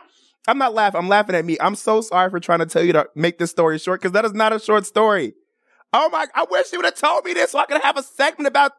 I'm 0.48 0.58
not 0.58 0.74
laughing. 0.74 0.98
I'm 0.98 1.08
laughing 1.08 1.34
at 1.34 1.44
me. 1.44 1.56
I'm 1.60 1.74
so 1.74 2.00
sorry 2.00 2.30
for 2.30 2.38
trying 2.38 2.60
to 2.60 2.66
tell 2.66 2.82
you 2.82 2.92
to 2.92 3.08
make 3.16 3.38
this 3.38 3.50
story 3.50 3.78
short 3.78 4.00
because 4.00 4.12
that 4.12 4.24
is 4.24 4.32
not 4.32 4.52
a 4.52 4.60
short 4.60 4.86
story. 4.86 5.34
Oh 5.92 6.08
my! 6.10 6.26
I 6.34 6.46
wish 6.50 6.72
you 6.72 6.78
would 6.78 6.84
have 6.84 6.94
told 6.94 7.24
me 7.24 7.32
this 7.34 7.52
so 7.52 7.58
I 7.58 7.66
could 7.66 7.80
have 7.82 7.96
a 7.96 8.02
segment 8.02 8.46
about 8.46 8.72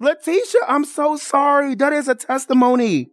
Letitia. 0.00 0.60
I'm 0.66 0.84
so 0.84 1.16
sorry. 1.16 1.74
That 1.74 1.92
is 1.92 2.08
a 2.08 2.14
testimony. 2.14 3.10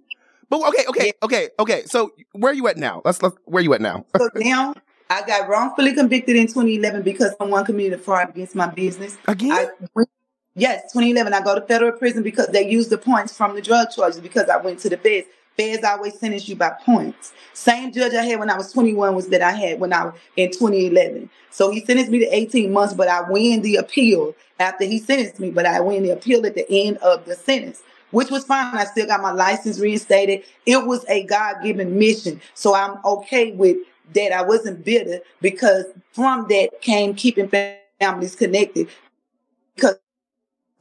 But 0.49 0.68
okay, 0.70 0.86
okay, 0.89 1.14
okay, 1.22 1.49
okay. 1.60 1.84
So 1.86 2.12
where 2.34 2.51
are 2.51 2.55
you 2.55 2.68
at 2.68 2.78
now? 2.78 3.01
Let's 3.05 3.22
let's. 3.22 3.36
Where 3.45 3.62
you 3.62 3.74
at 3.76 3.82
now? 3.82 4.05
So 4.18 4.30
now 4.36 4.74
I 5.10 5.26
got 5.26 5.47
wrongfully 5.49 5.93
convicted 5.93 6.36
in 6.36 6.47
2011 6.47 7.01
because 7.01 7.36
someone 7.38 7.66
committed 7.66 7.99
a 7.99 8.01
fraud 8.01 8.30
against 8.30 8.55
my 8.55 8.68
business. 8.68 9.18
Again? 9.28 9.51
I 9.51 9.68
went, 9.95 10.10
yes, 10.56 10.84
2011. 10.93 11.34
I 11.34 11.41
go 11.41 11.56
to 11.56 11.62
federal 11.62 11.91
prison 11.91 12.24
because 12.24 12.47
they 12.47 12.70
used 12.70 12.89
the 12.89 12.97
points 12.97 13.36
from 13.36 13.56
the 13.56 13.62
drug 13.62 13.89
charges 13.91 14.20
because 14.20 14.50
I 14.50 14.58
went 14.58 14.80
to 14.80 14.89
the 14.89 14.97
feds. 14.97 15.28
Feds 15.58 15.84
always 15.84 16.18
sentence 16.18 16.47
you 16.47 16.56
by 16.56 16.70
points. 16.86 17.34
Same 17.54 17.91
judge 17.91 18.14
I 18.14 18.24
had 18.24 18.39
when 18.39 18.50
I 18.50 18.56
was 18.56 18.72
21 18.72 19.14
was 19.14 19.28
that 19.28 19.41
I 19.41 19.52
had 19.52 19.80
when 19.80 19.91
I 19.91 20.06
was 20.06 20.14
in 20.38 20.52
2011. 20.52 21.30
So 21.52 21.70
he 21.70 21.84
sentenced 21.84 22.12
me 22.12 22.20
to 22.20 22.34
18 22.34 22.72
months, 22.72 22.93
but 22.93 23.10
I 23.10 23.30
win 23.30 23.62
the 23.62 23.76
appeal 23.76 24.36
after 24.60 24.86
he 24.86 25.00
sentenced 25.00 25.39
me. 25.39 25.52
But 25.52 25.66
I 25.66 25.82
win 25.82 26.04
the 26.04 26.12
appeal 26.12 26.45
at 26.45 26.56
the 26.56 26.66
end 26.72 26.97
of 27.00 27.26
the 27.26 27.36
sentence. 27.36 27.84
which 28.12 28.32
was 28.32 28.45
fine. 28.45 28.76
I 28.76 28.86
still 28.86 29.08
got 29.08 29.22
my 29.22 29.32
license 29.32 29.80
reinstated. 29.80 30.43
It 30.66 30.86
was 30.86 31.06
a 31.10 31.24
God 31.26 31.58
given 31.64 32.00
mission. 32.00 32.41
So 32.54 32.74
I'm 32.74 32.97
okay 33.06 33.52
with 33.52 33.78
that. 34.14 34.32
I 34.32 34.41
wasn't 34.41 34.84
bitter 34.84 35.20
because 35.41 35.86
from 36.12 36.47
that 36.50 36.82
came 36.82 37.14
keeping 37.14 37.52
families 38.00 38.36
connected. 38.36 38.88
Because 39.76 39.95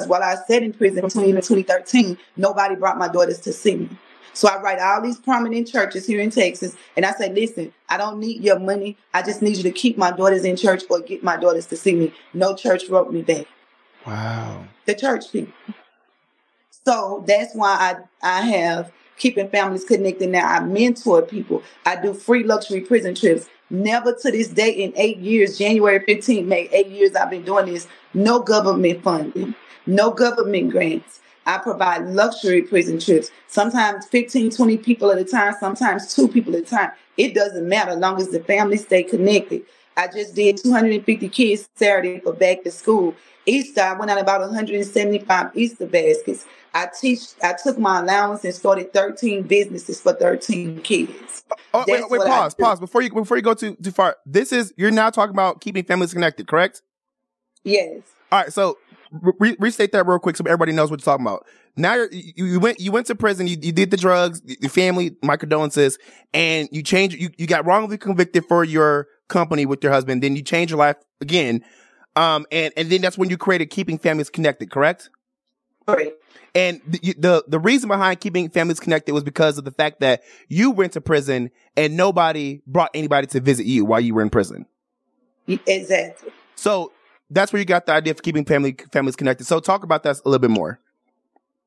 while 0.06 0.22
I 0.22 0.36
sat 0.46 0.62
in 0.62 0.72
prison 0.72 1.02
between 1.02 1.34
2013, 1.34 2.18
nobody 2.36 2.76
brought 2.76 2.98
my 2.98 3.08
daughters 3.08 3.40
to 3.40 3.52
see 3.52 3.76
me. 3.76 3.88
So 4.32 4.48
I 4.48 4.60
write 4.60 4.78
all 4.78 5.02
these 5.02 5.18
prominent 5.18 5.66
churches 5.66 6.06
here 6.06 6.20
in 6.20 6.30
Texas, 6.30 6.76
and 6.96 7.04
I 7.04 7.12
say, 7.12 7.32
listen, 7.32 7.72
I 7.88 7.96
don't 7.96 8.20
need 8.20 8.42
your 8.42 8.60
money. 8.60 8.96
I 9.12 9.22
just 9.22 9.42
need 9.42 9.56
you 9.56 9.64
to 9.64 9.72
keep 9.72 9.98
my 9.98 10.12
daughters 10.12 10.44
in 10.44 10.56
church 10.56 10.84
or 10.88 11.00
get 11.00 11.24
my 11.24 11.36
daughters 11.36 11.66
to 11.66 11.76
see 11.76 11.96
me. 11.96 12.14
No 12.32 12.54
church 12.54 12.88
wrote 12.88 13.12
me 13.12 13.22
back. 13.22 13.46
Wow. 14.06 14.66
The 14.86 14.94
church 14.94 15.32
people. 15.32 15.52
So 16.86 17.24
that's 17.26 17.54
why 17.54 17.96
I 18.22 18.38
I 18.38 18.42
have 18.42 18.92
keeping 19.18 19.48
families 19.48 19.84
connected 19.84 20.30
now. 20.30 20.46
I 20.46 20.60
mentor 20.60 21.22
people. 21.22 21.64
I 21.84 22.00
do 22.00 22.14
free 22.14 22.44
luxury 22.44 22.80
prison 22.82 23.16
trips. 23.16 23.48
Never 23.70 24.14
to 24.14 24.30
this 24.30 24.48
day 24.48 24.70
in 24.70 24.94
eight 24.96 25.18
years, 25.18 25.58
January 25.58 26.00
15th, 26.00 26.46
May, 26.46 26.68
eight 26.72 26.86
years 26.88 27.14
I've 27.14 27.30
been 27.30 27.44
doing 27.44 27.66
this, 27.66 27.86
no 28.14 28.40
government 28.40 29.02
funding, 29.02 29.54
no 29.86 30.10
government 30.10 30.70
grants. 30.70 31.20
I 31.44 31.58
provide 31.58 32.06
luxury 32.06 32.62
prison 32.62 32.98
trips, 32.98 33.30
sometimes 33.46 34.06
15, 34.06 34.50
20 34.50 34.76
people 34.78 35.10
at 35.10 35.18
a 35.18 35.24
time, 35.24 35.54
sometimes 35.60 36.14
two 36.14 36.28
people 36.28 36.54
at 36.56 36.62
a 36.62 36.66
time. 36.66 36.92
It 37.18 37.34
doesn't 37.34 37.68
matter 37.68 37.92
as 37.92 37.98
long 37.98 38.18
as 38.20 38.28
the 38.28 38.40
family 38.40 38.78
stay 38.78 39.02
connected. 39.02 39.62
I 39.98 40.06
just 40.06 40.36
did 40.36 40.56
250 40.58 41.28
kids 41.28 41.68
Saturday 41.74 42.20
for 42.20 42.32
back 42.32 42.62
to 42.62 42.70
school. 42.70 43.16
Easter, 43.46 43.80
I 43.80 43.94
went 43.94 44.12
out 44.12 44.20
about 44.20 44.40
175 44.40 45.56
Easter 45.56 45.86
baskets. 45.86 46.46
I 46.72 46.86
teach. 47.00 47.20
I 47.42 47.54
took 47.60 47.78
my 47.78 47.98
allowance 47.98 48.44
and 48.44 48.54
started 48.54 48.92
13 48.92 49.42
businesses 49.42 50.00
for 50.00 50.12
13 50.12 50.82
kids. 50.82 51.44
Oh, 51.74 51.84
wait, 51.88 52.04
wait, 52.08 52.20
pause, 52.20 52.54
pause. 52.54 52.78
Before 52.78 53.02
you 53.02 53.10
before 53.10 53.36
you 53.36 53.42
go 53.42 53.54
too 53.54 53.74
too 53.82 53.90
far, 53.90 54.16
this 54.24 54.52
is 54.52 54.72
you're 54.76 54.92
now 54.92 55.10
talking 55.10 55.34
about 55.34 55.60
keeping 55.60 55.82
families 55.82 56.12
connected, 56.12 56.46
correct? 56.46 56.82
Yes. 57.64 58.02
All 58.30 58.42
right. 58.42 58.52
So 58.52 58.78
re- 59.10 59.56
restate 59.58 59.90
that 59.92 60.06
real 60.06 60.20
quick 60.20 60.36
so 60.36 60.44
everybody 60.46 60.70
knows 60.70 60.92
what 60.92 61.00
you're 61.00 61.12
talking 61.12 61.26
about. 61.26 61.44
Now 61.76 61.94
you 62.12 62.44
you 62.44 62.60
went 62.60 62.78
you 62.78 62.92
went 62.92 63.08
to 63.08 63.16
prison. 63.16 63.48
You, 63.48 63.56
you 63.60 63.72
did 63.72 63.90
the 63.90 63.96
drugs. 63.96 64.42
Your 64.44 64.70
family, 64.70 65.16
my 65.24 65.36
condolences, 65.36 65.98
and 66.32 66.68
you 66.70 66.84
changed. 66.84 67.16
You 67.16 67.30
you 67.36 67.48
got 67.48 67.66
wrongly 67.66 67.98
convicted 67.98 68.44
for 68.44 68.62
your 68.62 69.08
company 69.28 69.66
with 69.66 69.82
your 69.82 69.92
husband. 69.92 70.22
Then 70.22 70.36
you 70.36 70.42
change 70.42 70.70
your 70.70 70.78
life 70.78 70.96
again. 71.20 71.64
Um, 72.16 72.46
and 72.50 72.72
and 72.76 72.90
then 72.90 73.00
that's 73.00 73.16
when 73.16 73.30
you 73.30 73.36
created 73.36 73.66
keeping 73.66 73.98
families 73.98 74.30
connected. 74.30 74.70
Correct. 74.70 75.10
Right. 75.86 76.12
And 76.54 76.80
the, 76.86 77.14
the 77.16 77.44
the 77.46 77.58
reason 77.58 77.88
behind 77.88 78.20
keeping 78.20 78.50
families 78.50 78.80
connected 78.80 79.12
was 79.12 79.22
because 79.22 79.58
of 79.58 79.64
the 79.64 79.70
fact 79.70 80.00
that 80.00 80.22
you 80.48 80.70
went 80.70 80.92
to 80.94 81.00
prison 81.00 81.50
and 81.76 81.96
nobody 81.96 82.60
brought 82.66 82.90
anybody 82.94 83.26
to 83.28 83.40
visit 83.40 83.66
you 83.66 83.84
while 83.84 84.00
you 84.00 84.14
were 84.14 84.22
in 84.22 84.30
prison. 84.30 84.66
Exactly. 85.46 86.32
So 86.56 86.92
that's 87.30 87.52
where 87.52 87.60
you 87.60 87.66
got 87.66 87.86
the 87.86 87.92
idea 87.92 88.14
for 88.14 88.22
keeping 88.22 88.44
family 88.44 88.76
families 88.92 89.16
connected. 89.16 89.44
So 89.44 89.60
talk 89.60 89.84
about 89.84 90.02
that 90.02 90.16
a 90.24 90.28
little 90.28 90.40
bit 90.40 90.50
more. 90.50 90.80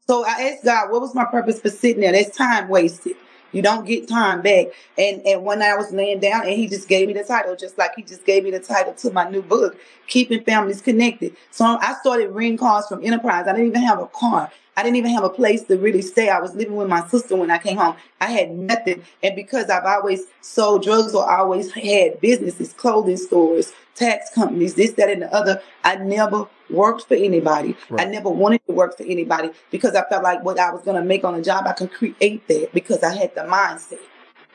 So 0.07 0.25
I 0.25 0.51
asked 0.51 0.65
God, 0.65 0.91
what 0.91 1.01
was 1.01 1.15
my 1.15 1.25
purpose 1.25 1.61
for 1.61 1.69
sitting 1.69 2.01
there? 2.01 2.11
That's 2.11 2.35
time 2.35 2.67
wasted. 2.67 3.15
You 3.51 3.61
don't 3.61 3.85
get 3.85 4.07
time 4.07 4.41
back. 4.41 4.67
And 4.97 5.21
and 5.25 5.43
when 5.43 5.61
I 5.61 5.75
was 5.75 5.91
laying 5.91 6.19
down, 6.19 6.45
and 6.45 6.53
he 6.53 6.67
just 6.67 6.87
gave 6.87 7.07
me 7.07 7.13
the 7.13 7.23
title, 7.23 7.55
just 7.55 7.77
like 7.77 7.95
he 7.95 8.03
just 8.03 8.25
gave 8.25 8.43
me 8.43 8.51
the 8.51 8.59
title 8.59 8.93
to 8.93 9.11
my 9.11 9.29
new 9.29 9.41
book, 9.41 9.77
Keeping 10.07 10.43
Families 10.43 10.81
Connected. 10.81 11.35
So 11.51 11.65
I 11.65 11.93
started 12.01 12.31
ring 12.31 12.57
calls 12.57 12.87
from 12.87 13.03
Enterprise. 13.03 13.47
I 13.47 13.53
didn't 13.53 13.67
even 13.67 13.81
have 13.83 13.99
a 13.99 14.07
car. 14.07 14.51
I 14.77 14.83
didn't 14.83 14.97
even 14.97 15.11
have 15.11 15.23
a 15.23 15.29
place 15.29 15.63
to 15.63 15.77
really 15.77 16.01
stay. 16.01 16.29
I 16.29 16.39
was 16.39 16.55
living 16.55 16.75
with 16.75 16.87
my 16.87 17.05
sister 17.07 17.35
when 17.35 17.51
I 17.51 17.57
came 17.57 17.77
home. 17.77 17.95
I 18.21 18.27
had 18.27 18.51
nothing. 18.51 19.03
And 19.21 19.35
because 19.35 19.69
I've 19.69 19.85
always 19.85 20.23
sold 20.41 20.83
drugs 20.83 21.13
or 21.13 21.29
always 21.29 21.71
had 21.71 22.21
businesses, 22.21 22.73
clothing 22.73 23.17
stores, 23.17 23.73
tax 23.95 24.33
companies, 24.33 24.75
this, 24.75 24.91
that, 24.93 25.09
and 25.09 25.23
the 25.23 25.33
other, 25.33 25.61
I 25.83 25.95
never 25.95 26.47
worked 26.69 27.07
for 27.07 27.15
anybody. 27.15 27.75
Right. 27.89 28.07
I 28.07 28.09
never 28.09 28.29
wanted 28.29 28.65
to 28.67 28.73
work 28.73 28.97
for 28.97 29.03
anybody 29.03 29.51
because 29.71 29.93
I 29.95 30.03
felt 30.09 30.23
like 30.23 30.43
what 30.43 30.57
I 30.57 30.71
was 30.71 30.81
going 30.83 30.97
to 30.97 31.03
make 31.03 31.25
on 31.25 31.35
a 31.35 31.41
job, 31.41 31.67
I 31.67 31.73
could 31.73 31.91
create 31.91 32.47
that 32.47 32.69
because 32.73 33.03
I 33.03 33.13
had 33.13 33.35
the 33.35 33.41
mindset 33.41 33.99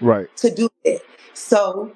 right 0.00 0.34
to 0.38 0.50
do 0.50 0.68
that. 0.84 1.00
So 1.34 1.92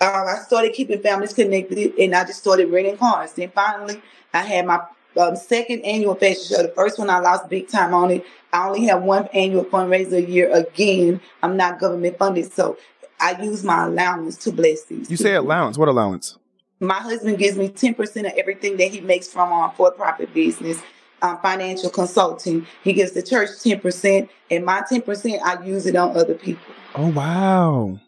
uh, 0.00 0.24
I 0.28 0.42
started 0.44 0.72
keeping 0.72 1.00
families 1.00 1.32
connected 1.32 1.94
and 1.98 2.14
I 2.14 2.24
just 2.24 2.40
started 2.40 2.70
renting 2.70 2.96
cars. 2.96 3.32
Then 3.32 3.50
finally, 3.50 4.02
I 4.32 4.42
had 4.42 4.66
my 4.66 4.80
um, 5.16 5.36
second 5.36 5.82
annual 5.84 6.14
fashion 6.14 6.56
show. 6.56 6.62
The 6.62 6.72
first 6.74 6.98
one 6.98 7.10
I 7.10 7.18
lost 7.18 7.48
big 7.48 7.68
time 7.68 7.94
on 7.94 8.10
it. 8.10 8.24
I 8.52 8.66
only 8.68 8.86
have 8.86 9.02
one 9.02 9.28
annual 9.32 9.64
fundraiser 9.64 10.14
a 10.14 10.22
year. 10.22 10.52
Again, 10.52 11.20
I'm 11.42 11.56
not 11.56 11.78
government 11.78 12.18
funded, 12.18 12.52
so 12.52 12.76
I 13.20 13.40
use 13.42 13.62
my 13.62 13.86
allowance 13.86 14.36
to 14.38 14.52
bless 14.52 14.84
these. 14.84 15.10
You 15.10 15.16
people. 15.16 15.24
say 15.24 15.34
allowance? 15.34 15.78
What 15.78 15.88
allowance? 15.88 16.38
My 16.80 16.94
husband 16.94 17.38
gives 17.38 17.58
me 17.58 17.68
10% 17.68 18.26
of 18.26 18.38
everything 18.38 18.76
that 18.78 18.90
he 18.90 19.00
makes 19.00 19.28
from 19.28 19.52
our 19.52 19.70
for-profit 19.72 20.32
business. 20.32 20.80
Um, 21.22 21.38
financial 21.42 21.90
consulting. 21.90 22.66
He 22.82 22.94
gives 22.94 23.12
the 23.12 23.22
church 23.22 23.50
10%, 23.50 24.26
and 24.50 24.64
my 24.64 24.80
10%, 24.80 25.38
I 25.44 25.62
use 25.62 25.84
it 25.84 25.94
on 25.94 26.16
other 26.16 26.32
people. 26.32 26.72
Oh, 26.94 27.08
wow. 27.08 28.00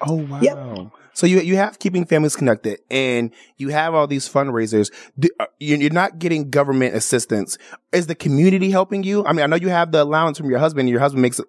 Oh, 0.00 0.14
wow. 0.14 0.40
Yep. 0.40 0.97
So 1.18 1.26
you 1.26 1.40
you 1.40 1.56
have 1.56 1.80
keeping 1.80 2.04
families 2.04 2.36
connected, 2.36 2.78
and 2.92 3.32
you 3.56 3.70
have 3.70 3.92
all 3.92 4.06
these 4.06 4.28
fundraisers. 4.28 4.92
Uh, 5.40 5.46
you're 5.58 5.90
not 5.90 6.20
getting 6.20 6.48
government 6.48 6.94
assistance. 6.94 7.58
Is 7.90 8.06
the 8.06 8.14
community 8.14 8.70
helping 8.70 9.02
you? 9.02 9.26
I 9.26 9.32
mean, 9.32 9.42
I 9.42 9.46
know 9.46 9.56
you 9.56 9.68
have 9.68 9.90
the 9.90 10.04
allowance 10.04 10.38
from 10.38 10.48
your 10.48 10.60
husband. 10.60 10.88
Your 10.88 11.00
husband 11.00 11.22
makes 11.22 11.40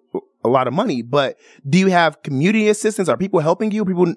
a 0.42 0.48
lot 0.48 0.66
of 0.66 0.74
money, 0.74 1.02
but 1.02 1.38
do 1.68 1.78
you 1.78 1.86
have 1.86 2.20
community 2.24 2.68
assistance? 2.68 3.08
Are 3.08 3.16
people 3.16 3.38
helping 3.38 3.70
you? 3.70 3.84
People, 3.84 4.12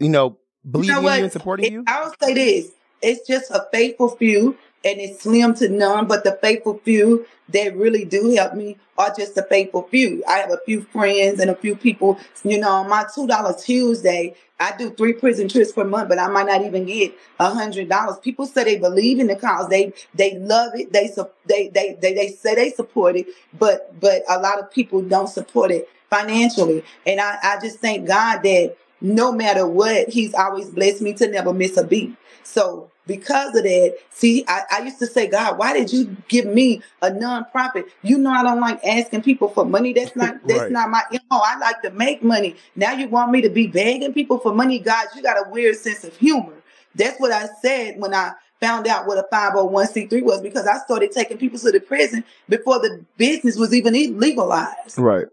you 0.00 0.08
know, 0.08 0.38
believing 0.70 0.96
you, 0.96 1.02
know 1.02 1.08
in 1.08 1.18
you 1.18 1.24
and 1.24 1.32
supporting 1.34 1.66
it, 1.66 1.72
you? 1.72 1.84
I'll 1.86 2.14
say 2.22 2.32
this: 2.32 2.70
it's 3.02 3.28
just 3.28 3.50
a 3.50 3.66
faithful 3.70 4.08
few 4.08 4.56
and 4.84 5.00
it's 5.00 5.22
slim 5.22 5.54
to 5.56 5.68
none, 5.68 6.06
but 6.06 6.24
the 6.24 6.38
faithful 6.40 6.80
few 6.84 7.26
that 7.50 7.76
really 7.76 8.04
do 8.04 8.30
help 8.34 8.54
me 8.54 8.76
are 8.96 9.12
just 9.16 9.34
the 9.34 9.42
faithful 9.42 9.82
few. 9.82 10.22
I 10.28 10.38
have 10.38 10.50
a 10.50 10.60
few 10.64 10.82
friends 10.82 11.40
and 11.40 11.50
a 11.50 11.56
few 11.56 11.74
people, 11.74 12.18
you 12.44 12.58
know, 12.58 12.70
on 12.70 12.88
my 12.88 13.04
$2 13.04 13.62
Tuesday, 13.62 14.34
I 14.60 14.76
do 14.76 14.90
three 14.90 15.12
prison 15.12 15.48
trips 15.48 15.72
per 15.72 15.84
month, 15.84 16.08
but 16.08 16.18
I 16.18 16.28
might 16.28 16.46
not 16.46 16.62
even 16.64 16.84
get 16.84 17.14
a 17.38 17.50
hundred 17.50 17.88
dollars. 17.88 18.18
People 18.18 18.46
say 18.46 18.64
they 18.64 18.78
believe 18.78 19.20
in 19.20 19.28
the 19.28 19.36
cause. 19.36 19.68
They, 19.68 19.92
they 20.14 20.36
love 20.38 20.72
it. 20.74 20.92
They, 20.92 21.08
they, 21.46 21.68
they, 21.68 21.96
they, 22.00 22.14
they 22.14 22.28
say 22.28 22.54
they 22.54 22.70
support 22.70 23.16
it, 23.16 23.26
but, 23.58 23.98
but 24.00 24.22
a 24.28 24.38
lot 24.40 24.58
of 24.58 24.70
people 24.70 25.02
don't 25.02 25.28
support 25.28 25.70
it 25.70 25.88
financially. 26.10 26.84
And 27.06 27.20
I, 27.20 27.38
I 27.42 27.58
just 27.60 27.78
thank 27.78 28.06
God 28.08 28.42
that 28.42 28.76
no 29.00 29.32
matter 29.32 29.66
what, 29.66 30.08
he's 30.08 30.34
always 30.34 30.70
blessed 30.70 31.02
me 31.02 31.12
to 31.14 31.28
never 31.28 31.52
miss 31.52 31.76
a 31.76 31.84
beat. 31.84 32.16
So 32.42 32.90
because 33.08 33.56
of 33.56 33.64
that, 33.64 33.96
see, 34.10 34.44
I, 34.46 34.62
I, 34.70 34.82
used 34.82 34.98
to 34.98 35.06
say, 35.06 35.26
God, 35.26 35.58
why 35.58 35.72
did 35.72 35.92
you 35.92 36.14
give 36.28 36.44
me 36.44 36.82
a 37.02 37.10
nonprofit? 37.10 37.86
You 38.02 38.18
know, 38.18 38.30
I 38.30 38.42
don't 38.42 38.60
like 38.60 38.84
asking 38.84 39.22
people 39.22 39.48
for 39.48 39.64
money. 39.64 39.94
That's 39.94 40.14
not 40.14 40.36
that's 40.46 40.60
right. 40.60 40.70
not 40.70 40.90
my 40.90 41.02
you 41.10 41.18
know. 41.30 41.40
I 41.42 41.58
like 41.58 41.82
to 41.82 41.90
make 41.90 42.22
money. 42.22 42.54
Now 42.76 42.92
you 42.92 43.08
want 43.08 43.32
me 43.32 43.40
to 43.40 43.48
be 43.48 43.66
begging 43.66 44.12
people 44.12 44.38
for 44.38 44.54
money, 44.54 44.78
God? 44.78 45.08
You 45.16 45.22
got 45.22 45.44
a 45.44 45.50
weird 45.50 45.76
sense 45.76 46.04
of 46.04 46.16
humor. 46.16 46.52
That's 46.94 47.18
what 47.18 47.32
I 47.32 47.48
said 47.62 47.98
when 47.98 48.14
I 48.14 48.32
found 48.60 48.86
out 48.86 49.06
what 49.06 49.18
a 49.18 49.26
501c3 49.32 50.22
was 50.22 50.42
because 50.42 50.66
I 50.66 50.78
started 50.78 51.10
taking 51.10 51.38
people 51.38 51.58
to 51.60 51.70
the 51.70 51.80
prison 51.80 52.24
before 52.48 52.78
the 52.78 53.04
business 53.16 53.56
was 53.56 53.72
even 53.72 53.94
legalized. 54.18 54.98
Right. 54.98 55.26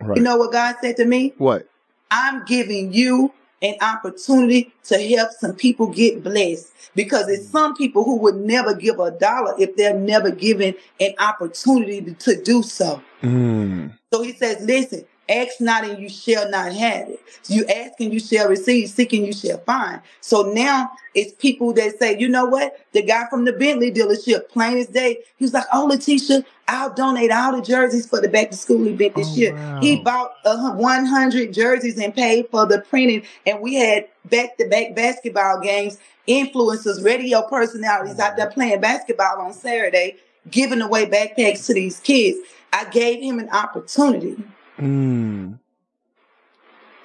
Right. 0.00 0.16
You 0.16 0.22
know 0.22 0.36
what 0.36 0.50
God 0.50 0.76
said 0.80 0.96
to 0.96 1.04
me? 1.04 1.34
What? 1.38 1.68
I'm 2.10 2.44
giving 2.46 2.92
you 2.92 3.32
an 3.62 3.74
opportunity 3.80 4.72
to 4.84 4.98
help 5.08 5.30
some 5.32 5.54
people 5.54 5.86
get 5.86 6.22
blessed 6.22 6.72
because 6.94 7.28
it's 7.28 7.46
mm. 7.46 7.52
some 7.52 7.74
people 7.74 8.04
who 8.04 8.16
would 8.16 8.36
never 8.36 8.74
give 8.74 8.98
a 8.98 9.10
dollar 9.10 9.54
if 9.58 9.76
they're 9.76 9.98
never 9.98 10.30
given 10.30 10.74
an 11.00 11.12
opportunity 11.18 12.00
to, 12.00 12.14
to 12.14 12.42
do 12.42 12.62
so. 12.62 13.02
Mm. 13.22 13.92
So 14.12 14.22
he 14.22 14.32
says, 14.32 14.62
listen, 14.64 15.04
Ask 15.30 15.60
not 15.60 15.84
and 15.84 16.02
you 16.02 16.08
shall 16.08 16.50
not 16.50 16.72
have 16.72 17.08
it. 17.08 17.20
You 17.46 17.64
ask 17.66 17.92
and 18.00 18.12
you 18.12 18.18
shall 18.18 18.48
receive, 18.48 18.88
seek 18.88 19.12
and 19.12 19.24
you 19.24 19.32
shall 19.32 19.58
find. 19.58 20.00
So 20.20 20.42
now 20.52 20.90
it's 21.14 21.32
people 21.34 21.72
that 21.74 22.00
say, 22.00 22.18
you 22.18 22.28
know 22.28 22.46
what? 22.46 22.76
The 22.92 23.02
guy 23.02 23.26
from 23.30 23.44
the 23.44 23.52
Bentley 23.52 23.92
dealership, 23.92 24.48
plain 24.48 24.78
as 24.78 24.88
day, 24.88 25.18
he 25.36 25.44
was 25.44 25.54
like, 25.54 25.66
oh, 25.72 25.86
Letitia, 25.86 26.44
I'll 26.66 26.92
donate 26.92 27.30
all 27.30 27.54
the 27.54 27.62
jerseys 27.62 28.08
for 28.08 28.20
the 28.20 28.28
back 28.28 28.50
to 28.50 28.56
school 28.56 28.88
event 28.88 29.14
this 29.14 29.28
oh, 29.30 29.36
year. 29.36 29.54
Wow. 29.54 29.80
He 29.80 30.00
bought 30.00 30.32
uh, 30.44 30.72
100 30.72 31.52
jerseys 31.54 31.98
and 31.98 32.12
paid 32.12 32.48
for 32.50 32.66
the 32.66 32.80
printing. 32.80 33.22
And 33.46 33.60
we 33.60 33.74
had 33.74 34.08
back 34.24 34.56
to 34.58 34.68
back 34.68 34.96
basketball 34.96 35.60
games, 35.60 35.98
influencers, 36.26 37.04
radio 37.04 37.42
personalities 37.42 38.18
out 38.18 38.36
there 38.36 38.50
playing 38.50 38.80
basketball 38.80 39.40
on 39.40 39.52
Saturday, 39.52 40.16
giving 40.50 40.82
away 40.82 41.06
backpacks 41.06 41.66
to 41.66 41.74
these 41.74 42.00
kids. 42.00 42.38
I 42.72 42.84
gave 42.86 43.22
him 43.22 43.38
an 43.38 43.48
opportunity 43.50 44.36
Mm. 44.80 45.58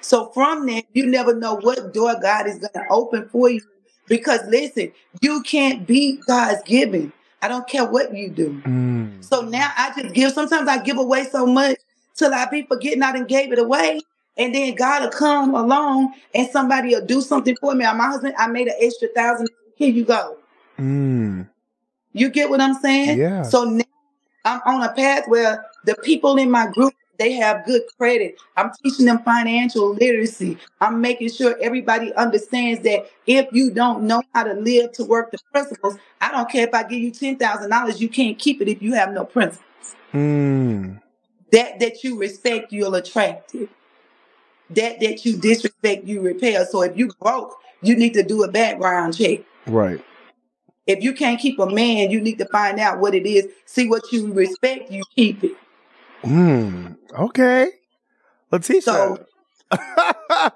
So 0.00 0.28
from 0.30 0.66
there, 0.66 0.82
you 0.92 1.06
never 1.06 1.34
know 1.34 1.56
what 1.56 1.92
door 1.92 2.14
God 2.20 2.46
is 2.46 2.58
going 2.58 2.72
to 2.72 2.84
open 2.90 3.28
for 3.28 3.50
you. 3.50 3.60
Because 4.06 4.40
listen, 4.48 4.92
you 5.20 5.42
can't 5.42 5.86
beat 5.86 6.20
God's 6.26 6.62
giving. 6.64 7.12
I 7.42 7.48
don't 7.48 7.68
care 7.68 7.84
what 7.84 8.14
you 8.14 8.30
do. 8.30 8.62
Mm. 8.64 9.24
So 9.24 9.42
now 9.42 9.72
I 9.76 9.92
just 10.00 10.14
give. 10.14 10.32
Sometimes 10.32 10.68
I 10.68 10.82
give 10.82 10.96
away 10.96 11.24
so 11.24 11.44
much 11.44 11.78
till 12.14 12.32
I 12.32 12.46
be 12.46 12.62
forgetting 12.62 13.02
I 13.02 13.12
done 13.12 13.26
gave 13.26 13.52
it 13.52 13.58
away. 13.58 14.00
And 14.36 14.54
then 14.54 14.74
God 14.74 15.02
will 15.02 15.10
come 15.10 15.54
along 15.54 16.14
and 16.34 16.48
somebody 16.50 16.94
will 16.94 17.04
do 17.04 17.20
something 17.20 17.56
for 17.56 17.74
me. 17.74 17.84
My 17.84 18.06
husband, 18.06 18.34
I 18.38 18.46
made 18.48 18.68
an 18.68 18.74
extra 18.80 19.08
thousand. 19.08 19.48
Here 19.76 19.90
you 19.90 20.04
go. 20.04 20.36
Mm. 20.78 21.48
You 22.12 22.30
get 22.30 22.48
what 22.48 22.60
I'm 22.60 22.74
saying? 22.74 23.18
Yeah. 23.18 23.42
So 23.42 23.64
now 23.64 23.84
I'm 24.44 24.60
on 24.66 24.82
a 24.82 24.92
path 24.92 25.24
where 25.26 25.64
the 25.84 25.94
people 25.96 26.36
in 26.36 26.50
my 26.50 26.66
group 26.70 26.94
they 27.18 27.32
have 27.32 27.64
good 27.64 27.82
credit. 27.98 28.36
I'm 28.56 28.70
teaching 28.82 29.06
them 29.06 29.22
financial 29.22 29.94
literacy. 29.94 30.58
I'm 30.80 31.00
making 31.00 31.30
sure 31.30 31.56
everybody 31.60 32.12
understands 32.14 32.82
that 32.82 33.10
if 33.26 33.46
you 33.52 33.70
don't 33.70 34.04
know 34.04 34.22
how 34.34 34.44
to 34.44 34.54
live 34.54 34.92
to 34.92 35.04
work 35.04 35.30
the 35.30 35.38
principles, 35.52 35.98
I 36.20 36.30
don't 36.30 36.50
care 36.50 36.66
if 36.66 36.74
I 36.74 36.82
give 36.82 37.00
you 37.00 37.10
ten 37.10 37.36
thousand 37.36 37.70
dollars, 37.70 38.00
you 38.00 38.08
can't 38.08 38.38
keep 38.38 38.60
it 38.60 38.68
if 38.68 38.82
you 38.82 38.94
have 38.94 39.12
no 39.12 39.24
principles. 39.24 39.64
Mm. 40.12 41.00
That 41.52 41.80
that 41.80 42.04
you 42.04 42.18
respect, 42.18 42.72
you'll 42.72 42.94
attract 42.94 43.54
it. 43.54 43.68
That 44.70 45.00
that 45.00 45.24
you 45.24 45.36
disrespect, 45.36 46.04
you 46.04 46.20
repel. 46.20 46.66
So 46.66 46.82
if 46.82 46.96
you 46.96 47.10
broke, 47.20 47.56
you 47.82 47.96
need 47.96 48.14
to 48.14 48.22
do 48.22 48.42
a 48.42 48.50
background 48.50 49.16
check. 49.16 49.40
Right. 49.66 50.02
If 50.86 51.02
you 51.02 51.12
can't 51.14 51.40
keep 51.40 51.58
a 51.58 51.66
man, 51.66 52.10
you 52.10 52.20
need 52.20 52.38
to 52.38 52.46
find 52.46 52.78
out 52.78 53.00
what 53.00 53.14
it 53.14 53.26
is. 53.26 53.48
See 53.64 53.88
what 53.88 54.12
you 54.12 54.32
respect, 54.32 54.90
you 54.90 55.02
keep 55.14 55.42
it. 55.42 55.56
Mm. 56.26 56.96
Okay. 57.18 57.68
Letitia. 58.50 58.82
So- 58.82 59.26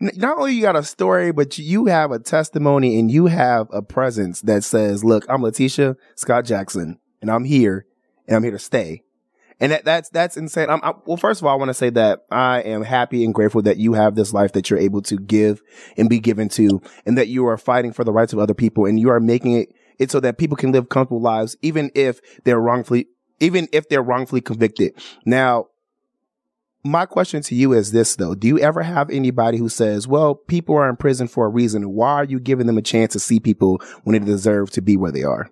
Not 0.00 0.38
only 0.38 0.52
you 0.54 0.62
got 0.62 0.76
a 0.76 0.82
story, 0.82 1.30
but 1.32 1.56
you 1.58 1.86
have 1.86 2.10
a 2.10 2.18
testimony 2.18 2.98
and 2.98 3.10
you 3.10 3.26
have 3.26 3.68
a 3.72 3.80
presence 3.80 4.40
that 4.42 4.64
says, 4.64 5.04
look, 5.04 5.24
I'm 5.28 5.42
Letitia 5.42 5.96
Scott 6.16 6.44
Jackson 6.44 6.98
and 7.22 7.30
I'm 7.30 7.44
here 7.44 7.86
and 8.26 8.36
I'm 8.36 8.42
here 8.42 8.52
to 8.52 8.58
stay. 8.58 9.02
And 9.60 9.70
that, 9.70 9.84
that's, 9.84 10.10
that's 10.10 10.36
insane. 10.36 10.68
I'm, 10.68 10.80
I, 10.82 10.94
well, 11.06 11.16
first 11.16 11.40
of 11.40 11.46
all, 11.46 11.52
I 11.52 11.56
want 11.56 11.68
to 11.68 11.74
say 11.74 11.88
that 11.90 12.24
I 12.30 12.60
am 12.62 12.82
happy 12.82 13.24
and 13.24 13.32
grateful 13.32 13.62
that 13.62 13.76
you 13.76 13.92
have 13.92 14.16
this 14.16 14.32
life 14.34 14.52
that 14.52 14.68
you're 14.68 14.80
able 14.80 15.00
to 15.02 15.16
give 15.16 15.62
and 15.96 16.10
be 16.10 16.18
given 16.18 16.48
to 16.50 16.82
and 17.06 17.16
that 17.16 17.28
you 17.28 17.46
are 17.46 17.56
fighting 17.56 17.92
for 17.92 18.02
the 18.04 18.12
rights 18.12 18.32
of 18.32 18.40
other 18.40 18.52
people 18.54 18.84
and 18.86 18.98
you 18.98 19.10
are 19.10 19.20
making 19.20 19.52
it, 19.52 19.68
it 19.98 20.10
so 20.10 20.18
that 20.20 20.38
people 20.38 20.56
can 20.56 20.72
live 20.72 20.88
comfortable 20.88 21.22
lives, 21.22 21.56
even 21.62 21.90
if 21.94 22.20
they're 22.42 22.60
wrongfully, 22.60 23.06
even 23.40 23.68
if 23.72 23.88
they're 23.88 24.02
wrongfully 24.02 24.40
convicted. 24.40 24.94
Now, 25.24 25.68
my 26.84 27.06
question 27.06 27.42
to 27.42 27.54
you 27.54 27.72
is 27.72 27.92
this 27.92 28.16
though. 28.16 28.34
Do 28.34 28.46
you 28.46 28.58
ever 28.58 28.82
have 28.82 29.08
anybody 29.10 29.58
who 29.58 29.68
says, 29.68 30.06
well, 30.06 30.34
people 30.34 30.76
are 30.76 30.88
in 30.88 30.96
prison 30.96 31.28
for 31.28 31.46
a 31.46 31.48
reason. 31.48 31.90
Why 31.90 32.12
are 32.12 32.24
you 32.24 32.38
giving 32.38 32.66
them 32.66 32.78
a 32.78 32.82
chance 32.82 33.14
to 33.14 33.20
see 33.20 33.40
people 33.40 33.80
when 34.04 34.12
they 34.12 34.24
deserve 34.24 34.70
to 34.72 34.82
be 34.82 34.96
where 34.96 35.12
they 35.12 35.22
are? 35.22 35.50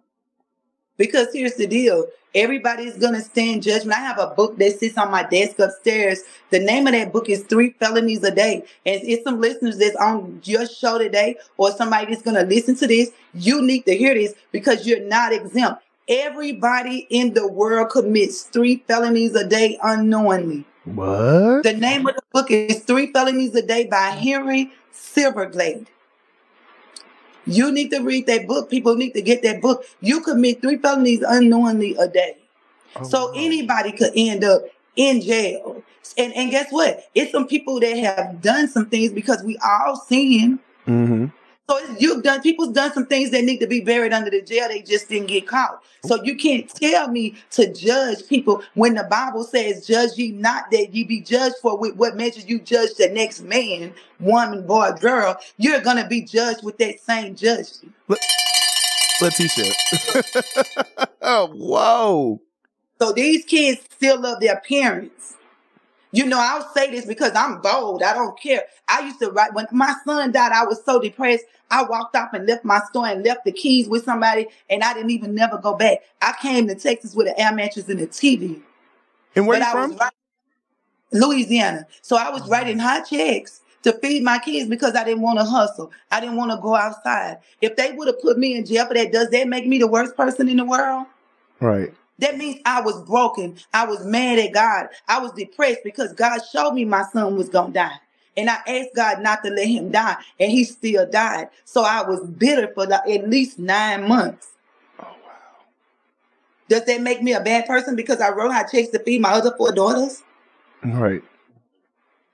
Because 0.98 1.28
here's 1.32 1.54
the 1.54 1.66
deal. 1.66 2.06
Everybody's 2.34 2.96
gonna 2.96 3.20
stand 3.20 3.62
judgment. 3.62 3.98
I 3.98 4.02
have 4.02 4.18
a 4.18 4.28
book 4.28 4.56
that 4.58 4.78
sits 4.78 4.96
on 4.96 5.10
my 5.10 5.22
desk 5.22 5.58
upstairs. 5.58 6.20
The 6.50 6.58
name 6.58 6.86
of 6.86 6.92
that 6.92 7.12
book 7.12 7.28
is 7.28 7.44
Three 7.44 7.70
Felonies 7.78 8.22
a 8.24 8.30
Day. 8.30 8.64
And 8.86 9.00
it's 9.02 9.24
some 9.24 9.40
listeners 9.40 9.78
that's 9.78 9.96
on 9.96 10.40
your 10.44 10.66
show 10.66 10.98
today, 10.98 11.36
or 11.56 11.72
somebody 11.72 12.12
that's 12.12 12.22
gonna 12.22 12.44
listen 12.44 12.76
to 12.76 12.86
this. 12.86 13.10
You 13.34 13.62
need 13.62 13.84
to 13.86 13.96
hear 13.96 14.14
this 14.14 14.34
because 14.50 14.86
you're 14.86 15.06
not 15.06 15.32
exempt. 15.32 15.82
Everybody 16.12 17.06
in 17.08 17.32
the 17.32 17.48
world 17.48 17.88
commits 17.88 18.42
three 18.42 18.84
felonies 18.86 19.34
a 19.34 19.48
day 19.48 19.78
unknowingly. 19.82 20.66
What? 20.84 21.62
The 21.62 21.72
name 21.72 22.06
of 22.06 22.16
the 22.16 22.22
book 22.32 22.50
is 22.50 22.80
Three 22.80 23.10
Felonies 23.10 23.54
a 23.54 23.62
Day 23.62 23.86
by 23.86 24.10
Henry 24.10 24.70
Silverglate. 24.92 25.86
You 27.46 27.72
need 27.72 27.90
to 27.92 28.00
read 28.00 28.26
that 28.26 28.46
book. 28.46 28.68
People 28.68 28.94
need 28.96 29.12
to 29.14 29.22
get 29.22 29.42
that 29.42 29.62
book. 29.62 29.86
You 30.02 30.20
commit 30.20 30.60
three 30.60 30.76
felonies 30.76 31.24
unknowingly 31.26 31.96
a 31.98 32.08
day. 32.08 32.36
Oh, 32.96 33.04
so 33.04 33.26
wow. 33.28 33.32
anybody 33.34 33.92
could 33.92 34.12
end 34.14 34.44
up 34.44 34.64
in 34.96 35.22
jail. 35.22 35.82
And 36.18 36.34
and 36.34 36.50
guess 36.50 36.70
what? 36.70 37.08
It's 37.14 37.32
some 37.32 37.46
people 37.46 37.80
that 37.80 37.96
have 37.96 38.42
done 38.42 38.68
some 38.68 38.84
things 38.84 39.12
because 39.12 39.42
we 39.42 39.56
all 39.64 39.96
sin. 39.96 40.58
Mm-hmm. 40.86 41.26
So 41.72 41.96
you've 41.98 42.22
done 42.22 42.42
people's 42.42 42.72
done 42.72 42.92
some 42.92 43.06
things 43.06 43.30
that 43.30 43.44
need 43.44 43.58
to 43.58 43.66
be 43.66 43.80
buried 43.80 44.12
under 44.12 44.30
the 44.30 44.42
jail. 44.42 44.68
They 44.68 44.82
just 44.82 45.08
didn't 45.08 45.28
get 45.28 45.46
caught. 45.46 45.82
So 46.04 46.22
you 46.22 46.36
can't 46.36 46.68
tell 46.68 47.08
me 47.08 47.36
to 47.52 47.72
judge 47.72 48.26
people 48.28 48.62
when 48.74 48.94
the 48.94 49.04
Bible 49.04 49.44
says, 49.44 49.86
"Judge 49.86 50.18
ye 50.18 50.32
not 50.32 50.70
that 50.70 50.94
ye 50.94 51.04
be 51.04 51.20
judged 51.22 51.56
for 51.62 51.78
with 51.78 51.96
what 51.96 52.16
measure 52.16 52.42
you 52.46 52.60
judge 52.60 52.94
the 52.96 53.08
next 53.08 53.40
man, 53.42 53.94
woman, 54.20 54.66
boy, 54.66 54.90
girl. 55.00 55.38
You're 55.56 55.80
gonna 55.80 56.06
be 56.06 56.20
judged 56.20 56.62
with 56.62 56.76
that 56.78 57.00
same 57.00 57.34
judgment." 57.34 57.94
Letitia. 59.22 59.72
oh, 61.22 61.46
whoa. 61.54 62.40
So 63.00 63.12
these 63.12 63.46
kids 63.46 63.80
still 63.90 64.20
love 64.20 64.40
their 64.40 64.60
parents. 64.68 65.36
You 66.14 66.26
know, 66.26 66.38
I'll 66.38 66.68
say 66.74 66.90
this 66.90 67.06
because 67.06 67.32
I'm 67.34 67.62
bold. 67.62 68.02
I 68.02 68.12
don't 68.12 68.38
care. 68.38 68.64
I 68.86 69.00
used 69.00 69.18
to 69.20 69.30
write 69.30 69.54
when 69.54 69.66
my 69.72 69.94
son 70.04 70.30
died, 70.30 70.52
I 70.52 70.66
was 70.66 70.84
so 70.84 71.00
depressed. 71.00 71.44
I 71.70 71.84
walked 71.84 72.14
off 72.14 72.34
and 72.34 72.46
left 72.46 72.66
my 72.66 72.80
store 72.90 73.06
and 73.06 73.24
left 73.24 73.46
the 73.46 73.52
keys 73.52 73.88
with 73.88 74.04
somebody, 74.04 74.46
and 74.68 74.84
I 74.84 74.92
didn't 74.92 75.10
even 75.10 75.34
never 75.34 75.56
go 75.56 75.74
back. 75.74 76.00
I 76.20 76.34
came 76.40 76.68
to 76.68 76.74
Texas 76.74 77.14
with 77.14 77.28
an 77.28 77.34
air 77.38 77.54
mattress 77.54 77.88
and 77.88 77.98
a 77.98 78.06
TV. 78.06 78.60
And 79.34 79.46
where 79.46 79.58
but 79.58 79.64
you 79.64 79.70
I 79.70 79.72
from? 79.72 79.96
writing, 79.96 80.18
Louisiana. 81.12 81.86
So 82.02 82.16
I 82.16 82.28
was 82.28 82.42
oh, 82.44 82.48
writing 82.48 82.78
hot 82.78 83.08
checks 83.08 83.62
to 83.82 83.94
feed 83.94 84.22
my 84.22 84.38
kids 84.38 84.68
because 84.68 84.94
I 84.94 85.04
didn't 85.04 85.22
want 85.22 85.38
to 85.38 85.46
hustle. 85.46 85.90
I 86.10 86.20
didn't 86.20 86.36
want 86.36 86.50
to 86.50 86.58
go 86.58 86.74
outside. 86.74 87.38
If 87.62 87.76
they 87.76 87.92
would 87.92 88.08
have 88.08 88.20
put 88.20 88.36
me 88.36 88.54
in 88.54 88.66
jail 88.66 88.86
for 88.86 88.94
that, 88.94 89.12
does 89.12 89.30
that 89.30 89.48
make 89.48 89.66
me 89.66 89.78
the 89.78 89.88
worst 89.88 90.14
person 90.14 90.46
in 90.48 90.58
the 90.58 90.64
world? 90.66 91.06
Right. 91.58 91.94
That 92.22 92.38
means 92.38 92.60
I 92.64 92.80
was 92.80 93.02
broken. 93.02 93.56
I 93.74 93.84
was 93.84 94.06
mad 94.06 94.38
at 94.38 94.52
God. 94.52 94.90
I 95.08 95.18
was 95.18 95.32
depressed 95.32 95.80
because 95.82 96.12
God 96.12 96.38
showed 96.52 96.70
me 96.70 96.84
my 96.84 97.02
son 97.12 97.36
was 97.36 97.48
going 97.48 97.72
to 97.72 97.80
die. 97.80 97.96
And 98.36 98.48
I 98.48 98.58
asked 98.64 98.94
God 98.94 99.20
not 99.22 99.42
to 99.42 99.50
let 99.50 99.66
him 99.66 99.90
die, 99.90 100.14
and 100.38 100.50
he 100.52 100.62
still 100.62 101.04
died. 101.10 101.48
So 101.64 101.82
I 101.82 102.08
was 102.08 102.24
bitter 102.24 102.72
for 102.74 102.86
like 102.86 103.08
at 103.10 103.28
least 103.28 103.58
nine 103.58 104.06
months. 104.06 104.52
Oh, 105.00 105.02
wow. 105.02 105.64
Does 106.68 106.84
that 106.84 107.00
make 107.00 107.24
me 107.24 107.32
a 107.32 107.40
bad 107.40 107.66
person 107.66 107.96
because 107.96 108.20
I 108.20 108.30
wrote 108.30 108.52
hot 108.52 108.70
checks 108.70 108.90
to 108.90 109.00
feed 109.00 109.20
my 109.20 109.32
other 109.32 109.52
four 109.56 109.72
daughters? 109.72 110.22
Right. 110.84 111.24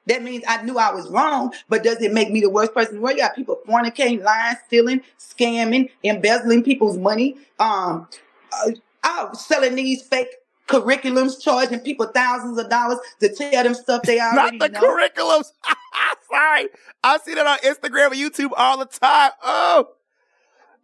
That 0.04 0.22
means 0.22 0.44
I 0.46 0.62
knew 0.64 0.76
I 0.76 0.92
was 0.92 1.08
wrong, 1.08 1.54
but 1.70 1.82
does 1.82 2.02
it 2.02 2.12
make 2.12 2.30
me 2.30 2.42
the 2.42 2.50
worst 2.50 2.74
person? 2.74 3.00
Where 3.00 3.14
you 3.14 3.20
got 3.20 3.34
people 3.34 3.58
fornicating, 3.66 4.22
lying, 4.22 4.56
stealing, 4.66 5.00
scamming, 5.18 5.88
embezzling 6.04 6.62
people's 6.62 6.98
money, 6.98 7.38
um, 7.58 8.06
uh, 8.52 8.72
uh, 9.04 9.32
selling 9.32 9.74
these 9.74 10.02
fake 10.02 10.28
curriculums, 10.68 11.40
charging 11.40 11.80
people 11.80 12.06
thousands 12.06 12.58
of 12.58 12.68
dollars 12.68 12.98
to 13.20 13.34
tell 13.34 13.64
them 13.64 13.74
stuff 13.74 14.02
they 14.02 14.20
already 14.20 14.58
Not 14.58 14.72
the 14.72 14.80
know. 14.80 14.86
curriculums. 14.86 15.52
Sorry. 16.30 16.68
I 17.02 17.18
see 17.18 17.34
that 17.34 17.46
on 17.46 17.58
Instagram 17.58 18.12
and 18.12 18.16
YouTube 18.16 18.50
all 18.56 18.78
the 18.78 18.84
time. 18.84 19.30
Oh. 19.42 19.88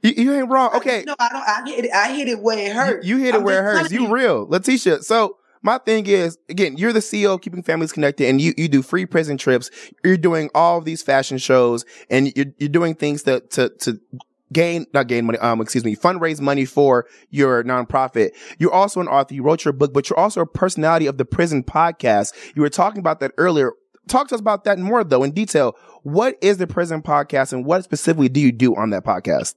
You, 0.03 0.13
you 0.17 0.35
ain't 0.35 0.49
wrong. 0.51 0.71
Okay. 0.75 1.05
No, 1.07 1.15
I 1.19 1.29
don't. 1.29 1.43
I 1.43 1.77
hit 1.77 1.85
it. 1.87 1.91
I 1.93 2.15
hit 2.15 2.29
it 2.29 2.41
where 2.41 2.59
it 2.59 2.73
hurts. 2.73 3.07
You, 3.07 3.17
you 3.17 3.25
hit 3.25 3.35
it 3.35 3.39
I'm 3.39 3.45
where 3.45 3.61
it 3.61 3.79
hurts. 3.79 3.93
You 3.93 4.09
real. 4.09 4.47
Letitia. 4.49 5.03
So 5.03 5.37
my 5.63 5.79
thing 5.79 6.07
is, 6.07 6.39
again, 6.51 6.77
you're 6.77 6.93
the 6.93 7.01
CEO 7.01 7.35
of 7.35 7.41
Keeping 7.41 7.63
Families 7.63 7.91
Connected 7.91 8.29
and 8.29 8.39
you, 8.39 8.53
you 8.59 8.69
do 8.69 8.83
free 8.83 9.07
prison 9.07 9.39
trips. 9.39 9.71
You're 10.05 10.19
doing 10.19 10.51
all 10.55 10.77
of 10.79 10.85
these 10.85 11.03
fashion 11.03 11.39
shows 11.39 11.87
and 12.11 12.35
you're, 12.37 12.47
you're 12.59 12.69
doing 12.69 12.95
things 12.95 13.23
to, 13.23 13.41
to, 13.41 13.71
to 13.71 13.99
gain, 14.53 14.87
not 14.95 15.09
gain 15.09 15.27
money, 15.27 15.39
um, 15.39 15.61
excuse 15.61 15.85
me, 15.85 15.97
fundraise 15.97 16.41
money 16.41 16.65
for 16.65 17.07
your 17.31 17.65
nonprofit. 17.65 18.31
You're 18.59 18.73
also 18.73 19.01
an 19.01 19.09
author. 19.09 19.35
You 19.35 19.43
wrote 19.43 19.65
your 19.65 19.73
book, 19.73 19.93
but 19.93 20.09
you're 20.09 20.19
also 20.19 20.41
a 20.41 20.47
personality 20.47 21.07
of 21.07 21.19
the 21.19 21.25
prison 21.25 21.63
podcast. 21.63 22.33
You 22.55 22.63
were 22.63 22.71
talking 22.71 23.01
about 23.01 23.21
that 23.21 23.33
earlier. 23.39 23.73
Talk 24.09 24.29
to 24.29 24.35
us 24.35 24.41
about 24.41 24.65
that 24.65 24.79
more 24.79 25.03
though 25.03 25.23
in 25.23 25.31
detail. 25.31 25.77
What 26.03 26.37
is 26.43 26.59
the 26.59 26.67
prison 26.67 27.03
podcast 27.03 27.53
and 27.53 27.65
what 27.65 27.85
specifically 27.85 28.29
do 28.29 28.41
you 28.41 28.53
do 28.53 28.77
on 28.77 28.91
that 28.91 29.05
podcast? 29.05 29.55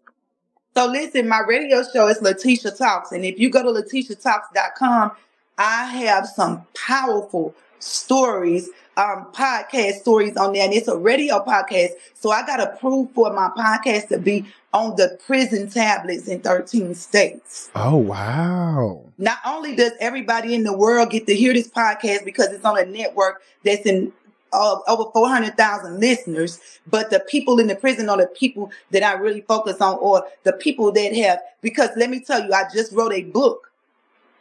So 0.75 0.85
listen, 0.85 1.27
my 1.27 1.39
radio 1.39 1.83
show 1.91 2.07
is 2.07 2.21
Letitia 2.21 2.71
Talks. 2.71 3.11
And 3.11 3.25
if 3.25 3.39
you 3.39 3.49
go 3.49 3.63
to 3.63 3.81
letitiatalks.com, 3.81 5.11
I 5.57 5.85
have 5.85 6.27
some 6.27 6.65
powerful 6.75 7.55
stories, 7.79 8.69
um, 8.97 9.27
podcast 9.31 9.99
stories 9.99 10.35
on 10.37 10.53
there. 10.53 10.65
And 10.65 10.73
it's 10.73 10.87
a 10.87 10.97
radio 10.97 11.43
podcast. 11.43 11.91
So 12.13 12.31
I 12.31 12.45
got 12.45 12.59
approved 12.59 13.13
for 13.13 13.31
my 13.33 13.49
podcast 13.57 14.09
to 14.09 14.17
be 14.17 14.45
on 14.73 14.95
the 14.95 15.17
prison 15.25 15.69
tablets 15.69 16.27
in 16.27 16.41
13 16.41 16.93
states. 16.95 17.69
Oh, 17.75 17.95
wow. 17.97 19.01
Not 19.17 19.39
only 19.45 19.75
does 19.75 19.93
everybody 19.99 20.53
in 20.53 20.63
the 20.63 20.75
world 20.75 21.11
get 21.11 21.25
to 21.27 21.35
hear 21.35 21.53
this 21.53 21.69
podcast 21.69 22.25
because 22.25 22.47
it's 22.47 22.65
on 22.65 22.77
a 22.77 22.85
network 22.85 23.41
that's 23.63 23.85
in 23.85 24.11
uh, 24.53 24.79
over 24.87 25.09
400,000 25.11 25.99
listeners, 25.99 26.59
but 26.87 27.09
the 27.09 27.19
people 27.19 27.59
in 27.59 27.67
the 27.67 27.75
prison 27.75 28.09
are 28.09 28.17
the 28.17 28.27
people 28.27 28.71
that 28.91 29.03
I 29.03 29.13
really 29.13 29.41
focus 29.41 29.81
on, 29.81 29.97
or 29.99 30.25
the 30.43 30.53
people 30.53 30.91
that 30.93 31.15
have, 31.15 31.39
because 31.61 31.89
let 31.97 32.09
me 32.09 32.19
tell 32.21 32.43
you, 32.43 32.53
I 32.53 32.63
just 32.73 32.93
wrote 32.93 33.13
a 33.13 33.23
book 33.23 33.66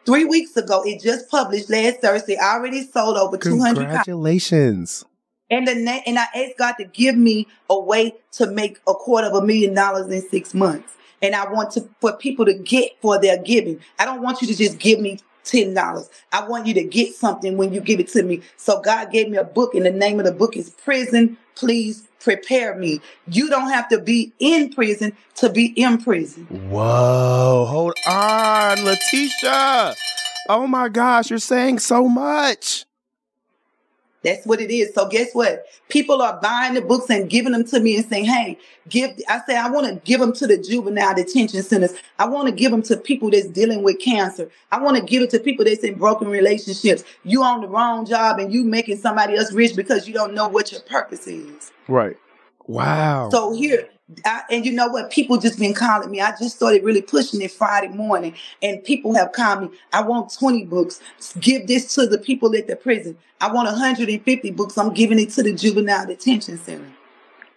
three 0.07 0.25
weeks 0.25 0.57
ago. 0.57 0.83
It 0.87 1.03
just 1.03 1.29
published 1.29 1.69
last 1.69 2.01
Thursday. 2.01 2.37
I 2.37 2.55
already 2.55 2.83
sold 2.87 3.17
over 3.17 3.37
200 3.37 3.61
copies. 3.61 3.77
Congratulations. 3.77 5.05
And 5.51 5.67
the 5.69 5.75
na- 5.75 6.01
and 6.07 6.19
I 6.19 6.27
asked 6.35 6.59
God 6.59 6.75
to 6.79 6.85
give 6.85 7.17
me 7.17 7.47
a 7.69 7.79
way 7.79 8.15
to 8.33 8.47
make 8.47 8.81
a 8.87 8.95
quarter 8.95 9.29
of 9.29 9.35
a 9.35 9.47
million 9.47 9.75
dollars 9.75 10.09
in 10.11 10.27
six 10.29 10.55
months. 10.55 10.95
And 11.23 11.35
I 11.35 11.51
want 11.51 11.71
to 11.73 11.89
for 12.01 12.17
people 12.17 12.45
to 12.47 12.55
get 12.55 12.93
for 13.01 13.21
their 13.21 13.39
giving. 13.39 13.81
I 13.99 14.05
don't 14.05 14.23
want 14.23 14.41
you 14.43 14.49
to 14.49 14.57
just 14.57 14.79
give 14.79 15.01
me 15.01 15.19
ten 15.45 15.75
dollars. 15.75 16.11
I 16.33 16.47
want 16.49 16.67
you 16.67 16.75
to 16.75 16.85
get 16.85 17.15
something 17.15 17.57
when 17.57 17.73
you 17.73 17.81
give 17.81 18.01
it 18.01 18.09
to 18.09 18.23
me. 18.23 18.43
So 18.57 18.81
God 18.81 19.13
gave 19.13 19.29
me 19.29 19.37
a 19.37 19.45
book, 19.45 19.75
and 19.75 19.87
the 19.87 19.91
name 19.91 20.19
of 20.19 20.27
the 20.27 20.33
book 20.33 20.57
is 20.57 20.71
Prison. 20.71 21.39
Please 21.55 22.07
prepare 22.21 22.77
me. 22.77 23.01
You 23.29 23.49
don't 23.49 23.71
have 23.71 23.89
to 23.89 24.01
be 24.01 24.33
in 24.39 24.73
prison 24.73 25.17
to 25.37 25.51
be 25.51 25.67
in 25.77 25.99
prison. 25.99 26.45
Whoa, 26.47 27.67
hold 27.69 27.95
on, 28.07 28.85
Letitia. 28.85 29.95
Oh 30.49 30.67
my 30.67 30.89
gosh, 30.89 31.31
you're 31.31 31.39
saying 31.39 31.81
so 31.81 32.09
much. 32.09 32.85
That's 34.23 34.47
what 34.47 34.61
it 34.61 34.71
is. 34.71 34.93
So 34.95 35.07
guess 35.09 35.33
what? 35.35 35.67
People 35.89 36.21
are 36.21 36.41
buying 36.41 36.75
the 36.75 36.81
books 36.81 37.09
and 37.11 37.31
giving 37.31 37.53
them 37.53 37.65
to 37.67 37.81
me 37.81 37.97
and 37.97 38.07
saying, 38.07 38.25
"Hey, 38.25 38.59
give." 38.89 39.13
I 39.29 39.41
say 39.47 39.57
I 39.57 39.71
want 39.71 39.87
to 39.87 39.95
give 40.05 40.21
them 40.21 40.33
to 40.35 40.47
the 40.47 40.59
juvenile 40.59 41.15
detention 41.15 41.63
centers. 41.63 41.95
I 42.19 42.27
want 42.27 42.49
to 42.49 42.53
give 42.53 42.71
them 42.71 42.83
to 42.83 42.97
people 42.97 43.31
that's 43.31 43.47
dealing 43.47 43.83
with 43.83 44.01
cancer. 44.01 44.51
I 44.73 44.81
want 44.81 44.97
to 44.97 45.03
give 45.03 45.23
it 45.23 45.31
to 45.31 45.39
people 45.39 45.65
that's 45.65 45.85
in 45.85 45.95
broken 45.95 46.29
relationships. 46.29 47.05
You 47.25 47.43
on 47.43 47.61
the 47.61 47.69
wrong 47.69 48.05
job 48.07 48.39
and 48.39 48.53
you 48.53 48.65
making 48.65 48.97
somebody 48.97 49.37
else 49.37 49.53
rich 49.53 49.77
because 49.77 50.09
you 50.09 50.15
don't 50.15 50.35
know 50.35 50.49
what 50.49 50.73
your 50.73 50.81
purpose 50.83 51.27
is. 51.27 51.71
Right. 51.87 52.17
Wow. 52.67 53.31
So 53.31 53.53
here, 53.53 53.89
I, 54.25 54.43
and 54.51 54.65
you 54.65 54.73
know 54.73 54.89
what? 54.89 55.11
People 55.11 55.37
just 55.37 55.59
been 55.59 55.75
calling 55.75 56.11
me. 56.11 56.21
I 56.21 56.31
just 56.37 56.57
started 56.57 56.85
really 56.85 57.03
pushing 57.03 57.43
it 57.43 57.51
Friday 57.51 57.89
morning, 57.89 58.35
and 58.63 58.83
people 58.85 59.15
have 59.15 59.33
called 59.33 59.63
me. 59.63 59.79
I 59.93 60.03
want 60.03 60.33
20 60.33 60.65
books. 60.65 61.01
Give 61.41 61.67
this 61.67 61.95
to 61.95 62.07
the 62.07 62.19
people 62.19 62.55
at 62.55 62.69
the 62.69 62.77
prison. 62.77 63.19
I 63.41 63.53
want 63.53 63.67
150 63.67 64.51
books. 64.53 64.79
I'm 64.79 64.95
giving 64.95 65.19
it 65.19 65.31
to 65.31 65.43
the 65.43 65.53
juvenile 65.53 66.07
detention 66.07 66.57
center. 66.59 66.93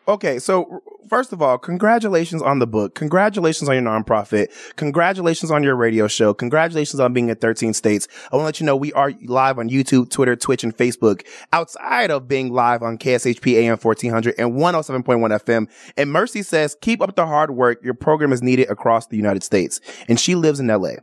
Okay, 0.08 0.40
so 0.40 0.82
first 1.10 1.34
of 1.34 1.42
all, 1.42 1.58
congratulations 1.58 2.42
on 2.42 2.60
the 2.60 2.68
book. 2.68 2.96
Congratulations 2.96 3.68
on 3.68 3.76
your 3.76 3.84
nonprofit. 3.84 4.48
Congratulations 4.76 5.52
on 5.52 5.64
your 5.64 5.76
radio 5.76 6.08
show. 6.08 6.34
Congratulations 6.34 7.00
on 7.00 7.14
being 7.14 7.30
in 7.30 7.36
13 7.36 7.74
states. 7.74 8.08
I 8.32 8.36
want 8.36 8.44
to 8.44 8.46
let 8.46 8.60
you 8.60 8.66
know 8.66 8.76
we 8.76 8.94
are 8.94 9.14
live 9.26 9.60
on 9.60 9.70
YouTube, 9.70 10.10
Twitter, 10.10 10.36
Twitch, 10.36 10.64
and 10.64 10.76
Facebook 10.76 11.26
outside 11.52 12.12
of 12.12 12.28
being 12.28 12.54
live 12.54 12.84
on 12.84 12.98
KSHP 12.98 13.56
AM 13.56 13.78
1400 13.78 14.36
and 14.38 14.54
107.1 14.54 15.04
FM. 15.04 15.70
And 15.98 16.12
Mercy 16.12 16.44
says, 16.44 16.78
keep 16.82 17.02
up 17.02 17.16
the 17.16 17.26
hard 17.26 17.52
work. 17.52 17.84
Your 17.84 17.94
program 17.94 18.32
is 18.32 18.42
needed 18.42 18.70
across 18.70 19.08
the 19.08 19.18
United 19.18 19.44
States. 19.44 19.82
And 20.08 20.20
she 20.20 20.36
lives 20.36 20.60
in 20.60 20.68
LA. 20.68 20.94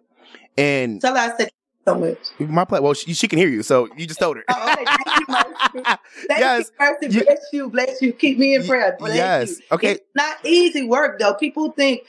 And 0.57 1.01
Tell 1.01 1.17
I 1.17 1.37
said 1.37 1.51
so 1.87 1.95
much. 1.95 2.19
my 2.39 2.65
play, 2.65 2.81
well, 2.81 2.95
she, 2.95 3.15
she 3.15 3.29
can 3.29 3.39
hear 3.39 3.49
you, 3.49 3.63
so 3.63 3.89
you 3.97 4.07
just 4.07 4.21
told 4.21 4.37
her. 4.37 4.45
Oh, 4.49 4.73
okay. 4.73 4.85
Thank 4.85 5.21
you, 5.21 5.27
Mercy. 5.29 5.99
Thank 6.29 6.41
Yes. 6.41 6.71
you, 6.81 6.87
Mercy. 6.87 7.17
You- 7.19 7.25
Bless 7.25 7.47
you, 7.53 7.71
bless 7.71 8.03
you. 8.03 8.13
Keep 8.13 8.39
me 8.39 8.55
in 8.55 8.67
prayer. 8.67 8.97
Bless 8.99 9.17
yes. 9.17 9.51
you. 9.59 9.65
Okay. 9.73 9.93
It's 9.93 10.05
not 10.15 10.37
easy 10.45 10.85
work 10.85 11.19
though. 11.19 11.35
People 11.35 11.71
think, 11.73 12.03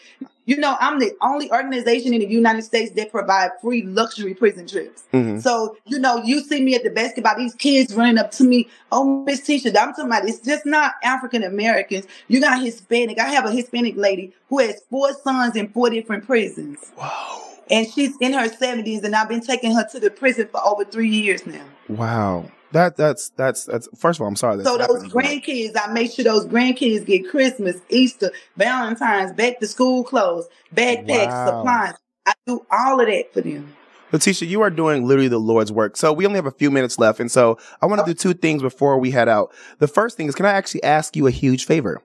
you 0.45 0.57
know, 0.57 0.77
I'm 0.79 0.97
the 0.99 1.11
only 1.21 1.51
organization 1.51 2.13
in 2.13 2.21
the 2.21 2.27
United 2.27 2.63
States 2.63 2.91
that 2.95 3.11
provide 3.11 3.51
free 3.61 3.83
luxury 3.83 4.33
prison 4.33 4.65
trips. 4.65 5.03
Mhm. 5.13 5.41
So, 5.41 5.77
you 5.85 5.99
know, 5.99 6.23
you 6.23 6.39
see 6.41 6.61
me 6.61 6.73
at 6.73 6.83
the 6.83 6.89
basketball, 6.89 7.35
these 7.37 7.53
kids 7.55 7.93
running 7.93 8.17
up 8.17 8.31
to 8.31 8.43
me, 8.45 8.69
oh, 8.91 9.23
Miss 9.25 9.41
Tisha, 9.41 9.67
I'm 9.77 9.89
talking 9.89 10.05
about 10.05 10.27
it's 10.27 10.39
just 10.39 10.65
not 10.65 10.93
African 11.03 11.43
Americans. 11.43 12.05
You 12.29 12.39
got 12.41 12.61
Hispanic. 12.63 13.19
I 13.19 13.27
have 13.29 13.45
a 13.45 13.51
Hispanic 13.51 13.95
lady 13.97 14.33
who 14.49 14.59
has 14.59 14.81
four 14.89 15.13
sons 15.13 15.55
in 15.55 15.67
four 15.69 15.89
different 15.89 16.25
prisons. 16.25 16.79
Whoa. 16.95 17.43
And 17.69 17.87
she's 17.91 18.15
in 18.21 18.33
her 18.33 18.47
70s, 18.47 19.03
and 19.03 19.15
I've 19.15 19.29
been 19.29 19.41
taking 19.41 19.73
her 19.75 19.85
to 19.91 19.99
the 19.99 20.09
prison 20.09 20.47
for 20.47 20.65
over 20.65 20.85
three 20.85 21.09
years 21.09 21.45
now. 21.45 21.65
Wow. 21.87 22.51
That 22.73 22.97
that's 22.97 23.29
that's 23.29 23.63
that's 23.65 23.87
first 23.95 24.19
of 24.19 24.23
all, 24.23 24.27
I'm 24.27 24.35
sorry. 24.35 24.61
So 24.63 24.77
those 24.77 25.05
grandkids, 25.05 25.71
I 25.81 25.91
make 25.93 26.11
sure 26.11 26.25
those 26.25 26.45
grandkids 26.45 27.05
get 27.05 27.29
Christmas, 27.29 27.77
Easter, 27.89 28.31
Valentine's, 28.57 29.31
back 29.31 29.59
to 29.59 29.67
school 29.67 30.03
clothes, 30.03 30.47
backpacks, 30.75 31.29
Wow. 31.29 31.45
supplies. 31.45 31.93
I 32.25 32.33
do 32.45 32.65
all 32.69 32.99
of 32.99 33.07
that 33.07 33.33
for 33.33 33.39
them. 33.41 33.73
Letitia, 34.11 34.47
you 34.47 34.61
are 34.61 34.69
doing 34.69 35.05
literally 35.05 35.27
the 35.27 35.39
Lord's 35.39 35.71
work. 35.71 35.97
So 35.97 36.13
we 36.13 36.25
only 36.25 36.37
have 36.37 36.45
a 36.45 36.51
few 36.51 36.71
minutes 36.71 36.97
left. 36.97 37.19
And 37.19 37.31
so 37.31 37.57
I 37.81 37.85
want 37.85 37.99
to 37.99 38.05
do 38.05 38.13
two 38.13 38.33
things 38.33 38.61
before 38.61 38.97
we 38.97 39.11
head 39.11 39.27
out. 39.27 39.53
The 39.79 39.87
first 39.87 40.17
thing 40.17 40.27
is, 40.27 40.35
can 40.35 40.45
I 40.45 40.51
actually 40.51 40.83
ask 40.83 41.15
you 41.15 41.27
a 41.27 41.31
huge 41.31 41.65
favor? 41.65 42.01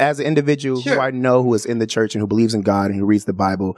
As 0.00 0.20
an 0.20 0.26
individual 0.26 0.80
who 0.80 0.98
I 0.98 1.10
know 1.10 1.42
who 1.42 1.52
is 1.54 1.66
in 1.66 1.78
the 1.78 1.86
church 1.86 2.14
and 2.14 2.20
who 2.20 2.26
believes 2.26 2.54
in 2.54 2.62
God 2.62 2.90
and 2.90 2.98
who 2.98 3.04
reads 3.04 3.24
the 3.24 3.32
Bible, 3.32 3.76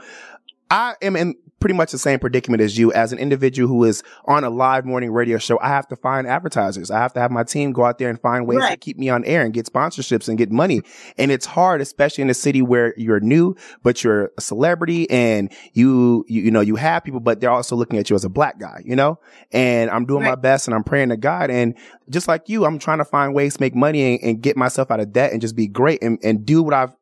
I 0.71 0.95
am 1.01 1.17
in 1.17 1.35
pretty 1.59 1.75
much 1.75 1.91
the 1.91 1.97
same 1.97 2.17
predicament 2.17 2.61
as 2.61 2.77
you. 2.77 2.91
As 2.93 3.11
an 3.13 3.19
individual 3.19 3.67
who 3.67 3.83
is 3.83 4.03
on 4.25 4.43
a 4.43 4.49
live 4.49 4.85
morning 4.85 5.11
radio 5.11 5.37
show, 5.37 5.59
I 5.59 5.67
have 5.67 5.87
to 5.89 5.97
find 5.97 6.25
advertisers. 6.25 6.89
I 6.89 6.97
have 6.99 7.13
to 7.13 7.19
have 7.19 7.29
my 7.29 7.43
team 7.43 7.73
go 7.73 7.85
out 7.85 7.99
there 7.99 8.09
and 8.09 8.19
find 8.19 8.47
ways 8.47 8.59
to 8.71 8.77
keep 8.77 8.97
me 8.97 9.09
on 9.09 9.23
air 9.25 9.43
and 9.43 9.53
get 9.53 9.65
sponsorships 9.67 10.29
and 10.29 10.37
get 10.37 10.49
money. 10.49 10.81
And 11.17 11.29
it's 11.29 11.45
hard, 11.45 11.81
especially 11.81 12.21
in 12.23 12.29
a 12.29 12.33
city 12.33 12.61
where 12.61 12.93
you're 12.97 13.19
new, 13.19 13.55
but 13.83 14.03
you're 14.03 14.31
a 14.37 14.41
celebrity 14.41 15.09
and 15.09 15.51
you, 15.73 16.25
you, 16.27 16.43
you 16.43 16.51
know, 16.51 16.61
you 16.61 16.77
have 16.77 17.03
people, 17.03 17.19
but 17.19 17.41
they're 17.41 17.51
also 17.51 17.75
looking 17.75 17.99
at 17.99 18.09
you 18.09 18.15
as 18.15 18.23
a 18.23 18.29
black 18.29 18.57
guy, 18.57 18.81
you 18.83 18.95
know? 18.95 19.19
And 19.51 19.91
I'm 19.91 20.05
doing 20.05 20.23
my 20.23 20.35
best 20.35 20.67
and 20.67 20.73
I'm 20.73 20.85
praying 20.85 21.09
to 21.09 21.17
God. 21.17 21.51
And 21.51 21.77
just 22.09 22.29
like 22.29 22.49
you, 22.49 22.65
I'm 22.65 22.79
trying 22.79 22.99
to 22.99 23.05
find 23.05 23.35
ways 23.35 23.55
to 23.55 23.61
make 23.61 23.75
money 23.75 24.15
and, 24.15 24.23
and 24.23 24.41
get 24.41 24.55
myself 24.55 24.89
out 24.89 25.01
of 25.01 25.11
debt 25.11 25.33
and 25.33 25.41
just 25.41 25.55
be 25.55 25.67
great 25.67 26.01
and, 26.01 26.17
and 26.23 26.45
do 26.45 26.63
what 26.63 26.73
I've 26.73 26.93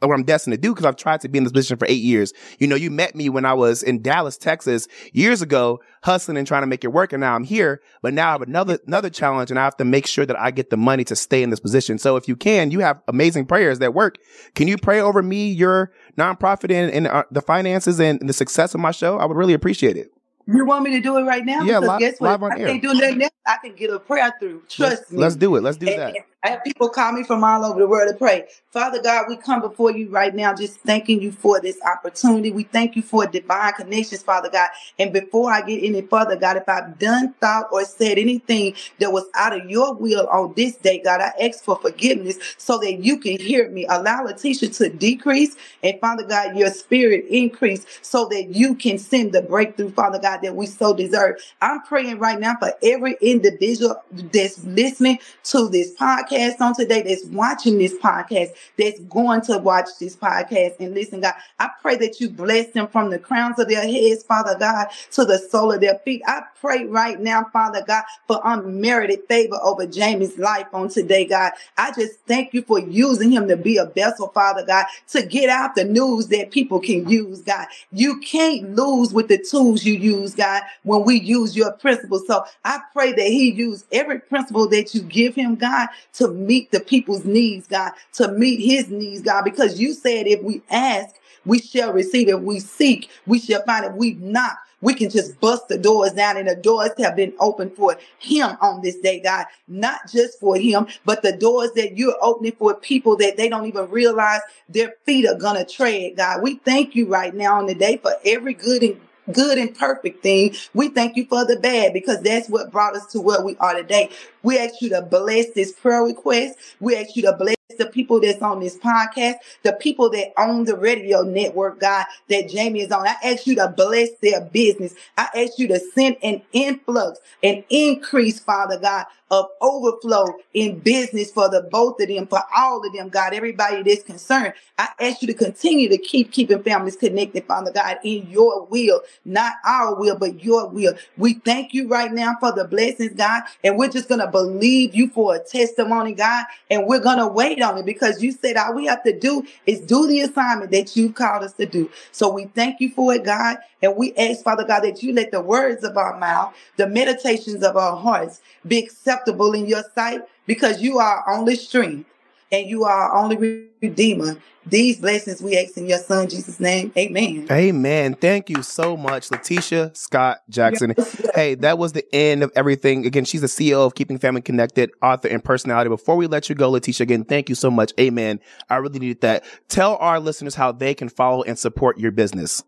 what 0.00 0.14
I'm 0.14 0.24
destined 0.24 0.52
to 0.54 0.60
do 0.60 0.72
because 0.74 0.84
I've 0.84 0.96
tried 0.96 1.20
to 1.22 1.28
be 1.28 1.38
in 1.38 1.44
this 1.44 1.52
position 1.52 1.76
for 1.76 1.86
eight 1.88 2.02
years. 2.02 2.32
You 2.58 2.66
know, 2.66 2.76
you 2.76 2.90
met 2.90 3.14
me 3.14 3.28
when 3.28 3.44
I 3.44 3.54
was 3.54 3.82
in 3.82 4.02
Dallas, 4.02 4.36
Texas 4.36 4.88
years 5.12 5.42
ago, 5.42 5.80
hustling 6.02 6.36
and 6.36 6.46
trying 6.46 6.62
to 6.62 6.66
make 6.66 6.84
it 6.84 6.88
work. 6.88 7.12
And 7.12 7.20
now 7.20 7.34
I'm 7.34 7.44
here, 7.44 7.80
but 8.02 8.14
now 8.14 8.28
I 8.28 8.32
have 8.32 8.42
another, 8.42 8.78
another 8.86 9.10
challenge 9.10 9.50
and 9.50 9.58
I 9.58 9.64
have 9.64 9.76
to 9.78 9.84
make 9.84 10.06
sure 10.06 10.26
that 10.26 10.38
I 10.38 10.50
get 10.50 10.70
the 10.70 10.76
money 10.76 11.04
to 11.04 11.16
stay 11.16 11.42
in 11.42 11.50
this 11.50 11.60
position. 11.60 11.98
So 11.98 12.16
if 12.16 12.28
you 12.28 12.36
can, 12.36 12.70
you 12.70 12.80
have 12.80 13.00
amazing 13.08 13.46
prayers 13.46 13.78
that 13.80 13.94
work. 13.94 14.16
Can 14.54 14.68
you 14.68 14.76
pray 14.76 15.00
over 15.00 15.22
me, 15.22 15.50
your 15.50 15.92
nonprofit 16.16 16.70
and, 16.70 16.90
and 16.92 17.06
uh, 17.06 17.24
the 17.30 17.40
finances 17.42 18.00
and 18.00 18.20
the 18.20 18.32
success 18.32 18.74
of 18.74 18.80
my 18.80 18.90
show? 18.90 19.18
I 19.18 19.24
would 19.24 19.36
really 19.36 19.54
appreciate 19.54 19.96
it. 19.96 20.10
You 20.48 20.64
want 20.64 20.84
me 20.84 20.92
to 20.92 21.00
do 21.00 21.16
it 21.18 21.22
right 21.22 21.44
now? 21.44 21.62
Yeah, 21.62 21.80
because 21.80 22.00
li- 22.00 22.06
guess 22.06 22.20
what? 22.20 22.30
live 22.30 22.42
on 22.44 22.52
I 22.52 22.58
air. 22.60 22.66
can't 22.68 22.82
do 22.82 22.94
nothing 22.94 23.22
else. 23.22 23.32
I 23.44 23.56
can 23.64 23.74
get 23.74 23.90
a 23.90 23.98
prayer 23.98 24.32
through. 24.38 24.62
Trust 24.68 24.92
let's, 24.92 25.10
me. 25.10 25.18
Let's 25.18 25.34
do 25.36 25.56
it. 25.56 25.62
Let's 25.64 25.76
do 25.76 25.88
And- 25.88 25.98
that. 25.98 26.14
and 26.14 26.24
I 26.44 26.50
have 26.50 26.62
people 26.62 26.88
call 26.88 27.10
me 27.10 27.24
from 27.24 27.42
all 27.42 27.64
over 27.64 27.80
the 27.80 27.88
world 27.88 28.08
to 28.08 28.16
pray. 28.16 28.46
Father 28.76 29.00
God, 29.00 29.24
we 29.26 29.36
come 29.38 29.62
before 29.62 29.90
you 29.90 30.10
right 30.10 30.34
now, 30.34 30.52
just 30.52 30.78
thanking 30.80 31.22
you 31.22 31.32
for 31.32 31.58
this 31.62 31.78
opportunity. 31.80 32.52
We 32.52 32.64
thank 32.64 32.94
you 32.94 33.00
for 33.00 33.26
divine 33.26 33.72
connections, 33.72 34.22
Father 34.22 34.50
God. 34.50 34.68
And 34.98 35.14
before 35.14 35.50
I 35.50 35.62
get 35.62 35.82
any 35.82 36.02
further, 36.02 36.36
God, 36.36 36.58
if 36.58 36.68
I've 36.68 36.98
done, 36.98 37.32
thought, 37.40 37.68
or 37.72 37.86
said 37.86 38.18
anything 38.18 38.74
that 38.98 39.10
was 39.10 39.24
out 39.34 39.58
of 39.58 39.70
your 39.70 39.94
will 39.94 40.26
on 40.26 40.52
this 40.56 40.76
day, 40.76 41.00
God, 41.02 41.22
I 41.22 41.32
ask 41.40 41.64
for 41.64 41.76
forgiveness 41.76 42.36
so 42.58 42.76
that 42.80 43.02
you 43.02 43.16
can 43.18 43.38
hear 43.38 43.70
me. 43.70 43.86
Allow 43.86 44.24
Letitia 44.24 44.68
to 44.68 44.90
decrease 44.90 45.56
and 45.82 45.98
Father 46.00 46.24
God, 46.24 46.56
your 46.56 46.70
spirit 46.70 47.24
increase 47.30 47.86
so 48.02 48.26
that 48.26 48.54
you 48.54 48.74
can 48.74 48.98
send 48.98 49.32
the 49.32 49.40
breakthrough, 49.40 49.90
Father 49.90 50.18
God, 50.18 50.40
that 50.42 50.54
we 50.54 50.66
so 50.66 50.94
deserve. 50.94 51.36
I'm 51.62 51.80
praying 51.82 52.18
right 52.18 52.38
now 52.38 52.56
for 52.58 52.72
every 52.82 53.16
individual 53.20 54.02
that's 54.32 54.62
listening 54.64 55.18
to 55.44 55.68
this 55.68 55.94
podcast 55.94 56.60
on 56.60 56.74
today, 56.74 57.02
that's 57.02 57.24
watching 57.26 57.78
this 57.78 57.94
podcast, 57.94 58.50
that's 58.78 59.00
going 59.00 59.40
to 59.42 59.58
watch 59.58 59.88
this 60.00 60.16
podcast 60.16 60.80
and 60.80 60.94
listen, 60.94 61.20
God. 61.20 61.34
I 61.58 61.70
pray 61.80 61.96
that 61.96 62.20
you 62.20 62.28
bless 62.28 62.70
them 62.72 62.88
from 62.88 63.10
the 63.10 63.18
crowns 63.18 63.58
of 63.58 63.68
their 63.68 63.82
heads, 63.82 64.22
Father 64.22 64.56
God, 64.58 64.88
to 65.12 65.24
the 65.24 65.38
sole 65.38 65.72
of 65.72 65.80
their 65.80 65.98
feet. 66.00 66.22
I 66.26 66.42
pray 66.60 66.84
right 66.84 67.20
now, 67.20 67.46
Father 67.52 67.82
God, 67.86 68.04
for 68.26 68.40
unmerited 68.44 69.20
favor 69.28 69.58
over 69.62 69.86
Jaime's 69.86 70.38
life 70.38 70.66
on 70.72 70.88
today, 70.88 71.24
God. 71.24 71.52
I 71.76 71.92
just 71.92 72.20
thank 72.26 72.54
you 72.54 72.62
for 72.62 72.78
using 72.78 73.30
him 73.30 73.48
to 73.48 73.56
be 73.56 73.76
a 73.76 73.86
vessel, 73.86 74.28
Father 74.28 74.64
God, 74.64 74.86
to 75.08 75.24
get 75.24 75.48
out 75.50 75.74
the 75.74 75.84
news 75.84 76.28
that 76.28 76.50
people 76.50 76.80
can 76.80 77.08
use, 77.08 77.40
God. 77.40 77.66
You 77.92 78.18
can't 78.20 78.74
lose 78.74 79.12
with 79.12 79.28
the 79.28 79.38
tools 79.38 79.84
you 79.84 79.94
use, 79.94 80.34
God, 80.34 80.62
when 80.82 81.04
we 81.04 81.20
use 81.20 81.56
your 81.56 81.72
principles. 81.72 82.26
So 82.26 82.44
I 82.64 82.80
pray 82.92 83.12
that 83.12 83.26
he 83.26 83.52
use 83.52 83.84
every 83.92 84.20
principle 84.20 84.68
that 84.68 84.94
you 84.94 85.02
give 85.02 85.34
him, 85.34 85.56
God, 85.56 85.88
to 86.14 86.28
meet 86.28 86.70
the 86.70 86.80
people's 86.80 87.24
needs, 87.24 87.66
God, 87.66 87.92
to 88.14 88.28
meet 88.28 88.55
his 88.60 88.88
needs, 88.88 89.22
God, 89.22 89.44
because 89.44 89.80
you 89.80 89.94
said 89.94 90.26
if 90.26 90.42
we 90.42 90.62
ask, 90.70 91.14
we 91.44 91.60
shall 91.60 91.92
receive. 91.92 92.28
If 92.28 92.40
we 92.40 92.60
seek, 92.60 93.08
we 93.26 93.38
shall 93.38 93.62
find. 93.64 93.84
If 93.84 93.92
we 93.94 94.14
knock, 94.14 94.58
we 94.80 94.94
can 94.94 95.10
just 95.10 95.40
bust 95.40 95.68
the 95.68 95.78
doors 95.78 96.12
down, 96.12 96.36
and 96.36 96.48
the 96.48 96.56
doors 96.56 96.90
have 96.98 97.16
been 97.16 97.32
opened 97.40 97.74
for 97.74 97.96
him 98.18 98.56
on 98.60 98.82
this 98.82 98.96
day, 98.96 99.20
God. 99.20 99.46
Not 99.68 100.10
just 100.10 100.38
for 100.40 100.56
him, 100.56 100.86
but 101.04 101.22
the 101.22 101.32
doors 101.36 101.72
that 101.76 101.96
you're 101.96 102.16
opening 102.20 102.52
for 102.58 102.74
people 102.74 103.16
that 103.18 103.36
they 103.36 103.48
don't 103.48 103.66
even 103.66 103.90
realize 103.90 104.40
their 104.68 104.94
feet 105.04 105.26
are 105.28 105.38
gonna 105.38 105.64
tread, 105.64 106.16
God. 106.16 106.42
We 106.42 106.56
thank 106.56 106.94
you 106.94 107.06
right 107.06 107.34
now 107.34 107.58
on 107.58 107.66
the 107.66 107.74
day 107.74 107.96
for 107.98 108.12
every 108.24 108.54
good 108.54 108.82
and 108.82 109.00
good 109.32 109.58
and 109.58 109.76
perfect 109.76 110.22
thing. 110.22 110.54
We 110.74 110.88
thank 110.88 111.16
you 111.16 111.26
for 111.26 111.44
the 111.44 111.58
bad 111.58 111.92
because 111.92 112.20
that's 112.22 112.48
what 112.48 112.70
brought 112.70 112.94
us 112.96 113.06
to 113.06 113.20
where 113.20 113.42
we 113.42 113.56
are 113.56 113.74
today. 113.74 114.10
We 114.42 114.58
ask 114.58 114.80
you 114.80 114.90
to 114.90 115.02
bless 115.02 115.50
this 115.50 115.72
prayer 115.72 116.02
request. 116.04 116.58
We 116.80 116.96
ask 116.96 117.16
you 117.16 117.22
to 117.22 117.32
bless 117.32 117.55
the 117.78 117.86
people 117.86 118.20
that's 118.20 118.40
on 118.42 118.60
this 118.60 118.78
podcast, 118.78 119.34
the 119.64 119.72
people 119.72 120.08
that 120.10 120.32
own 120.38 120.64
the 120.64 120.76
radio 120.76 121.22
network, 121.22 121.80
God, 121.80 122.06
that 122.28 122.52
Jaime 122.52 122.80
is 122.80 122.92
on. 122.92 123.06
I 123.06 123.16
ask 123.24 123.46
you 123.46 123.56
to 123.56 123.68
bless 123.76 124.10
their 124.22 124.40
business. 124.40 124.94
I 125.18 125.28
ask 125.34 125.58
you 125.58 125.66
to 125.68 125.80
send 125.80 126.16
an 126.22 126.42
influx, 126.52 127.18
an 127.42 127.64
increase, 127.68 128.38
Father 128.38 128.78
God, 128.78 129.06
of 129.30 129.46
overflow 129.60 130.26
in 130.54 130.78
business 130.78 131.32
for 131.32 131.48
the 131.48 131.62
both 131.62 132.00
of 132.00 132.08
them, 132.08 132.28
for 132.28 132.40
all 132.56 132.86
of 132.86 132.92
them, 132.92 133.08
God, 133.08 133.34
everybody 133.34 133.82
that's 133.82 134.04
concerned. 134.04 134.54
I 134.78 134.88
ask 135.00 135.20
you 135.20 135.26
to 135.28 135.34
continue 135.34 135.88
to 135.88 135.98
keep 135.98 136.30
keeping 136.30 136.62
families 136.62 136.96
connected, 136.96 137.44
Father 137.46 137.72
God, 137.72 137.98
in 138.04 138.28
your 138.30 138.64
will, 138.66 139.00
not 139.24 139.54
our 139.64 139.96
will, 139.96 140.16
but 140.16 140.44
your 140.44 140.68
will. 140.68 140.94
We 141.16 141.34
thank 141.34 141.74
you 141.74 141.88
right 141.88 142.12
now 142.12 142.36
for 142.38 142.52
the 142.52 142.64
blessings, 142.66 143.14
God, 143.14 143.42
and 143.64 143.76
we're 143.76 143.88
just 143.88 144.08
gonna 144.08 144.30
believe 144.30 144.94
you 144.94 145.08
for 145.08 145.34
a 145.34 145.40
testimony, 145.40 146.12
God, 146.12 146.44
and 146.70 146.86
we're 146.86 147.00
gonna 147.00 147.26
wait 147.26 147.55
on 147.62 147.78
it 147.78 147.86
because 147.86 148.22
you 148.22 148.32
said 148.32 148.56
all 148.56 148.74
we 148.74 148.86
have 148.86 149.02
to 149.04 149.18
do 149.18 149.46
is 149.66 149.80
do 149.80 150.06
the 150.06 150.20
assignment 150.20 150.70
that 150.72 150.96
you've 150.96 151.14
called 151.14 151.44
us 151.44 151.52
to 151.54 151.66
do. 151.66 151.90
So 152.12 152.32
we 152.32 152.46
thank 152.46 152.80
you 152.80 152.90
for 152.90 153.14
it, 153.14 153.24
God, 153.24 153.58
and 153.82 153.96
we 153.96 154.14
ask, 154.14 154.42
Father 154.42 154.64
God, 154.64 154.80
that 154.80 155.02
you 155.02 155.12
let 155.12 155.30
the 155.30 155.40
words 155.40 155.84
of 155.84 155.96
our 155.96 156.18
mouth, 156.18 156.54
the 156.76 156.86
meditations 156.86 157.62
of 157.62 157.76
our 157.76 157.96
hearts 157.96 158.40
be 158.66 158.78
acceptable 158.78 159.52
in 159.52 159.66
your 159.66 159.82
sight 159.94 160.22
because 160.46 160.80
you 160.82 160.98
are 160.98 161.18
our 161.26 161.34
only 161.34 161.56
strength 161.56 162.08
and 162.52 162.68
you 162.68 162.84
are 162.84 163.10
our 163.10 163.16
only 163.16 163.68
redeemer. 163.80 164.36
These 164.68 164.98
blessings 164.98 165.40
we 165.40 165.56
ask 165.56 165.76
in 165.76 165.86
your 165.86 165.98
son 165.98 166.28
Jesus' 166.28 166.58
name. 166.58 166.92
Amen. 166.96 167.46
Amen. 167.50 168.14
Thank 168.14 168.50
you 168.50 168.64
so 168.64 168.96
much, 168.96 169.30
Letitia 169.30 169.92
Scott 169.94 170.38
Jackson. 170.48 170.94
Hey, 171.36 171.54
that 171.56 171.78
was 171.78 171.92
the 171.92 172.04
end 172.12 172.42
of 172.42 172.50
everything. 172.56 173.06
Again, 173.06 173.24
she's 173.24 173.42
the 173.42 173.46
CEO 173.46 173.86
of 173.86 173.94
Keeping 173.94 174.18
Family 174.18 174.42
Connected, 174.42 174.90
author 175.00 175.28
and 175.28 175.42
personality. 175.44 175.88
Before 175.88 176.16
we 176.16 176.26
let 176.26 176.48
you 176.48 176.56
go, 176.56 176.68
Letitia, 176.70 177.04
again, 177.04 177.24
thank 177.24 177.48
you 177.48 177.54
so 177.54 177.70
much. 177.70 177.92
Amen. 178.00 178.40
I 178.68 178.76
really 178.76 178.98
needed 178.98 179.20
that. 179.20 179.44
Tell 179.68 179.96
our 179.96 180.18
listeners 180.18 180.56
how 180.56 180.72
they 180.72 180.94
can 180.94 181.08
follow 181.08 181.44
and 181.44 181.56
support 181.56 181.98
your 181.98 182.10
business. 182.10 182.64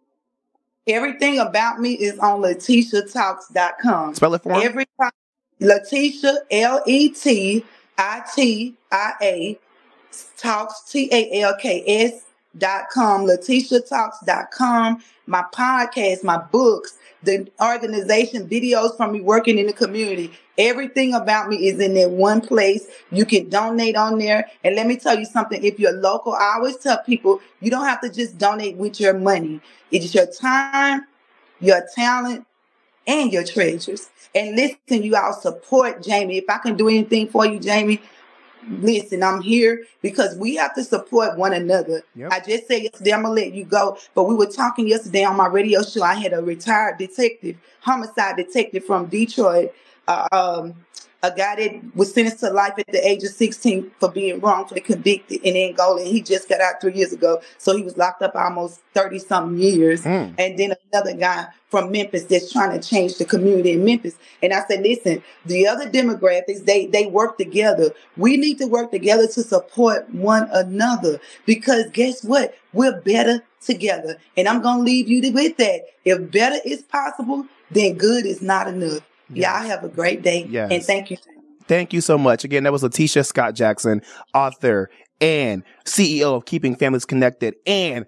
Everything 0.87 1.39
about 1.41 1.81
me 1.81 1.95
is 1.95 2.18
on 2.20 2.41
letitiatalks.com. 2.41 4.14
Spell 4.14 4.35
it 4.35 4.43
for 4.43 4.53
me. 4.53 4.64
Every 4.64 4.87
time. 5.01 5.11
Letitia, 5.61 6.35
L 6.51 6.83
E 6.87 7.09
T 7.09 7.64
I 7.99 8.22
T 8.35 8.74
I 8.93 9.12
A, 9.20 9.59
talks, 10.36 10.90
T 10.90 11.09
A 11.12 11.42
L 11.42 11.54
K 11.61 11.84
S 11.86 12.24
dot 12.56 12.84
com, 12.90 13.26
letitiatalks.com, 13.26 15.02
my 15.26 15.44
podcast, 15.54 16.24
my 16.24 16.38
books, 16.38 16.96
the 17.22 17.48
organization, 17.61 18.48
videos 18.48 18.96
from 18.96 19.12
me 19.12 19.20
working 19.20 19.59
in 19.59 19.66
the 19.66 19.72
community. 19.72 20.32
Everything 20.56 21.14
about 21.14 21.48
me 21.48 21.68
is 21.68 21.78
in 21.78 21.94
that 21.94 22.11
one 22.11 22.40
place. 22.40 22.86
You 23.11 23.24
can 23.24 23.48
donate 23.48 23.96
on 23.96 24.18
there. 24.18 24.48
And 24.64 24.74
let 24.74 24.86
me 24.86 24.96
tell 24.96 25.18
you 25.18 25.24
something. 25.24 25.62
If 25.62 25.78
you're 25.78 25.92
local, 25.92 26.32
I 26.32 26.54
always 26.56 26.76
tell 26.76 26.98
people 27.02 27.40
you 27.61 27.70
don't 27.70 27.86
have 27.86 28.00
to 28.00 28.11
just 28.11 28.38
donate 28.38 28.76
with 28.76 28.98
your 28.98 29.14
money. 29.14 29.61
It's 29.90 30.14
your 30.14 30.26
time, 30.26 31.06
your 31.61 31.86
talent, 31.94 32.46
and 33.06 33.32
your 33.32 33.44
treasures. 33.44 34.11
And 34.34 34.56
listen, 34.56 35.02
you 35.02 35.16
all 35.16 35.32
support 35.32 36.04
Jaime. 36.06 36.38
If 36.38 36.44
I 36.48 36.59
can 36.59 36.76
do 36.76 36.88
anything 36.88 37.28
for 37.28 37.46
you, 37.46 37.61
Jaime, 37.62 38.00
listen, 38.66 39.22
I'm 39.22 39.40
here 39.40 39.84
because 40.02 40.36
we 40.36 40.56
have 40.56 40.74
to 40.74 40.84
support 40.84 41.36
one 41.38 41.52
another. 41.52 42.02
Yep. 42.14 42.32
I 42.32 42.40
just 42.40 42.66
said 42.66 42.82
yesterday 42.82 43.12
I'm 43.12 43.22
gonna 43.22 43.34
let 43.34 43.52
you 43.52 43.64
go, 43.64 43.98
but 44.14 44.24
we 44.24 44.34
were 44.34 44.46
talking 44.46 44.88
yesterday 44.88 45.24
on 45.24 45.36
my 45.36 45.46
radio 45.46 45.82
show. 45.82 46.02
I 46.02 46.14
had 46.14 46.32
a 46.32 46.42
retired 46.42 46.98
detective, 46.98 47.56
homicide 47.80 48.36
detective 48.36 48.84
from 48.84 49.06
Detroit, 49.06 49.72
uh, 50.06 50.28
um, 50.32 50.74
a 51.23 51.31
guy 51.31 51.57
that 51.57 51.97
was 51.97 52.14
sentenced 52.14 52.41
to 52.41 52.51
life 52.51 52.75
at 52.79 52.87
the 52.87 53.07
age 53.07 53.25
of 53.25 53.31
16 53.31 53.91
for 53.99 54.11
being 54.11 54.39
wrongfully 54.41 54.81
convicted 54.81 55.41
in 55.43 55.57
Angola. 55.57 56.01
And 56.01 56.09
he 56.09 56.23
just 56.23 56.49
got 56.49 56.61
out 56.61 56.81
three 56.81 56.95
years 56.95 57.12
ago. 57.12 57.41
So 57.59 57.77
he 57.77 57.83
was 57.83 57.97
locked 57.97 58.23
up 58.23 58.37
almost 58.37 58.81
30 58.95 59.19
something 59.19 59.59
years. 59.59 60.05
Mm. 60.05 60.35
And 60.39 60.59
then 60.59 60.75
another 60.93 61.14
guy 61.14 61.49
from 61.71 61.91
Memphis 61.91 62.25
that's 62.25 62.53
trying 62.53 62.79
to 62.79 62.89
change 62.89 63.19
the 63.19 63.25
community 63.25 63.73
in 63.73 63.85
Memphis. 63.85 64.16
And 64.43 64.53
I 64.53 64.64
said, 64.66 64.83
listen, 64.83 65.23
the 65.45 65.66
other 65.66 65.91
demographics, 65.91 66.64
they, 66.64 66.87
they 66.87 67.07
work 67.07 67.37
together. 67.37 67.91
We 68.16 68.37
need 68.37 68.59
to 68.59 68.66
work 68.66 68.93
together 68.93 69.27
to 69.27 69.43
support 69.43 70.09
one 70.11 70.49
another 70.53 71.21
because 71.47 71.91
guess 71.93 72.23
what? 72.23 72.55
We're 72.73 73.01
better 73.01 73.43
together. 73.61 74.19
And 74.37 74.47
I'm 74.47 74.62
going 74.62 74.79
to 74.79 74.85
leave 74.85 75.09
you 75.09 75.33
with 75.33 75.57
that. 75.57 75.83
If 76.05 76.31
better 76.31 76.59
is 76.64 76.83
possible, 76.83 77.47
then 77.71 77.95
good 77.95 78.25
is 78.25 78.41
not 78.41 78.69
enough. 78.69 79.03
Y'all 79.31 79.62
have 79.62 79.85
a 79.85 79.89
great 79.89 80.22
day. 80.22 80.47
Yes. 80.49 80.70
And 80.72 80.83
thank 80.83 81.11
you. 81.11 81.16
Thank 81.66 81.93
you 81.93 82.01
so 82.01 82.16
much. 82.16 82.45
Again, 82.45 82.64
that 82.64 82.72
was 82.72 82.83
Letitia 82.83 83.24
Scott 83.24 83.55
Jackson, 83.55 84.03
author 84.35 84.91
and 85.20 85.62
CEO 85.85 86.37
of 86.37 86.47
Keeping 86.47 86.76
Families 86.76 87.05
Connected 87.05 87.57
and 87.66 88.07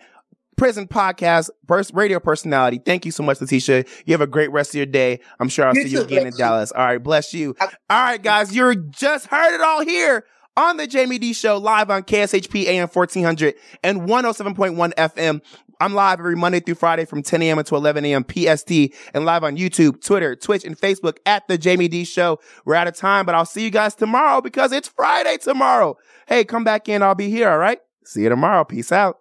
prison 0.56 0.86
podcast 0.86 1.50
burst 1.66 1.92
radio 1.94 2.20
personality. 2.20 2.80
Thank 2.84 3.04
you 3.04 3.12
so 3.12 3.22
much, 3.22 3.40
Letitia. 3.40 3.84
You 4.04 4.12
have 4.12 4.20
a 4.20 4.26
great 4.26 4.50
rest 4.52 4.70
of 4.70 4.74
your 4.76 4.86
day. 4.86 5.20
I'm 5.38 5.48
sure 5.48 5.66
I'll 5.66 5.74
You 5.74 5.84
see 5.84 5.88
you 5.88 6.02
again 6.02 6.26
in 6.26 6.32
you. 6.32 6.38
Dallas. 6.38 6.72
All 6.72 6.84
right, 6.84 7.02
bless 7.02 7.34
you. 7.34 7.54
All 7.60 7.68
right, 7.90 8.22
guys, 8.22 8.54
you 8.54 8.74
just 8.90 9.26
heard 9.26 9.54
it 9.54 9.60
all 9.60 9.84
here 9.84 10.24
on 10.56 10.76
the 10.76 10.88
Jaime 10.90 11.18
Dee 11.18 11.32
Show 11.32 11.58
live 11.58 11.90
on 11.90 12.02
KSHP 12.02 12.66
AM 12.66 12.88
1400 12.88 13.54
and 13.82 14.02
107.1 14.02 14.94
FM. 14.94 15.40
I'm 15.80 15.94
live 15.94 16.18
every 16.18 16.36
Monday 16.36 16.60
through 16.60 16.74
Friday 16.74 17.06
from 17.06 17.22
10 17.22 17.42
a.m. 17.42 17.58
until 17.58 17.78
11 17.78 18.04
a.m. 18.04 18.24
PST 18.24 18.70
and 19.14 19.24
live 19.24 19.42
on 19.42 19.56
YouTube, 19.56 20.04
Twitter, 20.04 20.36
Twitch, 20.36 20.64
and 20.64 20.76
Facebook 20.78 21.16
at 21.24 21.48
the 21.48 21.58
Jaime 21.62 21.88
Dee 21.88 22.04
Show. 22.04 22.38
We're 22.66 22.74
out 22.74 22.86
of 22.86 22.96
time, 22.96 23.24
but 23.24 23.34
I'll 23.34 23.46
see 23.46 23.64
you 23.64 23.70
guys 23.70 23.94
tomorrow 23.94 24.42
because 24.42 24.72
it's 24.72 24.88
Friday 24.88 25.38
tomorrow. 25.38 25.96
Hey, 26.26 26.44
come 26.44 26.64
back 26.64 26.88
in. 26.88 27.02
I'll 27.02 27.14
be 27.14 27.30
here. 27.30 27.48
All 27.48 27.58
right. 27.58 27.78
See 28.04 28.22
you 28.22 28.28
tomorrow. 28.28 28.64
Peace 28.64 28.92
out. 28.92 29.18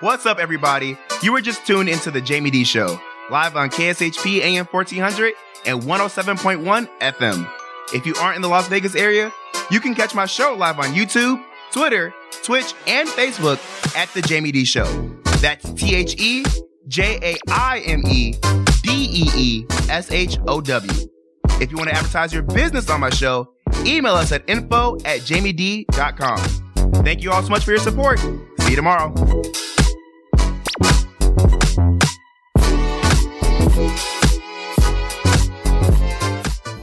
What's 0.00 0.26
up, 0.26 0.38
everybody? 0.38 0.98
You 1.22 1.32
were 1.32 1.40
just 1.40 1.66
tuned 1.66 1.88
into 1.88 2.10
the 2.10 2.20
Jamie 2.20 2.50
D 2.50 2.64
Show, 2.64 3.00
live 3.30 3.56
on 3.56 3.70
KSHP 3.70 4.40
AM 4.40 4.66
1400 4.66 5.32
and 5.66 5.82
107.1 5.82 6.88
FM. 7.00 7.50
If 7.92 8.06
you 8.06 8.14
aren't 8.20 8.36
in 8.36 8.42
the 8.42 8.48
Las 8.48 8.68
Vegas 8.68 8.94
area, 8.94 9.32
you 9.70 9.80
can 9.80 9.94
catch 9.94 10.14
my 10.14 10.26
show 10.26 10.54
live 10.54 10.78
on 10.78 10.86
YouTube, 10.86 11.42
Twitter, 11.72 12.12
Twitch, 12.42 12.74
and 12.86 13.08
Facebook 13.08 13.58
at 13.96 14.08
The 14.10 14.22
Jaime 14.26 14.52
Dee 14.52 14.64
Show. 14.64 14.86
That's 15.40 15.70
T 15.72 15.94
H 15.94 16.20
E 16.20 16.44
J 16.88 17.18
A 17.22 17.36
I 17.50 17.80
M 17.80 18.02
E 18.06 18.34
D 18.82 18.90
E 18.90 19.30
E 19.34 19.66
S 19.88 20.10
H 20.10 20.38
O 20.46 20.60
W. 20.60 21.08
If 21.60 21.70
you 21.70 21.76
want 21.76 21.90
to 21.90 21.96
advertise 21.96 22.32
your 22.32 22.42
business 22.42 22.90
on 22.90 23.00
my 23.00 23.10
show, 23.10 23.52
email 23.84 24.14
us 24.14 24.32
at 24.32 24.48
info 24.48 24.96
at 25.04 25.20
jamied.com. 25.20 26.38
Thank 27.04 27.22
you 27.22 27.30
all 27.30 27.42
so 27.42 27.48
much 27.48 27.64
for 27.64 27.70
your 27.70 27.80
support. 27.80 28.18
See 28.18 28.70
you 28.70 28.76
tomorrow. 28.76 29.14